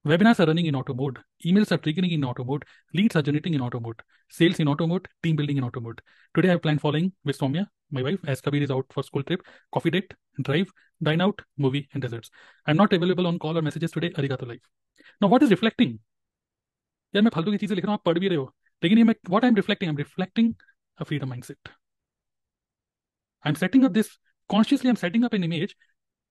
Webinars 0.05 0.39
are 0.41 0.47
running 0.47 0.67
in 0.67 0.77
auto 0.77 0.95
mode. 0.95 1.19
Emails 1.47 1.73
are 1.73 1.79
triggering 1.79 2.13
in 2.13 2.25
auto 2.25 2.45
mode. 2.45 2.65
Leads 2.93 3.17
are 3.17 3.23
generating 3.23 3.55
in 3.55 3.63
auto 3.63 3.81
mode. 3.81 4.03
Sales 4.29 4.61
in 4.61 4.69
auto 4.69 4.87
mode. 4.87 5.09
Team 5.23 5.37
building 5.37 5.57
in 5.57 5.65
auto 5.65 5.81
mode. 5.81 6.01
Today 6.35 6.49
I 6.49 6.53
have 6.53 6.63
planned 6.63 6.83
following 6.83 7.13
with 7.25 7.39
Soumya, 7.39 7.67
my 7.91 8.03
wife, 8.03 8.19
as 8.27 8.41
Kabir 8.41 8.63
is 8.63 8.71
out 8.71 8.85
for 8.91 9.03
school 9.03 9.23
trip, 9.23 9.41
coffee 9.73 9.91
date, 9.91 10.13
drive, 10.43 10.71
dine 11.03 11.23
out, 11.23 11.41
movie, 11.57 11.89
and 11.95 12.03
desserts. 12.03 12.31
I'm 12.67 12.77
not 12.77 12.93
available 12.93 13.27
on 13.27 13.39
call 13.39 13.57
or 13.57 13.63
messages 13.63 13.93
today. 13.93 14.11
Arigato 14.11 14.47
live. 14.47 14.61
Now 15.21 15.29
what 15.29 15.43
is 15.43 15.51
reflecting? 15.51 15.99
यार 17.15 17.23
मैं 17.23 17.31
फालतू 17.35 17.51
की 17.51 17.57
चीजें 17.57 17.75
लिख 17.75 17.85
रहा 17.85 17.93
हूँ 17.93 17.99
आप 17.99 18.05
पढ़ 18.05 18.19
भी 18.19 18.29
रहे 18.29 18.37
हो 18.37 18.53
लेकिन 18.83 18.99
ये 18.99 19.05
मैं 19.05 19.15
what 19.31 19.45
I 19.45 19.49
am 19.49 19.57
reflecting 19.57 19.89
I 19.89 19.93
am 19.93 19.99
reflecting 19.99 20.55
a 21.01 21.05
freedom 21.05 21.29
mindset 21.29 21.69
I 21.69 23.51
am 23.51 23.55
setting 23.65 23.85
up 23.85 23.91
this 23.99 24.19
consciously 24.53 24.91
i'm 24.91 24.99
setting 25.01 25.23
up 25.27 25.35
an 25.37 25.45
image 25.45 25.71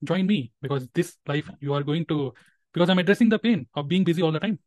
join 0.09 0.27
me 0.31 0.35
because 0.65 0.83
this 0.97 1.07
life 1.29 1.47
you 1.67 1.71
are 1.77 1.83
going 1.87 2.03
to 2.11 2.17
because 2.77 2.89
I'm 2.89 2.99
addressing 2.99 3.29
the 3.29 3.39
pain 3.39 3.67
of 3.75 3.87
being 3.87 4.03
busy 4.03 4.21
all 4.21 4.31
the 4.31 4.39
time. 4.39 4.59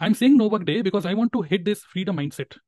I'm 0.00 0.14
saying 0.14 0.36
no 0.36 0.48
work 0.48 0.64
day 0.64 0.80
because 0.82 1.06
I 1.06 1.14
want 1.14 1.32
to 1.32 1.42
hit 1.42 1.64
this 1.64 1.82
freedom 1.82 2.16
mindset. 2.16 2.58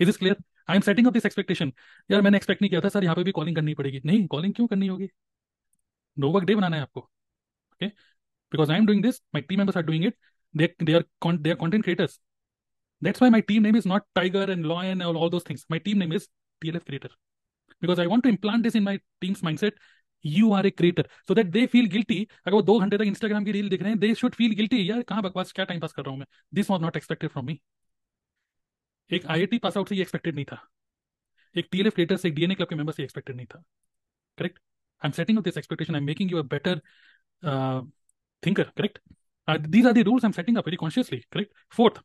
Is 0.00 0.06
this 0.06 0.16
clear? 0.16 0.36
I 0.70 0.76
am 0.76 0.82
setting 0.82 1.06
up 1.06 1.12
this 1.12 1.26
expectation 1.26 1.72
यार 2.10 2.22
मैंने 2.22 2.36
expect 2.36 2.62
नहीं 2.62 2.70
किया 2.70 2.80
था 2.84 2.88
sir 2.88 3.04
यहाँ 3.04 3.14
पे 3.16 3.22
भी 3.24 3.32
calling 3.32 3.56
करनी 3.56 3.74
पड़ेगी 3.74 4.00
नहीं 4.06 4.26
कॉलिंग 4.34 4.54
क्यों 4.54 4.66
करनी 4.66 4.86
होगी 4.86 5.08
नो 6.16 6.30
वर्क 6.32 6.46
डे 6.46 6.54
बनाना 6.54 6.76
है 6.76 6.82
आपको 6.82 7.00
okay 7.00 7.86
because 7.86 8.70
I 8.70 8.78
am 8.78 8.86
doing 8.86 9.02
this 9.02 9.20
my 9.34 9.42
team 9.48 9.58
members 9.58 9.76
are 9.76 9.82
doing 9.82 10.04
it 10.06 10.16
they 10.56 10.74
they 10.82 10.94
are 10.94 11.36
they 11.36 11.50
are 11.50 11.56
content 11.62 11.84
creators 11.84 12.20
that's 13.02 13.20
why 13.20 13.30
my 13.30 13.40
team 13.40 13.62
name 13.62 13.76
is 13.76 13.84
not 13.86 14.06
tiger 14.18 14.40
and 14.52 14.66
lion 14.66 15.02
and 15.06 15.18
all 15.18 15.30
those 15.30 15.44
things 15.48 15.60
my 15.74 15.78
team 15.82 15.98
name 15.98 16.14
is 16.16 16.24
tlf 16.62 16.86
creator 16.86 17.10
because 17.82 18.00
i 18.04 18.06
want 18.12 18.24
to 18.26 18.30
implant 18.30 18.66
this 18.66 18.78
in 18.80 18.84
my 18.86 18.94
team's 19.24 19.42
mindset 19.48 19.76
you 20.25 20.51
are 20.53 20.65
a 20.65 20.69
creator 20.69 21.09
so 21.27 21.33
that 21.35 21.47
they 21.51 21.65
feel 21.67 21.85
guilty 21.91 22.21
अगर 22.45 22.55
वो 22.55 22.61
दो 22.61 22.79
घंटे 22.79 22.97
तक 22.97 23.03
Instagram 23.03 23.45
की 23.45 23.51
reel 23.51 23.69
देख 23.69 23.81
रहे 23.81 23.91
हैं 23.91 23.99
they 23.99 24.13
should 24.15 24.35
feel 24.35 24.53
guilty 24.55 24.89
यार 24.89 25.01
कहाँ 25.03 25.21
बकवास 25.23 25.51
क्या 25.51 25.65
टाइम 25.65 25.79
पास 25.81 25.93
कर 25.93 26.03
रहा 26.03 26.11
हूँ 26.11 26.19
मैं? 26.19 26.27
This 26.53 26.69
was 26.69 26.81
not 26.81 26.97
expected 26.97 27.29
from 27.29 27.45
me 27.45 27.59
एक 29.09 29.25
आई 29.25 29.41
आई 29.41 29.57
पास 29.63 29.77
आउट 29.77 29.89
से 29.89 29.95
ये 29.95 30.01
एक्सपेक्टेड 30.01 30.35
नहीं 30.35 30.45
था. 30.45 30.57
एक 31.55 31.67
टी 31.71 31.79
एल 31.79 31.87
एफ़ 31.87 31.93
क्रिएटर 31.95 32.17
से 32.17 32.27
एक 32.27 32.35
डीएनए 32.35 32.55
क्लब 32.55 32.67
के 32.67 32.75
मेंबर 32.75 32.93
से 32.93 33.03
एक्सपेक्टेड 33.03 33.35
नहीं 33.35 33.45
था. 33.45 33.63
Correct 34.37 34.59
I 34.59 35.07
am 35.07 35.11
setting 35.11 35.39
this 35.43 35.57
expectation 35.57 35.95
I 35.95 36.01
am 36.01 36.05
making 36.05 36.31
you 36.31 36.37
a 36.37 36.41
better 36.53 36.81
thinker 38.43 38.63
correct 38.77 38.99
these 39.47 39.85
are 39.85 39.91
the 39.95 40.03
rules 40.07 40.25
I'm 40.25 40.33
setting 40.35 40.57
up 40.59 40.67
very 40.67 40.77
consciously, 40.81 41.17
correct? 41.29 41.49
Fourth, 41.77 41.97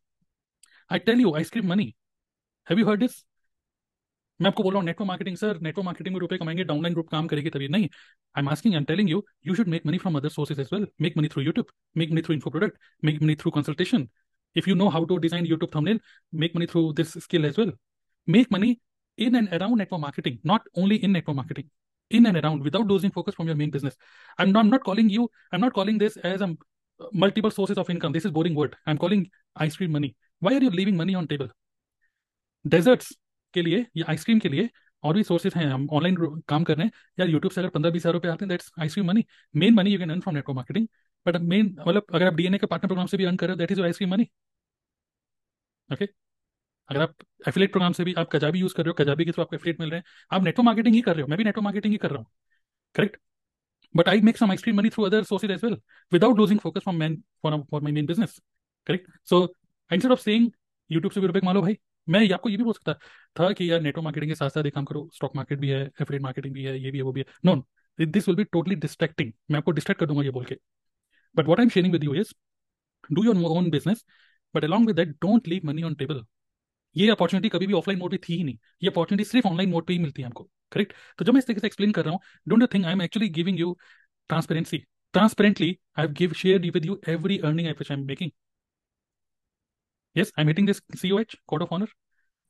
I 0.91 0.99
tell 0.99 1.21
you, 1.25 1.35
ice 1.41 1.51
cream 1.51 1.69
money. 1.73 1.85
Have 2.67 2.81
you 2.81 2.87
heard 2.89 3.05
this? 3.05 3.19
मैं 4.41 4.49
आपको 4.49 4.63
बोल 4.63 4.73
रहा 4.73 4.79
हूँ 4.81 4.87
network 4.87 5.07
marketing 5.09 5.37
sir 5.37 5.59
network 5.61 5.85
marketing 5.85 6.15
में 6.15 6.21
रुपए 6.21 6.37
कमाएँगे 6.39 6.65
downline 6.65 6.95
group 6.95 7.09
काम 7.11 7.27
करेगी 7.27 7.51
तभी। 7.51 7.69
नहीं 7.69 7.85
I 7.85 8.43
am 8.43 8.49
asking 8.49 8.75
am 8.75 8.85
telling 8.85 9.11
you 9.11 9.25
you 9.47 9.55
should 9.55 9.69
make 9.69 9.87
money 9.87 9.99
from 9.99 10.17
other 10.17 10.29
sources 10.29 10.61
as 10.61 10.69
well 10.73 10.87
make 11.01 11.17
money 11.17 11.29
through 11.29 11.43
YouTube 11.43 11.67
make 11.97 12.11
money 12.11 12.23
through 12.23 12.35
info 12.35 12.51
product 12.51 12.79
make 13.05 13.23
money 13.23 13.35
through 13.35 13.51
consultation 13.51 14.09
if 14.57 14.69
you 14.71 14.75
know 14.75 14.89
how 14.89 15.05
to 15.05 15.17
design 15.17 15.47
YouTube 15.47 15.71
thumbnail 15.75 16.01
make 16.35 16.57
money 16.57 16.67
through 16.67 16.93
this 16.93 17.13
skill 17.25 17.45
as 17.45 17.59
well 17.59 17.73
make 18.29 18.53
money 18.53 18.77
in 19.19 19.37
and 19.37 19.49
around 19.49 19.79
network 19.79 20.03
marketing 20.03 20.39
not 20.47 20.69
only 20.79 20.97
in 20.97 21.11
network 21.11 21.37
marketing 21.37 21.69
in 22.11 22.27
and 22.27 22.37
around 22.37 22.63
without 22.63 22.87
dozing 22.87 23.13
focus 23.13 23.35
from 23.35 23.49
your 23.49 23.57
main 23.57 23.71
business 23.71 23.97
I 24.41 24.47
am 24.47 24.67
not 24.67 24.83
calling 24.83 25.13
you 25.13 25.25
I 25.25 25.57
am 25.59 25.65
not 25.65 25.73
calling 25.73 25.99
this 25.99 26.19
as 26.25 26.43
am 26.43 26.57
multiple 27.17 27.51
sources 27.51 27.79
of 27.79 27.91
income 27.93 28.13
this 28.13 28.27
is 28.27 28.33
boring 28.33 28.59
word 28.59 28.75
I 28.75 28.93
am 28.93 28.97
calling 28.97 29.25
ice cream 29.57 29.93
money 29.93 30.15
why 30.43 30.55
are 30.55 30.63
you 30.63 30.71
living 30.73 30.99
money 30.99 31.15
on 31.15 31.27
table 31.27 31.51
desserts 32.65 33.17
के 33.55 33.63
लिए 33.63 33.85
या 33.97 34.05
ice cream 34.09 34.39
के 34.39 34.49
लिए 34.49 34.69
और 35.03 35.15
भी 35.15 35.23
sources 35.25 35.55
हैं, 35.57 35.67
हम 35.67 35.89
online 35.93 36.17
काम 36.49 36.65
कर 36.65 36.77
रहे 36.77 36.85
हैं। 36.87 36.93
यार 37.19 37.29
यूट्यूब 37.29 37.53
से 37.53 37.61
अगर 37.61 37.71
पंद्रह 37.71 37.93
बीस 37.93 38.03
हज़ार 38.03 38.15
रुपये 38.15 38.31
आते 38.31 38.45
हैं 38.45 38.49
that's 38.51 38.73
ice cream 38.81 39.07
money 39.09 39.25
main 39.55 39.75
money 39.75 39.91
you 39.93 39.99
can 39.99 40.11
earn 40.11 40.21
from 40.21 40.35
network 40.35 40.57
marketing 40.57 40.87
but 41.27 41.37
main 41.45 41.75
मतलब 41.79 42.07
अगर 42.15 42.27
आप 42.27 42.35
डीएनए 42.35 42.59
के 42.59 42.67
पार्टनर 42.67 42.89
प्रोग्राम 42.89 43.07
से 43.07 43.17
भी 43.17 43.25
अर्न 43.25 43.37
कर 43.37 43.47
रहे 43.47 43.55
हो 43.55 43.59
that 43.59 43.73
is 43.73 43.83
ice cream 43.83 44.11
money 44.11 44.29
okay 45.91 46.05
अगर 46.89 47.01
आप 47.03 47.15
एफिलेट 47.49 47.73
प्रोग्राम 47.73 47.93
से 47.93 48.05
भी 48.05 48.15
आप 48.19 48.29
कजाबी 48.33 48.59
यूज़ 48.61 48.75
कर 48.75 48.85
रहे 48.85 48.91
हो 48.91 48.95
कजाबी 49.05 49.25
के 49.25 49.33
थ्रू 49.33 49.43
आपको 49.43 49.57
एफिलेट 49.57 49.81
मिल 49.81 49.91
रहे 49.91 49.99
हैं। 49.99 50.05
आप 50.31 50.43
नेटवर्क 50.45 50.65
मार्केटिंग 50.67 50.95
ही 50.95 51.01
कर 51.03 51.15
रहे 51.15 51.23
हो, 51.23 51.29
मैं 51.29 51.39
भी 51.39 51.45
नेटवर्क 51.45 51.65
मार्केटिंग 51.65 51.93
ही 51.93 51.99
कर 51.99 52.11
रहा 52.11 52.19
हूँ। 52.19 52.27
Correct 52.95 53.17
but 53.95 54.09
I 54.09 54.21
make 54.23 54.37
some 54.39 54.51
ice cream 54.51 54.77
money 54.77 54.91
through 54.91 55.05
other 55.05 55.25
sources 55.25 55.51
as 55.51 55.65
well 55.65 55.77
without 56.13 56.39
losing 56.39 56.61
focus 56.61 56.83
from 56.83 56.97
man 56.97 57.17
for 57.43 57.61
for 57.71 57.83
my 57.83 57.93
main 57.93 58.07
business 58.07 58.41
correct 58.87 59.11
so 59.31 59.45
instead 59.91 60.13
of 60.13 60.21
saying 60.21 60.51
YouTube 60.91 61.13
से 61.13 61.21
भी 61.21 61.27
रुपए 61.27 61.41
कमा 61.41 61.53
लो 61.53 61.63
भाई 61.63 61.79
मैं 62.09 62.21
आपको 62.33 62.49
ये 62.49 62.57
भी 62.57 62.65
बोल 62.65 62.73
सकता 62.73 62.93
था 63.39 63.51
कि 63.53 63.71
यार 63.71 63.81
नेटवर्क 63.81 64.05
मार्केटिंग 64.05 64.31
के 64.31 64.35
साथ 64.35 64.51
साथ 64.51 64.67
एक 64.67 64.75
काम 64.75 64.85
करो 64.85 65.09
स्टॉक 65.15 65.37
मार्केट 65.37 65.59
भी 65.61 65.69
है 65.69 65.81
एफिलेट 66.03 66.23
मार्केटिंग 66.23 66.55
भी 66.55 66.65
है, 66.65 66.79
ये 66.83 66.91
भी 66.91 66.99
है 66.99 67.05
वो 67.05 67.13
भी 67.13 67.21
है। 67.21 67.27
No 67.45 67.57
this 67.99 68.29
will 68.29 68.37
be 68.37 68.45
totally 68.45 68.75
distracting 68.77 69.33
मैं 69.51 69.59
आपको 69.59 69.71
डिस्ट्रैक्ट 69.71 70.01
कर 70.01 70.07
दूँगा 70.07 70.23
ये 70.25 70.31
बोल 70.31 70.45
के। 70.45 70.57
But 71.37 71.47
what 71.47 71.61
I 71.61 71.65
am 71.65 71.71
sharing 71.71 71.93
with 71.93 72.05
you 72.05 72.15
is 72.15 72.33
do 73.11 73.25
your 73.25 73.37
own 73.57 73.71
business 73.71 74.05
but 74.55 74.65
along 74.65 74.87
with 74.87 74.97
that 74.97 75.09
don't 75.23 75.49
leave 75.49 75.67
money 75.67 75.83
on 75.83 75.95
table 75.95 76.25
ये 76.97 77.09
अपॉर्चुनिटी 77.11 77.49
कभी 77.49 77.67
भी 77.67 77.73
ऑफलाइन 77.75 77.99
मोड 78.01 78.11
पे 78.11 78.19
थी 78.29 78.37
ही 78.37 78.45
नहीं। 78.45 78.59
ये 78.83 78.91
अपॉर्चुनिटी 78.91 79.25
सिर्फ़ 79.25 79.49
ऑनलाइन 79.49 79.71
मोड 79.71 79.87
पे 79.87 79.93
ही 79.93 79.99
मिलती 79.99 80.23
है 80.23 80.27
हमको 80.27 80.49
करेक्ट 80.73 80.93
तो 81.19 81.25
जब 81.25 81.33
मैं 81.33 81.39
इस 81.39 81.47
तरीके 81.47 81.61
से 81.61 81.67
एक्सप्लेन 81.67 81.93
कर 81.93 82.05
रहा 82.05 82.13
हूँ 82.13 82.21
don't 82.49 82.61
you 82.63 82.67
think 82.75 82.85
I 82.87 82.93
am 82.93 83.03
actually 83.03 83.29
giving 83.41 83.61
you 83.61 83.77
transparency 84.29 84.85
transparently 85.15 85.69
i 85.97 86.03
have 86.03 86.13
give, 86.15 86.33
shared 86.37 86.65
with 86.73 86.85
you 86.85 86.95
every 87.07 87.37
earning 87.43 87.69
which 87.77 87.91
i'm 87.91 88.05
making. 88.07 88.31
yes 90.18 90.32
i'm 90.38 90.48
hitting 90.48 90.66
this 90.66 90.82
coh 90.82 91.24
code 91.48 91.64
of 91.64 91.72
honor 91.72 91.92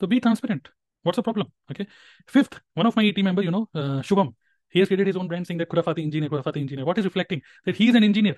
So 0.01 0.07
be 0.07 0.19
transparent. 0.19 0.67
What's 1.05 1.15
the 1.17 1.23
problem? 1.23 1.47
Okay. 1.71 1.87
Fifth, 2.27 2.59
one 2.73 2.85
of 2.85 2.95
my 2.95 3.09
team 3.11 3.25
member, 3.25 3.41
you 3.41 3.51
know, 3.51 3.69
uh, 3.73 4.01
Shubham, 4.01 4.33
he 4.69 4.79
has 4.79 4.87
created 4.87 5.07
his 5.07 5.15
own 5.15 5.27
brand 5.27 5.47
saying 5.47 5.59
that 5.59 5.69
Khurafati 5.69 6.01
engineer, 6.01 6.29
Khurafati 6.29 6.57
engineer. 6.57 6.85
What 6.85 6.97
is 6.97 7.05
reflecting? 7.05 7.41
That 7.65 7.77
he 7.77 7.87
is 7.89 7.95
an 7.95 8.03
engineer. 8.03 8.35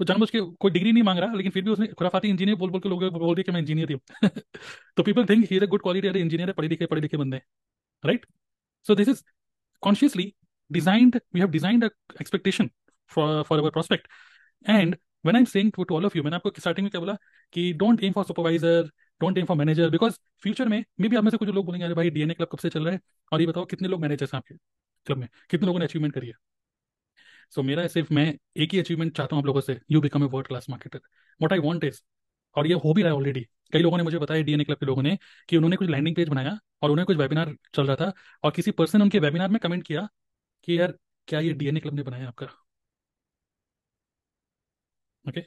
तो 0.00 0.04
जानबूझ 0.04 0.28
के 0.30 0.40
कोई 0.60 0.70
degree 0.70 0.92
नहीं 0.92 1.02
मांग 1.02 1.18
रहा 1.18 1.34
लेकिन 1.34 1.52
फिर 1.52 1.62
भी 1.64 1.70
उसने 1.70 1.86
खुराफाती 1.86 2.28
इंजीनियर 2.28 2.56
बोल 2.58 2.70
बोल 2.70 2.80
के 2.80 2.88
लोगों 2.88 3.10
को 3.10 3.18
बोल 3.18 3.34
दिया 3.34 3.42
कि 3.46 3.52
मैं 3.52 3.60
इंजीनियर 3.60 3.92
हूँ 3.92 4.30
तो 4.96 5.02
people 5.02 5.26
think 5.30 5.44
he 5.50 5.56
is 5.56 5.62
a 5.62 5.66
good 5.74 5.82
quality 5.82 6.08
अरे 6.08 6.20
इंजीनियर 6.20 6.48
है 6.48 6.52
पढ़े 6.58 6.68
लिखे 6.68 6.86
पढ़े 6.92 7.00
लिखे 7.00 7.16
बंदे 7.16 7.40
right 8.04 8.24
so 8.86 8.94
this 9.00 9.08
is 9.08 9.22
consciously 9.82 10.32
designed 10.70 11.20
we 11.34 11.40
have 11.40 11.50
designed 11.50 11.84
a 11.84 11.90
expectation 12.20 12.70
for 13.10 13.42
for 13.48 13.58
our 13.58 13.70
prospect 13.70 14.08
and 14.68 14.96
when 15.25 15.35
I 15.35 15.59
am 15.61 15.69
to 15.69 15.83
to 15.83 15.95
all 15.95 16.05
of 16.05 16.17
you 16.17 16.23
मैंने 16.23 16.35
आपको 16.35 16.51
starting 16.59 16.85
में 16.85 16.91
क्या 16.91 16.99
बोला 17.01 17.17
कि 17.53 17.71
don't 17.73 18.03
aim 18.03 18.11
for 18.13 18.25
supervisor 18.25 18.89
don't 19.21 19.37
aim 19.37 19.45
for 19.45 19.57
manager 19.57 19.89
because 19.89 20.19
future 20.39 20.67
में 20.67 20.83
मे 21.01 21.07
भी 21.09 21.15
आप 21.15 21.23
में 21.23 21.31
से 21.31 21.37
कुछ 21.37 21.49
लोग 21.49 21.65
बोलेंगे 21.65 21.85
अरे 21.85 21.93
भाई 21.93 22.09
डीएनए 22.09 22.33
क्लब 22.33 22.47
कब 22.51 22.57
से 22.57 22.69
चल 22.69 22.83
रहा 22.85 22.93
है? 22.93 22.99
और 23.33 23.41
ये 23.41 23.47
बताओ 23.47 23.65
कितने 23.65 23.87
लोग 23.87 24.01
मैनेजर्स 24.01 24.33
हैं 24.33 24.37
आपके 24.37 24.55
क्लब 25.07 25.17
में? 25.17 25.27
कितने 25.49 25.65
लोगों 25.65 25.79
ने 25.79 25.85
अचीवमेंट 25.85 26.13
करी 26.13 26.27
है? 26.27 26.33
सो 27.51 27.61
so, 27.61 27.67
मेरा 27.67 27.87
सिर्फ़ 27.87 28.13
मैं 28.13 28.33
एक 28.57 28.73
ही 28.73 28.79
अचीवमेंट 28.79 29.17
चाहता 29.17 29.35
हूँ 29.35 29.41
आप 29.41 29.45
लोगों 29.45 29.61
से 29.61 29.79
you 29.91 30.01
become 30.01 30.23
a 30.23 30.27
world 30.27 30.47
class 30.47 30.69
marketer 30.69 30.99
what 31.41 31.53
I 31.53 31.59
want 31.59 31.83
is 31.83 32.01
और 32.55 32.67
ये 32.67 32.73
हो 32.73 32.93
भी 32.93 33.01
रहा 33.01 33.11
है 33.11 33.17
ऑलरेडी 33.17 33.45
कई 33.73 33.79
लोगों 33.79 33.97
ने 33.97 34.03
मुझे 34.03 34.17
बताया 34.17 34.41
डीएनए 34.43 34.63
क्लब 34.63 34.77
के 34.77 34.85
लोगों 34.85 35.01
ने 35.03 35.17
कि 35.49 35.57
उन्होंने 35.57 35.75
कुछ 35.75 35.89
लैंडिंग 35.89 36.15
पेज 36.15 36.29
बनाया 36.29 36.57
और 36.81 36.91
उन्हें 36.91 37.05
कुछ 37.05 37.17
वेबिनार 37.17 37.55
चल 37.75 37.87
रहा 37.87 37.95
था 37.95 38.11
और 38.43 38.51
किसी 38.51 38.71
पर्सन 38.71 39.01
उनके 39.01 39.19
वेबिनार 39.19 39.49
में 39.49 39.59
कमेंट 39.59 39.83
किया 39.83 40.07
कि 40.63 40.79
यार 40.79 40.97
क्या 41.27 41.39
ये 41.39 41.53
डीएनए 41.53 41.79
क्लब 41.79 41.93
ने 41.93 42.03
बनाया 42.03 42.27
आपका? 42.27 42.64
ओके 45.25 45.41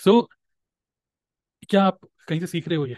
सो 0.00 0.20
क्या 1.70 1.82
आप 1.84 1.98
कहीं 2.28 2.40
से 2.40 2.46
सीख 2.46 2.68
रहे 2.68 2.76
हो 2.78 2.86
ये? 2.86 2.96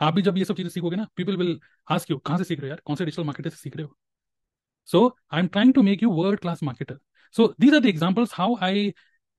आप 0.00 0.14
भी 0.14 0.22
जब 0.22 0.38
ये 0.38 0.44
सब 0.44 0.56
चीज़ें 0.56 0.70
सीखोगे 0.70 0.96
ना 0.96 1.06
पीपल 1.16 1.36
विल 1.36 1.58
आस्क 1.90 2.10
यू 2.10 2.16
कहाँ 2.18 2.38
से 2.38 2.44
सीख 2.44 2.58
रहे 2.60 2.68
हो 2.68 2.70
यार? 2.70 2.80
कौन 2.84 2.96
से 2.96 3.04
डिजिटल 3.04 3.24
मार्केटर 3.24 3.50
से 3.50 3.56
सीख 3.56 3.76
रहे 3.76 3.84
हो? 3.86 3.96
So 4.88 5.16
I 5.32 5.40
am 5.40 5.46
trying 5.48 5.72
to 5.74 5.82
make 5.82 6.02
you 6.02 6.10
world 6.12 6.40
class 6.40 6.62
marketer 6.62 6.98
so 7.34 7.46
these 7.60 7.74
are 7.74 7.80
the 7.80 7.86
examples 7.86 8.34
how 8.34 8.56
I 8.64 8.92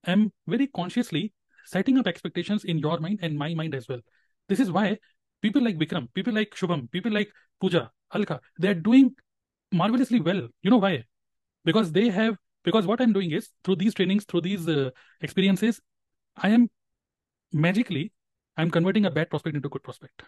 am 0.04 0.30
very 0.50 0.66
consciously 0.80 1.30
setting 1.68 1.98
up 2.00 2.08
expectation 2.08 2.60
in 2.70 2.78
your 2.80 3.00
mind 3.00 3.24
and 3.24 3.38
my 3.40 3.56
mind 3.56 3.76
as 3.76 3.88
well 3.90 4.02
this 4.50 4.60
is 4.60 4.72
why 4.72 4.96
people 5.44 5.64
like 5.64 5.76
Vikram 5.78 6.06
people 6.16 6.34
like 6.34 6.56
Shubham 6.58 6.86
people 6.88 7.14
like 7.14 7.34
Pooja 7.62 7.90
Alka 8.16 8.40
they 8.62 8.68
are 8.68 8.74
doing 8.88 9.12
marvellously 9.72 10.20
well 10.20 10.48
you 10.66 10.72
know 10.72 10.80
why 10.80 10.98
because 11.66 11.92
they 11.94 12.10
have 12.10 12.38
because 12.64 12.86
what 12.86 13.02
I'm 13.02 13.14
doing 13.14 13.32
is 13.32 13.50
through 13.64 13.78
these 13.78 13.94
trainings, 13.94 14.26
through 14.26 14.42
these 14.42 14.68
uh, 14.68 14.92
experiences, 15.22 15.82
I 16.36 16.50
am 16.50 16.70
magically, 17.52 18.12
I'm 18.58 18.72
converting 18.72 19.06
a 19.06 19.12
bad 19.12 19.30
prospect 19.30 19.56
into 19.56 19.68
a 19.68 19.70
good 19.70 19.84
prospect. 19.84 20.24